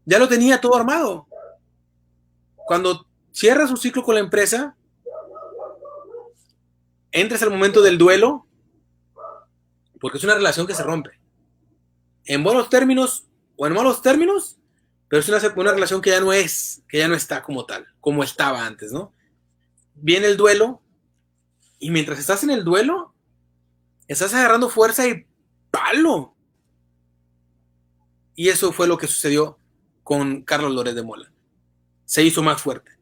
ya 0.07 0.19
lo 0.19 0.29
tenía 0.29 0.63
todo 0.63 0.77
armado. 0.77 1.27
Cuando 2.55 3.07
cierra 3.33 3.67
su 3.67 3.77
ciclo 3.77 4.03
con 4.03 4.15
la 4.15 4.21
empresa, 4.23 4.77
entras 7.13 7.43
al 7.43 7.51
momento 7.51 7.83
del 7.83 7.99
duelo, 7.99 8.47
porque 10.01 10.19
es 10.19 10.25
una 10.25 10.35
relación 10.35 10.67
que 10.67 10.75
se 10.75 10.83
rompe. 10.83 11.11
En 12.25 12.43
buenos 12.43 12.69
términos 12.69 13.27
o 13.57 13.67
en 13.67 13.73
malos 13.73 14.03
términos, 14.03 14.59
pero 15.09 15.21
es 15.21 15.29
una, 15.29 15.39
una 15.57 15.73
relación 15.73 16.01
que 16.01 16.11
ya 16.11 16.21
no 16.21 16.33
es, 16.33 16.83
que 16.89 16.99
ya 16.99 17.09
no 17.09 17.15
está 17.15 17.43
como 17.43 17.65
tal, 17.65 17.87
como 18.01 18.23
estaba 18.23 18.67
antes, 18.67 18.93
¿no? 18.93 19.13
Viene 19.95 20.27
el 20.27 20.37
duelo, 20.37 20.83
y 21.79 21.91
mientras 21.91 22.19
estás 22.19 22.43
en 22.43 22.51
el 22.51 22.65
duelo, 22.65 23.15
estás 24.09 24.35
agarrando 24.35 24.69
fuerza 24.69 25.07
y 25.07 25.27
palo. 25.71 26.35
Y 28.35 28.49
eso 28.49 28.73
fue 28.73 28.87
lo 28.87 28.99
que 28.99 29.07
sucedió 29.07 29.59
con 30.03 30.43
Carlos 30.43 30.73
Lórez 30.73 30.95
de 30.95 31.03
Mola. 31.03 31.33
Se 32.05 32.23
hizo 32.23 32.43
más 32.43 32.61
fuerte. 32.61 32.93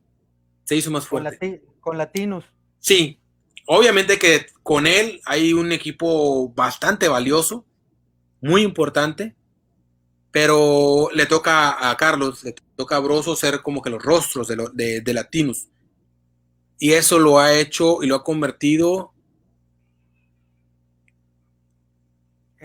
Se 0.65 0.77
hizo 0.77 0.91
más 0.91 1.07
fuerte. 1.07 1.63
Con, 1.81 1.99
Latinos. 1.99 2.45
Sí, 2.79 3.21
obviamente 3.67 4.19
que 4.19 4.47
con 4.63 4.87
él 4.87 5.21
hay 5.25 5.53
un 5.53 5.73
equipo 5.73 6.49
bastante 6.51 7.09
valioso, 7.09 7.65
muy 8.41 8.63
importante, 8.63 9.35
pero 10.31 11.09
le 11.15 11.27
toca 11.27 11.91
a 11.91 11.97
Carlos, 11.97 12.43
le 12.45 12.55
toca 12.77 12.97
a 12.97 13.01
Broso 13.01 13.37
ser 13.37 13.63
como 13.63 13.81
que 13.81 13.91
los 13.91 14.03
rostros 14.03 14.49
de, 14.49 15.01
de, 15.01 15.15
Latinos. 15.15 15.69
Y 16.79 16.93
eso 16.93 17.19
lo 17.19 17.39
ha 17.39 17.55
hecho 17.55 18.03
y 18.03 18.07
lo 18.07 18.17
ha 18.17 18.25
convertido 18.25 19.13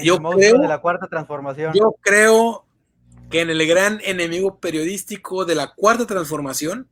yo 0.01 0.17
creo, 0.17 0.59
de 0.59 0.67
la 0.67 0.81
cuarta 0.81 1.07
transformación. 1.07 1.73
Yo 1.73 1.95
creo 2.01 2.65
que 3.29 3.41
en 3.41 3.49
el 3.49 3.67
gran 3.67 3.99
enemigo 4.03 4.59
periodístico 4.59 5.45
de 5.45 5.55
la 5.55 5.73
cuarta 5.73 6.07
transformación 6.07 6.87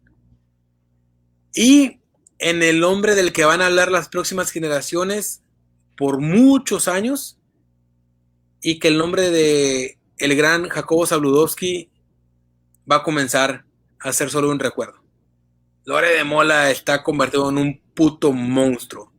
y 1.54 2.00
en 2.40 2.64
el 2.64 2.84
hombre 2.84 3.16
del 3.16 3.34
que 3.34 3.46
van 3.46 3.62
a 3.62 3.68
hablar 3.68 3.92
las 3.92 4.10
próximas 4.10 4.52
generaciones 4.52 5.42
por 5.96 6.20
muchos 6.20 6.88
años 6.88 7.40
y 8.62 8.80
que 8.80 8.88
el 8.90 8.98
nombre 8.98 9.30
de 9.30 9.98
el 10.18 10.36
gran 10.36 10.68
Jacobo 10.70 11.06
Zabludowski 11.06 11.92
va 12.90 12.98
a 12.98 13.04
comenzar 13.04 13.66
a 14.00 14.14
ser 14.14 14.30
solo 14.30 14.50
un 14.50 14.60
recuerdo. 14.60 15.04
Lore 15.86 16.10
de 16.10 16.24
Mola 16.24 16.70
está 16.70 17.04
convertido 17.04 17.50
en 17.50 17.58
un 17.58 17.82
puto 17.94 18.34
monstruo. 18.34 19.14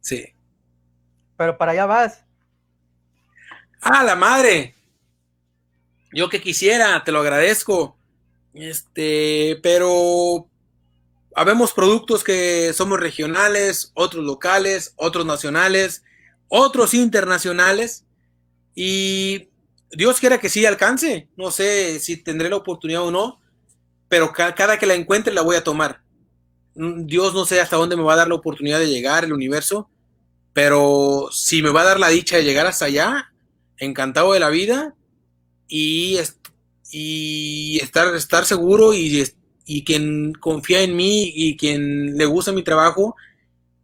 Sí. 0.00 0.24
Pero 1.36 1.56
para 1.58 1.72
allá 1.72 1.86
vas. 1.86 2.24
¡Ah, 3.80 4.02
la 4.04 4.16
madre! 4.16 4.74
Yo 6.12 6.28
que 6.28 6.40
quisiera, 6.40 7.02
te 7.04 7.12
lo 7.12 7.20
agradezco. 7.20 7.96
Este, 8.52 9.58
pero 9.62 10.49
habemos 11.34 11.72
productos 11.72 12.24
que 12.24 12.72
somos 12.72 12.98
regionales, 12.98 13.92
otros 13.94 14.24
locales, 14.24 14.94
otros 14.96 15.26
nacionales, 15.26 16.02
otros 16.48 16.94
internacionales. 16.94 18.04
Y 18.74 19.48
Dios 19.90 20.20
quiera 20.20 20.38
que 20.38 20.48
sí 20.48 20.64
alcance. 20.66 21.28
No 21.36 21.50
sé 21.50 21.98
si 22.00 22.16
tendré 22.16 22.48
la 22.48 22.56
oportunidad 22.56 23.02
o 23.02 23.10
no, 23.10 23.40
pero 24.08 24.32
cada 24.32 24.78
que 24.78 24.86
la 24.86 24.94
encuentre 24.94 25.32
la 25.32 25.42
voy 25.42 25.56
a 25.56 25.64
tomar. 25.64 26.02
Mm, 26.74 27.06
Dios 27.06 27.34
no 27.34 27.44
sé 27.44 27.60
hasta 27.60 27.76
dónde 27.76 27.96
me 27.96 28.02
va 28.02 28.14
a 28.14 28.16
dar 28.16 28.28
la 28.28 28.34
oportunidad 28.34 28.78
de 28.78 28.88
llegar, 28.88 29.24
el 29.24 29.32
universo, 29.32 29.90
pero 30.52 31.28
si 31.32 31.62
me 31.62 31.70
va 31.70 31.82
a 31.82 31.84
dar 31.84 32.00
la 32.00 32.08
dicha 32.08 32.36
de 32.36 32.44
llegar 32.44 32.66
hasta 32.66 32.86
allá, 32.86 33.32
encantado 33.78 34.32
de 34.32 34.40
la 34.40 34.50
vida 34.50 34.94
y, 35.68 36.18
y 36.90 37.78
estar, 37.80 38.14
estar 38.14 38.44
seguro 38.44 38.94
y, 38.94 39.24
y, 39.70 39.84
quien 39.84 40.32
confía 40.32 40.82
en 40.82 40.96
mí 40.96 41.32
y 41.34 41.56
quien 41.56 42.16
le 42.16 42.24
gusta 42.26 42.52
mi 42.52 42.64
trabajo, 42.64 43.14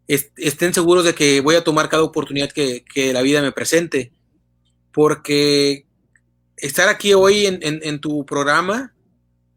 estén 0.08 0.74
seguros 0.74 1.04
de 1.04 1.14
que 1.14 1.40
voy 1.40 1.54
a 1.54 1.64
tomar 1.64 1.88
cada 1.88 2.02
oportunidad 2.02 2.50
que, 2.50 3.12
la 3.12 3.22
vida 3.22 3.40
me 3.40 3.52
presente. 3.52 4.12
Porque 4.92 5.86
estar 6.56 6.88
aquí 6.88 7.14
hoy 7.14 7.46
en, 7.46 8.00
tu 8.00 8.26
programa 8.26 8.94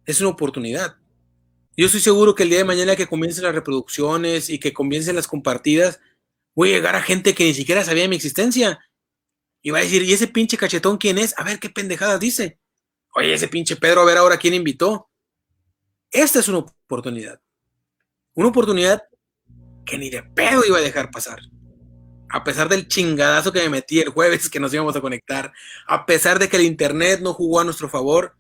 es 0.06 0.22
una 0.22 0.30
oportunidad. 0.30 0.98
Yo 1.76 1.86
estoy 1.86 2.02
seguro 2.02 2.36
que 2.36 2.44
el 2.44 2.50
día 2.50 2.60
de 2.60 2.66
mañana 2.66 2.96
que 2.96 3.08
comiencen 3.08 3.46
las 3.46 3.56
reproducciones 3.56 4.50
y 4.50 4.60
que 4.60 4.74
comiencen 4.74 5.16
las 5.16 5.28
compartidas, 5.28 6.00
voy 6.54 6.72
a 6.72 6.76
llegar 6.76 6.96
a 6.96 7.02
gente 7.02 7.34
que 7.34 7.46
ni 7.46 7.54
siquiera 7.54 7.84
sabía 7.84 8.08
mi 8.08 8.18
existencia 8.18 8.80
y 9.62 9.72
va 9.72 9.80
a 9.80 9.82
decir, 9.82 10.04
¿y 10.04 10.14
ese 10.14 10.28
pinche 10.28 10.58
cachetón 10.58 10.98
quién 10.98 11.18
es? 11.18 11.34
A 11.38 11.44
ver 11.44 11.60
qué 11.60 11.70
pendejadas 11.70 12.20
dice. 12.20 12.60
Oye, 13.16 13.34
ese 13.34 13.48
pinche 13.48 13.76
Pedro, 13.76 14.02
a 14.02 14.06
ver 14.06 14.18
ahora 14.18 14.38
quién 14.38 14.54
invitó. 14.54 15.09
Esta 16.12 16.40
es 16.40 16.48
una 16.48 16.60
oportunidad. 16.60 17.40
Una 18.34 18.50
oportunidad 18.50 19.04
que 19.86 19.98
ni 19.98 20.10
de 20.10 20.24
pedo 20.24 20.66
iba 20.66 20.78
a 20.78 20.82
dejar 20.82 21.12
pasar. 21.12 21.40
A 22.30 22.44
pesar 22.44 22.70
del 22.70 22.88
chingadazo 22.88 23.52
que 23.52 23.62
me 23.62 23.70
metí 23.70 24.00
el 24.00 24.10
jueves 24.10 24.50
que 24.50 24.60
nos 24.60 24.74
íbamos 24.74 24.96
a 24.96 25.02
conectar, 25.02 25.52
a 25.88 26.06
pesar 26.06 26.38
de 26.38 26.48
que 26.48 26.58
el 26.58 26.64
internet 26.64 27.22
no 27.22 27.34
jugó 27.34 27.60
a 27.60 27.64
nuestro 27.64 27.90
favor, 27.90 28.36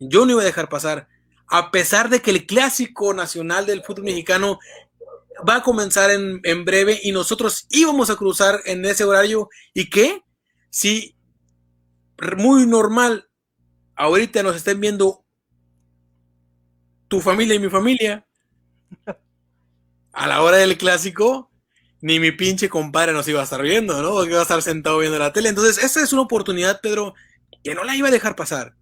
yo 0.00 0.24
no 0.24 0.32
iba 0.32 0.42
a 0.42 0.46
dejar 0.46 0.68
pasar. 0.68 1.08
A 1.46 1.70
pesar 1.70 2.08
de 2.08 2.22
que 2.22 2.30
el 2.30 2.46
clásico 2.46 3.12
nacional 3.12 3.66
del 3.66 3.82
fútbol 3.82 4.04
mexicano 4.04 4.58
va 5.46 5.56
a 5.56 5.62
comenzar 5.62 6.10
en, 6.10 6.40
en 6.42 6.64
breve 6.64 7.00
y 7.02 7.12
nosotros 7.12 7.66
íbamos 7.70 8.08
a 8.08 8.16
cruzar 8.16 8.60
en 8.64 8.84
ese 8.84 9.04
horario. 9.04 9.48
¿Y 9.74 9.90
qué? 9.90 10.24
si 10.74 11.14
muy 12.36 12.66
normal 12.66 13.28
ahorita 13.94 14.42
nos 14.42 14.56
estén 14.56 14.80
viendo 14.80 15.23
tu 17.08 17.20
familia 17.20 17.54
y 17.54 17.58
mi 17.58 17.68
familia, 17.68 18.26
a 20.12 20.26
la 20.26 20.42
hora 20.42 20.58
del 20.58 20.78
clásico, 20.78 21.50
ni 22.00 22.20
mi 22.20 22.32
pinche 22.32 22.68
compadre 22.68 23.12
nos 23.12 23.26
iba 23.28 23.40
a 23.40 23.44
estar 23.44 23.62
viendo, 23.62 24.00
¿no? 24.02 24.10
Porque 24.10 24.30
iba 24.30 24.40
a 24.40 24.42
estar 24.42 24.62
sentado 24.62 24.98
viendo 24.98 25.18
la 25.18 25.32
tele. 25.32 25.48
Entonces, 25.48 25.82
esa 25.82 26.02
es 26.02 26.12
una 26.12 26.22
oportunidad, 26.22 26.80
Pedro, 26.80 27.14
que 27.62 27.74
no 27.74 27.82
la 27.84 27.96
iba 27.96 28.08
a 28.08 28.12
dejar 28.12 28.36
pasar. 28.36 28.74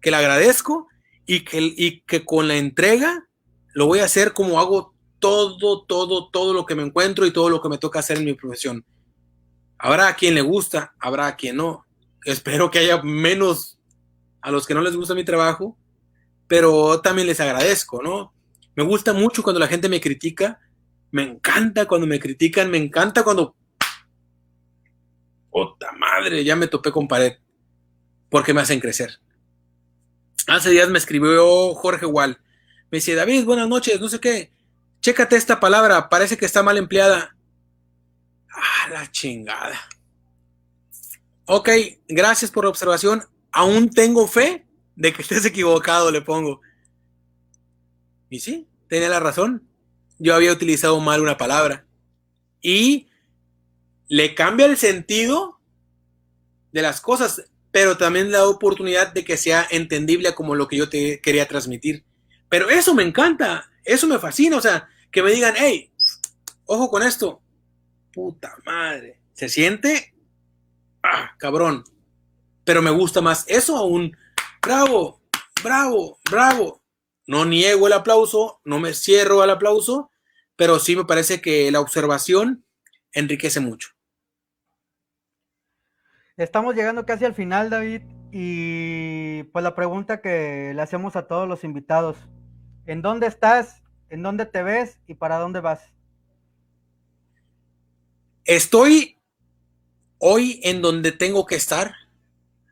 Que 0.00 0.10
la 0.10 0.18
agradezco 0.18 0.88
y 1.26 1.40
que, 1.44 1.60
y 1.76 2.00
que 2.00 2.24
con 2.24 2.48
la 2.48 2.56
entrega 2.56 3.28
lo 3.72 3.86
voy 3.86 4.00
a 4.00 4.04
hacer 4.04 4.32
como 4.32 4.58
hago 4.58 4.94
todo, 5.18 5.84
todo, 5.84 6.28
todo 6.30 6.52
lo 6.52 6.66
que 6.66 6.74
me 6.74 6.82
encuentro 6.82 7.26
y 7.26 7.32
todo 7.32 7.50
lo 7.50 7.60
que 7.60 7.68
me 7.68 7.78
toca 7.78 8.00
hacer 8.00 8.18
en 8.18 8.24
mi 8.24 8.34
profesión. 8.34 8.84
Habrá 9.78 10.08
a 10.08 10.16
quien 10.16 10.34
le 10.34 10.42
gusta, 10.42 10.94
habrá 10.98 11.26
a 11.26 11.36
quien 11.36 11.56
no. 11.56 11.84
Espero 12.24 12.70
que 12.70 12.80
haya 12.80 13.02
menos 13.02 13.78
a 14.40 14.50
los 14.50 14.66
que 14.66 14.74
no 14.74 14.80
les 14.80 14.96
gusta 14.96 15.14
mi 15.14 15.24
trabajo, 15.24 15.76
pero 16.48 17.00
también 17.00 17.26
les 17.26 17.40
agradezco, 17.40 18.02
¿no? 18.02 18.32
Me 18.74 18.84
gusta 18.84 19.12
mucho 19.12 19.42
cuando 19.42 19.60
la 19.60 19.68
gente 19.68 19.88
me 19.88 20.00
critica, 20.00 20.60
me 21.10 21.22
encanta 21.22 21.86
cuando 21.86 22.06
me 22.06 22.20
critican, 22.20 22.70
me 22.70 22.78
encanta 22.78 23.24
cuando... 23.24 23.56
¡Puta 25.50 25.92
madre! 25.92 26.44
Ya 26.44 26.56
me 26.56 26.66
topé 26.66 26.92
con 26.92 27.08
pared, 27.08 27.38
porque 28.28 28.52
me 28.52 28.60
hacen 28.60 28.80
crecer. 28.80 29.18
Hace 30.46 30.70
días 30.70 30.90
me 30.90 30.98
escribió 30.98 31.74
Jorge 31.74 32.06
Wall. 32.06 32.38
Me 32.90 32.98
dice, 32.98 33.14
David, 33.14 33.44
buenas 33.44 33.68
noches, 33.68 34.00
no 34.00 34.08
sé 34.08 34.20
qué. 34.20 34.52
Chécate 35.00 35.36
esta 35.36 35.58
palabra, 35.58 36.08
parece 36.08 36.36
que 36.36 36.44
está 36.44 36.62
mal 36.62 36.76
empleada. 36.76 37.34
Ah, 38.50 38.88
la 38.90 39.10
chingada. 39.10 39.80
Ok, 41.46 41.70
gracias 42.08 42.50
por 42.50 42.64
la 42.64 42.70
observación. 42.70 43.22
Aún 43.52 43.88
tengo 43.88 44.26
fe 44.28 44.65
de 44.96 45.12
que 45.12 45.22
estés 45.22 45.44
equivocado, 45.44 46.10
le 46.10 46.22
pongo. 46.22 46.60
Y 48.28 48.40
sí, 48.40 48.66
tenía 48.88 49.08
la 49.08 49.20
razón. 49.20 49.68
Yo 50.18 50.34
había 50.34 50.52
utilizado 50.52 50.98
mal 51.00 51.20
una 51.20 51.36
palabra. 51.36 51.86
Y 52.60 53.08
le 54.08 54.34
cambia 54.34 54.66
el 54.66 54.76
sentido 54.76 55.60
de 56.72 56.82
las 56.82 57.00
cosas, 57.00 57.44
pero 57.70 57.96
también 57.96 58.30
le 58.30 58.38
da 58.38 58.48
oportunidad 58.48 59.12
de 59.12 59.24
que 59.24 59.36
sea 59.36 59.66
entendible 59.70 60.34
como 60.34 60.54
lo 60.54 60.66
que 60.66 60.76
yo 60.76 60.88
te 60.88 61.20
quería 61.20 61.46
transmitir. 61.46 62.04
Pero 62.48 62.68
eso 62.70 62.94
me 62.94 63.02
encanta, 63.02 63.70
eso 63.84 64.06
me 64.06 64.18
fascina, 64.18 64.56
o 64.56 64.60
sea, 64.60 64.88
que 65.10 65.22
me 65.22 65.32
digan, 65.32 65.54
hey, 65.56 65.90
ojo 66.64 66.90
con 66.90 67.02
esto, 67.02 67.42
puta 68.12 68.56
madre. 68.64 69.20
Se 69.34 69.48
siente, 69.48 70.14
ah, 71.02 71.34
cabrón. 71.38 71.84
Pero 72.64 72.82
me 72.82 72.90
gusta 72.90 73.20
más 73.20 73.44
eso 73.48 73.76
aún. 73.76 74.16
Bravo, 74.66 75.20
bravo, 75.62 76.18
bravo. 76.28 76.82
No 77.28 77.44
niego 77.44 77.86
el 77.86 77.92
aplauso, 77.92 78.60
no 78.64 78.80
me 78.80 78.94
cierro 78.94 79.40
al 79.42 79.50
aplauso, 79.50 80.10
pero 80.56 80.80
sí 80.80 80.96
me 80.96 81.04
parece 81.04 81.40
que 81.40 81.70
la 81.70 81.80
observación 81.80 82.64
enriquece 83.12 83.60
mucho. 83.60 83.90
Estamos 86.36 86.74
llegando 86.74 87.06
casi 87.06 87.24
al 87.24 87.34
final, 87.34 87.70
David, 87.70 88.02
y 88.32 89.44
pues 89.44 89.62
la 89.62 89.76
pregunta 89.76 90.20
que 90.20 90.72
le 90.74 90.82
hacemos 90.82 91.14
a 91.14 91.28
todos 91.28 91.46
los 91.48 91.62
invitados, 91.62 92.16
¿en 92.86 93.02
dónde 93.02 93.28
estás? 93.28 93.84
¿En 94.08 94.24
dónde 94.24 94.46
te 94.46 94.64
ves? 94.64 94.98
¿Y 95.06 95.14
para 95.14 95.38
dónde 95.38 95.60
vas? 95.60 95.92
Estoy 98.44 99.20
hoy 100.18 100.58
en 100.64 100.82
donde 100.82 101.12
tengo 101.12 101.46
que 101.46 101.54
estar, 101.54 101.94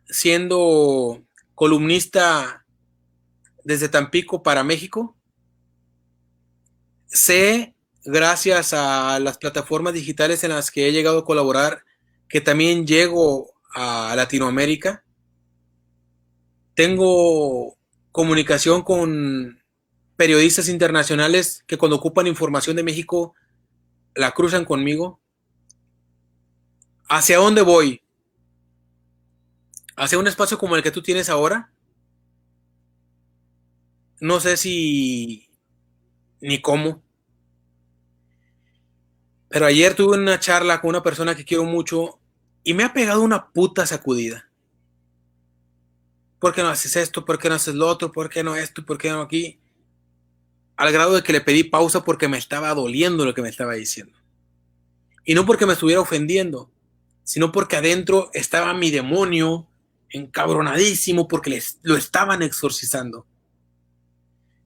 siendo 0.07 1.25
columnista 1.55 2.65
desde 3.65 3.89
Tampico 3.89 4.43
para 4.43 4.65
México. 4.65 5.17
Sé, 7.07 7.75
gracias 8.05 8.73
a 8.73 9.19
las 9.21 9.39
plataformas 9.39 9.95
digitales 9.95 10.45
en 10.45 10.51
las 10.51 10.71
que 10.71 10.89
he 10.89 10.93
llegado 10.93 11.21
a 11.21 11.25
colaborar, 11.25 11.85
que 12.29 12.41
también 12.41 12.87
llego 12.87 13.53
a 13.75 14.15
Latinoamérica. 14.17 15.05
Tengo 16.75 17.77
comunicación 18.13 18.83
con 18.83 19.63
periodistas 20.17 20.69
internacionales 20.69 21.65
que 21.67 21.79
cuando 21.79 21.97
ocupan 21.97 22.27
información 22.27 22.77
de 22.77 22.83
México 22.83 23.35
la 24.15 24.33
cruzan 24.33 24.65
conmigo. 24.65 25.21
¿Hacia 27.09 27.39
dónde 27.39 27.63
voy? 27.63 28.04
¿Hacia 29.97 30.19
un 30.19 30.27
espacio 30.27 30.59
como 30.59 30.77
el 30.77 30.83
que 30.83 30.91
tú 30.91 31.03
tienes 31.03 31.29
ahora? 31.29 31.73
No 34.21 34.41
sé 34.41 34.57
si 34.57 35.49
ni 36.41 36.61
cómo. 36.61 37.03
Pero 39.49 39.67
ayer 39.67 39.95
tuve 39.95 40.19
una 40.19 40.41
charla 40.41 40.81
con 40.81 40.91
una 40.91 41.03
persona 41.03 41.37
que 41.37 41.45
quiero 41.45 41.65
mucho 41.65 42.19
y 42.65 42.75
me 42.75 42.83
ha 42.83 42.93
pegado 42.93 43.23
una 43.23 43.53
puta 43.53 43.87
sacudida. 43.87 44.49
¿Por 46.41 46.53
qué 46.53 46.63
no 46.63 46.69
haces 46.69 46.97
esto? 46.97 47.25
¿Por 47.25 47.39
qué 47.39 47.49
no 47.49 47.55
haces 47.55 47.75
lo 47.75 47.87
otro? 47.87 48.11
¿Por 48.11 48.29
qué 48.29 48.43
no 48.43 48.57
esto? 48.57 48.85
¿Por 48.85 48.99
qué 48.99 49.11
no 49.11 49.21
aquí? 49.21 49.61
Al 50.77 50.93
grado 50.93 51.15
de 51.15 51.23
que 51.23 51.33
le 51.33 51.41
pedí 51.41 51.65
pausa 51.65 52.05
porque 52.05 52.29
me 52.29 52.37
estaba 52.37 52.75
doliendo 52.75 53.25
lo 53.25 53.33
que 53.33 53.43
me 53.43 53.49
estaba 53.49 53.75
diciendo. 53.75 54.19
Y 55.25 55.35
no 55.35 55.47
porque 55.47 55.67
me 55.67 55.75
estuviera 55.75 56.01
ofendiendo, 56.01 56.71
sino 57.23 57.53
porque 57.53 57.77
adentro 57.77 58.31
estaba 58.35 58.75
mi 58.75 58.91
demonio 58.91 59.69
encabronadísimo 60.15 61.29
porque 61.29 61.63
lo 61.83 61.97
estaban 61.97 62.43
exorcizando. 62.43 63.27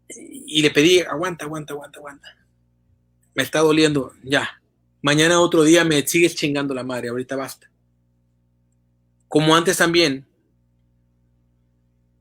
Y 0.09 0.63
le 0.63 0.71
pedí, 0.71 1.01
aguanta, 1.01 1.45
aguanta, 1.45 1.75
aguanta, 1.75 1.99
aguanta. 1.99 2.29
Me 3.35 3.43
está 3.43 3.61
doliendo, 3.61 4.13
ya. 4.23 4.63
Mañana 5.03 5.41
otro 5.41 5.63
día 5.65 5.85
me 5.85 6.07
sigues 6.07 6.35
chingando 6.35 6.75
la 6.75 6.85
madre, 6.85 7.09
ahorita 7.09 7.37
basta 7.37 7.69
como 9.29 9.55
antes 9.55 9.77
también, 9.77 10.27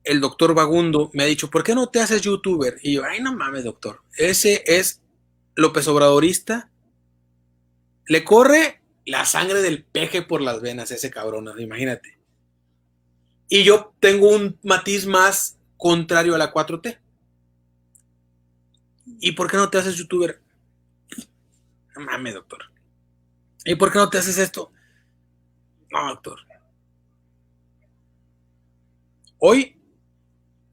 el 0.04 0.20
doctor 0.20 0.54
Vagundo 0.54 1.10
me 1.14 1.22
ha 1.22 1.26
dicho, 1.26 1.50
¿por 1.50 1.64
qué 1.64 1.74
no 1.74 1.88
te 1.88 2.00
haces 2.00 2.22
youtuber? 2.22 2.76
Y 2.82 2.94
yo, 2.94 3.04
ay, 3.04 3.20
no 3.20 3.34
mames, 3.34 3.64
doctor. 3.64 4.02
Ese 4.16 4.62
es 4.66 5.00
López 5.54 5.88
Obradorista. 5.88 6.70
Le 8.06 8.24
corre 8.24 8.80
la 9.04 9.24
sangre 9.24 9.60
del 9.60 9.84
peje 9.84 10.22
por 10.22 10.40
las 10.40 10.60
venas 10.60 10.90
ese 10.90 11.10
cabrón, 11.10 11.50
imagínate. 11.58 12.17
Y 13.48 13.64
yo 13.64 13.94
tengo 14.00 14.28
un 14.28 14.58
matiz 14.62 15.06
más 15.06 15.58
contrario 15.76 16.34
a 16.34 16.38
la 16.38 16.52
4T. 16.52 16.98
¿Y 19.20 19.32
por 19.32 19.50
qué 19.50 19.56
no 19.56 19.70
te 19.70 19.78
haces 19.78 19.96
youtuber? 19.96 20.40
No 21.96 22.02
mames, 22.02 22.34
doctor. 22.34 22.64
¿Y 23.64 23.74
por 23.74 23.90
qué 23.90 23.98
no 23.98 24.10
te 24.10 24.18
haces 24.18 24.38
esto? 24.38 24.70
No, 25.90 26.08
doctor. 26.08 26.40
Hoy, 29.38 29.80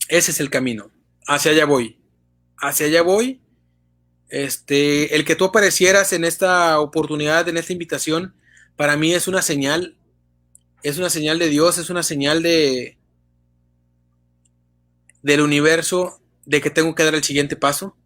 ese 0.08 0.32
es 0.32 0.40
el 0.40 0.50
camino. 0.50 0.92
Hacia 1.28 1.52
allá 1.52 1.66
voy. 1.66 2.00
Hacia 2.58 2.88
allá 2.88 3.02
voy. 3.02 3.42
Este, 4.30 5.16
el 5.16 5.24
que 5.24 5.36
tú 5.36 5.46
aparecieras 5.46 6.14
en 6.14 6.26
esta 6.26 6.80
oportunidad, 6.80 7.48
en 7.48 7.58
esta 7.58 7.74
invitación, 7.74 8.36
para 8.76 8.98
mí 8.98 9.14
es 9.14 9.28
una 9.28 9.42
señal. 9.42 9.98
Es 10.84 10.98
una 10.98 11.10
señal 11.10 11.40
de 11.40 11.50
Dios, 11.50 11.78
es 11.78 11.90
una 11.90 12.04
señal 12.04 12.44
de 12.44 12.98
del 15.24 15.42
universo 15.42 16.22
de 16.46 16.62
que 16.62 16.70
tengo 16.70 16.94
que 16.94 17.04
dar 17.04 17.16
el 17.16 17.24
siguiente 17.24 17.56
paso. 17.56 17.98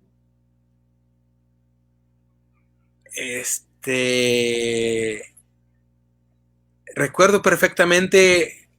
Este 3.13 4.15
recuerdo 6.95 7.41
perfectamente 7.41 8.70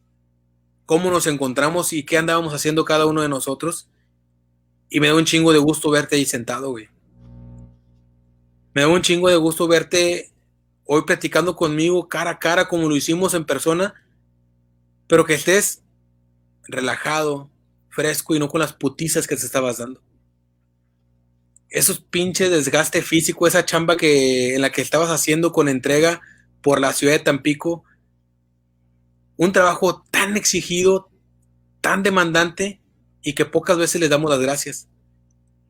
cómo 0.86 1.10
nos 1.10 1.26
encontramos 1.26 1.92
y 1.92 2.04
qué 2.04 2.18
andábamos 2.18 2.54
haciendo 2.54 2.84
cada 2.84 3.06
uno 3.06 3.22
de 3.22 3.28
nosotros. 3.28 3.90
Y 4.88 5.00
me 5.00 5.08
da 5.08 5.14
un 5.14 5.24
chingo 5.24 5.52
de 5.52 5.58
gusto 5.58 5.90
verte 5.90 6.16
ahí 6.16 6.24
sentado, 6.24 6.70
güey. 6.70 6.88
Me 8.74 8.80
da 8.80 8.88
un 8.88 9.02
chingo 9.02 9.28
de 9.28 9.36
gusto 9.36 9.68
verte 9.68 10.29
hoy 10.92 11.02
platicando 11.02 11.54
conmigo 11.54 12.08
cara 12.08 12.32
a 12.32 12.38
cara 12.40 12.66
como 12.66 12.88
lo 12.88 12.96
hicimos 12.96 13.34
en 13.34 13.44
persona, 13.44 13.94
pero 15.06 15.24
que 15.24 15.34
estés 15.34 15.84
relajado, 16.64 17.48
fresco 17.90 18.34
y 18.34 18.40
no 18.40 18.48
con 18.48 18.60
las 18.60 18.72
putizas 18.72 19.28
que 19.28 19.36
te 19.36 19.46
estabas 19.46 19.78
dando. 19.78 20.02
Esos 21.68 22.00
pinches 22.00 22.50
desgaste 22.50 23.02
físico, 23.02 23.46
esa 23.46 23.64
chamba 23.64 23.96
que 23.96 24.56
en 24.56 24.62
la 24.62 24.72
que 24.72 24.82
estabas 24.82 25.10
haciendo 25.10 25.52
con 25.52 25.68
entrega 25.68 26.22
por 26.60 26.80
la 26.80 26.92
ciudad 26.92 27.12
de 27.12 27.20
Tampico, 27.20 27.84
un 29.36 29.52
trabajo 29.52 30.02
tan 30.10 30.36
exigido, 30.36 31.08
tan 31.80 32.02
demandante 32.02 32.80
y 33.22 33.36
que 33.36 33.44
pocas 33.44 33.78
veces 33.78 34.00
les 34.00 34.10
damos 34.10 34.28
las 34.28 34.40
gracias. 34.40 34.88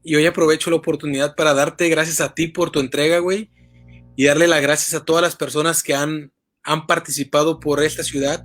Y 0.03 0.15
hoy 0.15 0.25
aprovecho 0.25 0.71
la 0.71 0.77
oportunidad 0.77 1.37
para 1.37 1.53
darte 1.53 1.91
gracias 1.91 2.23
a 2.23 2.33
ti 2.33 2.49
por 2.49 2.71
tu 2.71 2.81
entrega, 2.81 3.19
güey, 3.19 3.51
y 4.17 4.25
darle 4.25 4.49
las 4.49 4.63
gracias 4.63 4.95
a 4.95 5.05
todas 5.05 5.23
las 5.23 5.37
personas 5.37 5.83
que 5.83 5.95
han, 5.95 6.33
han 6.63 6.87
participado 6.87 7.61
por 7.61 7.83
esta 7.83 8.03
ciudad 8.03 8.45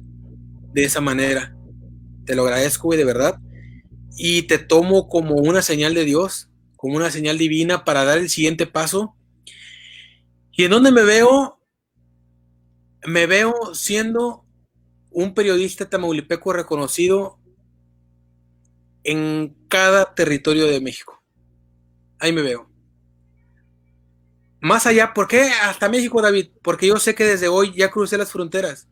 de 0.74 0.84
esa 0.84 1.02
manera. 1.02 1.56
Te 2.26 2.36
lo 2.36 2.44
agradezco, 2.44 2.88
güey, 2.88 2.98
de 2.98 3.06
verdad. 3.06 3.40
Y 4.18 4.44
te 4.44 4.58
tomo 4.58 5.08
como 5.10 5.36
una 5.36 5.62
señal 5.62 5.94
de 5.94 6.06
Dios, 6.06 6.50
como 6.76 6.98
una 6.98 7.12
señal 7.12 7.38
divina 7.38 7.84
para 7.84 8.06
dar 8.06 8.18
el 8.18 8.30
siguiente 8.30 8.68
paso. 8.68 9.16
¿Y 10.52 10.64
en 10.64 10.72
dónde 10.72 10.92
me 10.92 11.04
veo? 11.04 11.60
Me 13.06 13.28
veo 13.28 13.54
siendo 13.74 14.46
un 15.12 15.34
periodista 15.34 15.90
tamaulipeco 15.90 16.54
reconocido 16.54 17.40
en 19.04 19.56
cada 19.70 20.14
territorio 20.16 20.66
de 20.66 20.82
México. 20.82 21.24
Ahí 22.20 22.34
me 22.34 22.42
veo. 22.42 22.70
Más 24.62 24.88
allá, 24.88 25.14
¿por 25.14 25.28
qué 25.28 25.52
hasta 25.64 25.90
México, 25.90 26.22
David? 26.22 26.50
Porque 26.62 26.88
yo 26.88 26.98
sé 26.98 27.14
que 27.14 27.26
desde 27.26 27.48
hoy 27.48 27.74
ya 27.74 27.92
crucé 27.92 28.18
las 28.18 28.32
fronteras. 28.32 28.88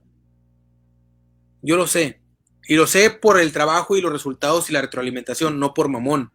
Yo 1.62 1.78
lo 1.78 1.88
sé. 1.88 2.22
Y 2.68 2.76
lo 2.76 2.88
sé 2.88 3.10
por 3.10 3.40
el 3.40 3.52
trabajo 3.52 3.98
y 3.98 4.02
los 4.02 4.12
resultados 4.12 4.70
y 4.70 4.74
la 4.74 4.82
retroalimentación, 4.82 5.60
no 5.60 5.74
por 5.74 5.90
mamón. 5.90 6.32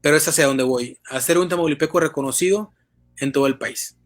Pero 0.00 0.16
es 0.16 0.26
hacia 0.26 0.46
donde 0.46 0.64
voy. 0.64 0.98
A 1.08 1.20
ser 1.20 1.38
un 1.38 1.48
tamaulipeco 1.48 2.00
reconocido 2.00 2.72
en 3.18 3.32
todo 3.32 3.46
el 3.46 3.58
país 3.58 3.96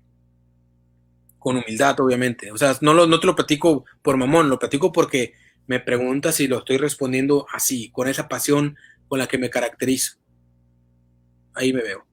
con 1.44 1.58
humildad, 1.58 2.00
obviamente. 2.00 2.50
O 2.52 2.56
sea, 2.56 2.74
no, 2.80 2.94
no 2.94 3.20
te 3.20 3.26
lo 3.26 3.36
platico 3.36 3.84
por 4.00 4.16
mamón, 4.16 4.48
lo 4.48 4.58
platico 4.58 4.92
porque 4.92 5.34
me 5.66 5.78
preguntas 5.78 6.36
si 6.36 6.48
lo 6.48 6.60
estoy 6.60 6.78
respondiendo 6.78 7.46
así, 7.52 7.90
con 7.90 8.08
esa 8.08 8.28
pasión 8.28 8.76
con 9.08 9.18
la 9.18 9.26
que 9.26 9.36
me 9.36 9.50
caracterizo. 9.50 10.16
Ahí 11.52 11.74
me 11.74 11.82
veo. 11.82 12.06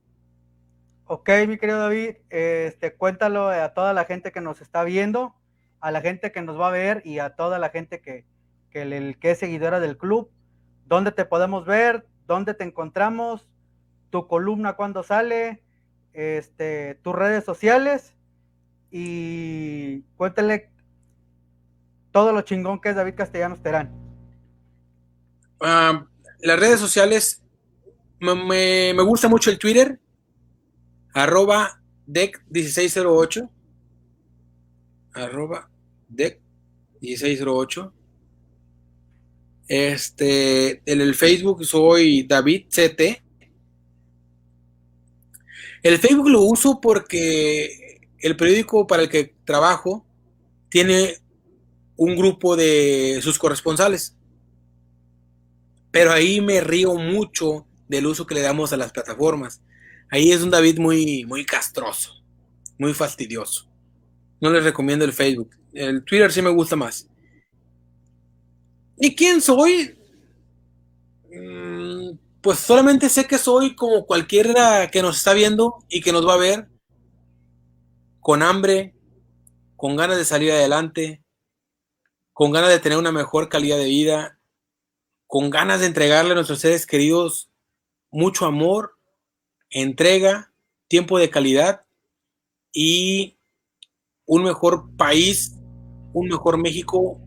Ok, 1.14 1.30
mi 1.46 1.58
querido 1.58 1.78
David, 1.78 2.16
este, 2.30 2.94
cuéntalo 2.94 3.50
a 3.50 3.74
toda 3.74 3.92
la 3.92 4.06
gente 4.06 4.32
que 4.32 4.40
nos 4.40 4.62
está 4.62 4.86
viendo, 4.86 5.36
a 5.82 5.92
la 5.92 6.00
gente 6.00 6.32
que 6.32 6.42
nos 6.42 6.58
va 6.58 6.70
a 6.70 6.72
ver 6.72 7.02
y 7.04 7.20
a 7.20 7.32
toda 7.32 7.60
la 7.60 7.70
gente 7.70 8.00
que, 8.00 8.26
que, 8.70 9.18
es 9.22 9.38
seguidora 9.38 9.82
del 9.82 9.98
club, 9.98 10.32
dónde 10.86 11.12
te 11.12 11.26
podemos 11.26 11.66
ver, 11.66 12.08
dónde 12.28 12.54
te 12.54 12.64
encontramos, 12.64 13.50
tu 14.10 14.26
columna 14.30 14.78
cuando 14.78 15.04
sale, 15.04 15.62
este, 16.14 16.96
tus 17.04 17.14
redes 17.14 17.44
sociales. 17.44 18.16
Y 18.90 20.04
cuéntale 20.16 20.72
todo 22.12 22.32
lo 22.32 22.40
chingón 22.44 22.80
que 22.80 22.88
es 22.88 22.96
David 22.96 23.16
Castellanos 23.16 23.62
Terán. 23.62 23.92
Ah, 25.60 26.06
las 26.40 26.58
redes 26.58 26.80
sociales, 26.80 27.44
me, 28.22 28.94
gusta 29.04 29.28
mucho 29.28 29.50
el 29.50 29.60
Twitter, 29.60 30.00
arroba 31.14 31.82
DEC1608, 32.08 33.50
arroba 35.14 35.70
DEC1608. 36.14 37.92
Este, 39.68 40.82
en 40.86 41.02
el 41.02 41.16
Facebook 41.16 41.66
soy 41.66 42.24
David 42.24 42.66
CT. 42.68 43.24
El 45.84 45.98
Facebook 45.98 46.30
lo 46.30 46.42
uso 46.42 46.82
porque 46.82 48.02
el 48.20 48.36
periódico 48.36 48.86
para 48.86 49.04
el 49.04 49.10
que 49.10 49.36
trabajo 49.46 50.06
tiene 50.70 51.16
un 51.96 52.16
grupo 52.16 52.56
de 52.56 53.20
sus 53.22 53.40
corresponsales. 53.40 54.18
Pero 55.92 56.12
ahí 56.12 56.42
me 56.42 56.62
río 56.62 56.96
mucho 56.96 57.66
del 57.88 58.08
uso 58.08 58.26
que 58.26 58.36
le 58.36 58.42
damos 58.42 58.74
a 58.74 58.78
las 58.78 58.92
plataformas. 58.92 59.62
Ahí 60.12 60.34
es 60.34 60.44
un 60.44 60.50
David 60.50 60.78
muy, 60.78 61.26
muy 61.26 61.46
castroso, 61.46 62.22
muy 62.78 62.94
fastidioso. 62.94 63.66
No 64.42 64.52
les 64.52 64.66
recomiendo 64.66 65.06
el 65.06 65.14
Facebook. 65.14 65.56
El 65.72 66.04
Twitter 66.04 66.30
sí 66.34 66.42
me 66.42 66.50
gusta 66.50 66.76
más. 66.76 67.08
¿Y 68.98 69.16
quién 69.16 69.40
soy? 69.40 69.98
Mm, 71.34 72.18
pues 72.42 72.60
solamente 72.60 73.08
sé 73.08 73.26
que 73.26 73.38
soy 73.38 73.74
como 73.74 74.06
cualquiera 74.06 74.92
que 74.92 75.02
nos 75.02 75.16
está 75.16 75.34
viendo 75.34 75.78
y 75.88 76.02
que 76.02 76.12
nos 76.12 76.28
va 76.28 76.34
a 76.34 76.38
ver, 76.38 76.68
con 78.20 78.44
hambre, 78.44 78.94
con 79.78 79.96
ganas 79.96 80.18
de 80.18 80.26
salir 80.26 80.52
adelante, 80.52 81.24
con 82.34 82.52
ganas 82.52 82.70
de 82.70 82.80
tener 82.80 82.98
una 82.98 83.14
mejor 83.14 83.48
calidad 83.48 83.78
de 83.78 83.86
vida, 83.86 84.40
con 85.26 85.50
ganas 85.50 85.80
de 85.80 85.86
entregarle 85.86 86.32
a 86.34 86.36
nuestros 86.36 86.60
seres 86.60 86.86
queridos 86.86 87.50
mucho 88.12 88.46
amor, 88.46 88.98
entrega, 89.72 90.54
tiempo 90.88 91.18
de 91.18 91.30
calidad 91.30 91.86
y 92.74 93.38
un 94.26 94.44
mejor 94.44 94.96
país, 94.96 95.58
un 96.14 96.28
mejor 96.28 96.58
México 96.58 97.20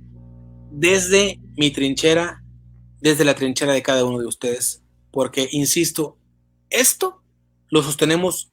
desde 0.71 1.41
mi 1.57 1.71
trinchera, 1.71 2.43
desde 3.01 3.25
la 3.25 3.35
trinchera 3.35 3.73
de 3.73 3.83
cada 3.83 4.05
uno 4.05 4.19
de 4.19 4.27
ustedes. 4.27 4.83
Porque, 5.11 5.49
insisto, 5.53 6.19
esto 6.71 7.23
lo 7.69 7.83
sostenemos 7.83 8.53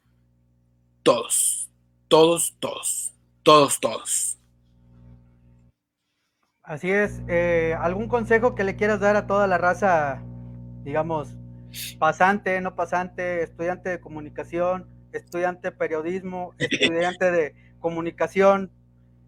todos, 1.03 1.69
todos, 2.07 2.55
todos, 2.59 3.13
todos, 3.43 3.79
todos. 3.79 4.37
Así 6.63 6.89
es. 6.89 7.21
Eh, 7.27 7.75
¿Algún 7.79 8.07
consejo 8.07 8.55
que 8.55 8.63
le 8.63 8.75
quieras 8.75 8.99
dar 8.99 9.15
a 9.15 9.27
toda 9.27 9.47
la 9.47 9.57
raza, 9.57 10.23
digamos, 10.83 11.35
pasante, 11.99 12.59
no 12.61 12.75
pasante, 12.75 13.43
estudiante 13.43 13.89
de 13.89 13.99
comunicación, 13.99 14.87
estudiante 15.13 15.69
de 15.69 15.71
periodismo, 15.71 16.53
estudiante 16.59 17.31
de 17.31 17.55
comunicación? 17.79 18.71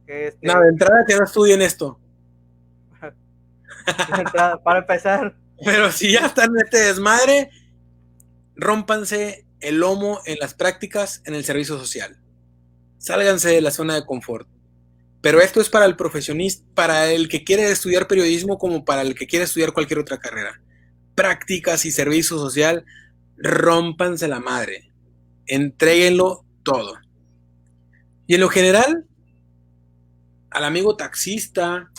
Este... 0.08 0.48
No, 0.48 0.60
de 0.60 0.70
entrada 0.70 1.06
que 1.08 1.16
no 1.16 1.24
estudien 1.24 1.62
esto. 1.62 2.00
para 4.64 4.80
empezar. 4.80 5.36
Pero 5.64 5.92
si 5.92 6.14
ya 6.14 6.26
están 6.26 6.52
en 6.52 6.66
este 6.66 6.78
desmadre, 6.78 7.50
rómpanse 8.56 9.46
el 9.60 9.80
lomo 9.80 10.20
en 10.26 10.38
las 10.40 10.54
prácticas 10.54 11.22
en 11.26 11.36
el 11.36 11.44
servicio 11.44 11.78
social. 11.78 12.18
Sálganse 12.98 13.50
de 13.50 13.62
la 13.62 13.72
zona 13.72 13.96
de 13.96 14.06
confort. 14.06 14.48
Pero 15.22 15.42
esto 15.42 15.62
es 15.62 15.70
para 15.70 15.86
el 15.86 15.96
profesionista, 15.96 16.66
para 16.74 17.12
el 17.12 17.30
que 17.30 17.46
quiere 17.46 17.72
estudiar 17.72 18.08
periodismo 18.08 18.58
como 18.58 18.84
para 18.84 19.02
el 19.02 19.16
que 19.16 19.26
quiere 19.26 19.46
estudiar 19.46 19.72
cualquier 19.72 20.00
otra 20.00 20.20
carrera. 20.20 20.62
Prácticas 21.16 21.86
y 21.86 21.92
servicio 21.92 22.38
social, 22.38 22.86
rómpanse 23.38 24.28
la 24.28 24.40
madre. 24.40 24.92
Entréguenlo 25.46 26.46
todo. 26.64 26.98
Y 28.28 28.36
en 28.36 28.42
lo 28.42 28.50
general, 28.50 29.06
al 30.50 30.64
amigo 30.64 30.96
taxista, 30.96 31.92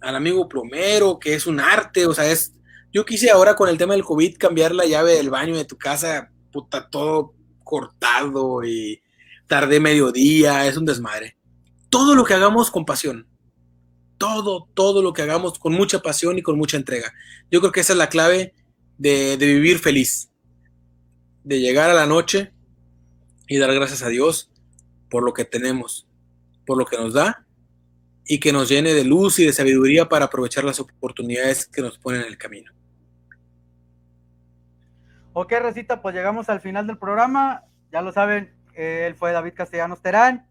al 0.00 0.16
amigo 0.16 0.48
plomero, 0.48 1.18
que 1.18 1.34
es 1.34 1.46
un 1.46 1.60
arte, 1.60 2.06
o 2.06 2.14
sea, 2.14 2.30
es... 2.30 2.54
Yo 2.92 3.04
quise 3.04 3.30
ahora 3.30 3.54
con 3.54 3.68
el 3.68 3.76
tema 3.76 3.92
del 3.92 4.04
COVID 4.04 4.38
cambiar 4.38 4.74
la 4.74 4.86
llave 4.86 5.14
del 5.14 5.28
baño 5.28 5.56
de 5.56 5.66
tu 5.66 5.76
casa, 5.76 6.30
puta, 6.50 6.88
todo 6.88 7.34
cortado 7.62 8.64
y 8.64 9.02
tardé 9.46 9.78
mediodía, 9.78 10.66
es 10.66 10.76
un 10.78 10.86
desmadre. 10.86 11.36
Todo 11.90 12.14
lo 12.14 12.24
que 12.24 12.34
hagamos 12.34 12.70
con 12.70 12.86
pasión. 12.86 13.27
Todo, 14.18 14.68
todo 14.74 15.02
lo 15.02 15.12
que 15.12 15.22
hagamos 15.22 15.58
con 15.58 15.72
mucha 15.72 16.00
pasión 16.00 16.38
y 16.38 16.42
con 16.42 16.58
mucha 16.58 16.76
entrega. 16.76 17.12
Yo 17.50 17.60
creo 17.60 17.72
que 17.72 17.80
esa 17.80 17.92
es 17.92 17.98
la 17.98 18.08
clave 18.08 18.54
de, 18.98 19.36
vivir 19.36 19.78
feliz. 19.78 20.30
De 21.44 21.60
llegar 21.60 21.90
a 21.90 21.94
la 21.94 22.06
noche 22.06 22.52
y 23.46 23.58
dar 23.58 23.72
gracias 23.72 24.02
a 24.02 24.08
Dios 24.08 24.50
por 25.08 25.22
lo 25.22 25.32
que 25.32 25.44
tenemos, 25.44 26.06
por 26.66 26.76
lo 26.76 26.84
que 26.84 26.98
nos 26.98 27.14
da 27.14 27.46
y 28.26 28.40
que 28.40 28.52
nos 28.52 28.68
llene 28.68 28.92
de 28.92 29.04
luz 29.04 29.38
y 29.38 29.46
de 29.46 29.52
sabiduría 29.52 30.08
para 30.08 30.26
aprovechar 30.26 30.64
las 30.64 30.80
oportunidades 30.80 31.66
que 31.66 31.80
nos 31.80 31.96
ponen 31.96 32.22
en 32.22 32.26
el 32.26 32.36
camino. 32.36 32.72
Ok, 35.32 35.52
Recita, 35.62 36.02
pues 36.02 36.14
llegamos 36.14 36.48
al 36.48 36.60
final 36.60 36.86
del 36.86 36.98
programa. 36.98 37.62
Ya 37.90 38.02
lo 38.02 38.12
saben, 38.12 38.52
él 38.74 39.14
fue 39.14 39.32
David 39.32 39.54
Castellanos 39.54 40.02
Terán. 40.02 40.46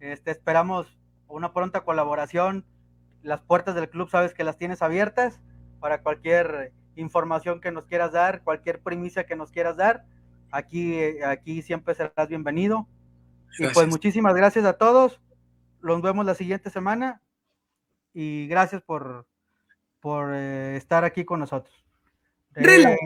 Este, 0.00 0.32
esperamos 0.32 0.86
una 1.28 1.52
pronta 1.52 1.82
colaboración. 1.82 2.66
Las 3.22 3.40
puertas 3.40 3.74
del 3.74 3.88
club 3.88 4.08
sabes 4.08 4.34
que 4.34 4.44
las 4.44 4.58
tienes 4.58 4.82
abiertas 4.82 5.40
para 5.80 6.02
cualquier 6.02 6.72
información 6.96 7.60
que 7.60 7.70
nos 7.70 7.86
quieras 7.86 8.12
dar, 8.12 8.42
cualquier 8.42 8.80
primicia 8.80 9.24
que 9.24 9.36
nos 9.36 9.50
quieras 9.50 9.76
dar. 9.76 10.04
Aquí, 10.50 11.00
aquí 11.22 11.62
siempre 11.62 11.94
serás 11.94 12.28
bienvenido. 12.28 12.86
Y 13.58 13.66
pues 13.68 13.88
muchísimas 13.88 14.34
gracias 14.34 14.64
a 14.64 14.74
todos. 14.74 15.20
Los 15.80 16.02
vemos 16.02 16.26
la 16.26 16.34
siguiente 16.34 16.70
semana 16.70 17.20
y 18.12 18.46
gracias 18.48 18.82
por, 18.82 19.26
por 20.00 20.34
eh, 20.34 20.76
estar 20.76 21.04
aquí 21.04 21.24
con 21.24 21.40
nosotros. 21.40 21.84
Eh, 22.54 22.96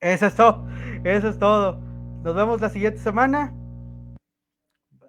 eso 0.00 0.26
es 0.26 0.34
todo, 0.34 0.66
eso 1.04 1.28
es 1.28 1.38
todo. 1.38 1.80
Nos 2.22 2.34
vemos 2.34 2.60
la 2.60 2.70
siguiente 2.70 2.98
semana. 2.98 3.52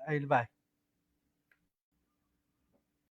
Bye. 0.07 0.52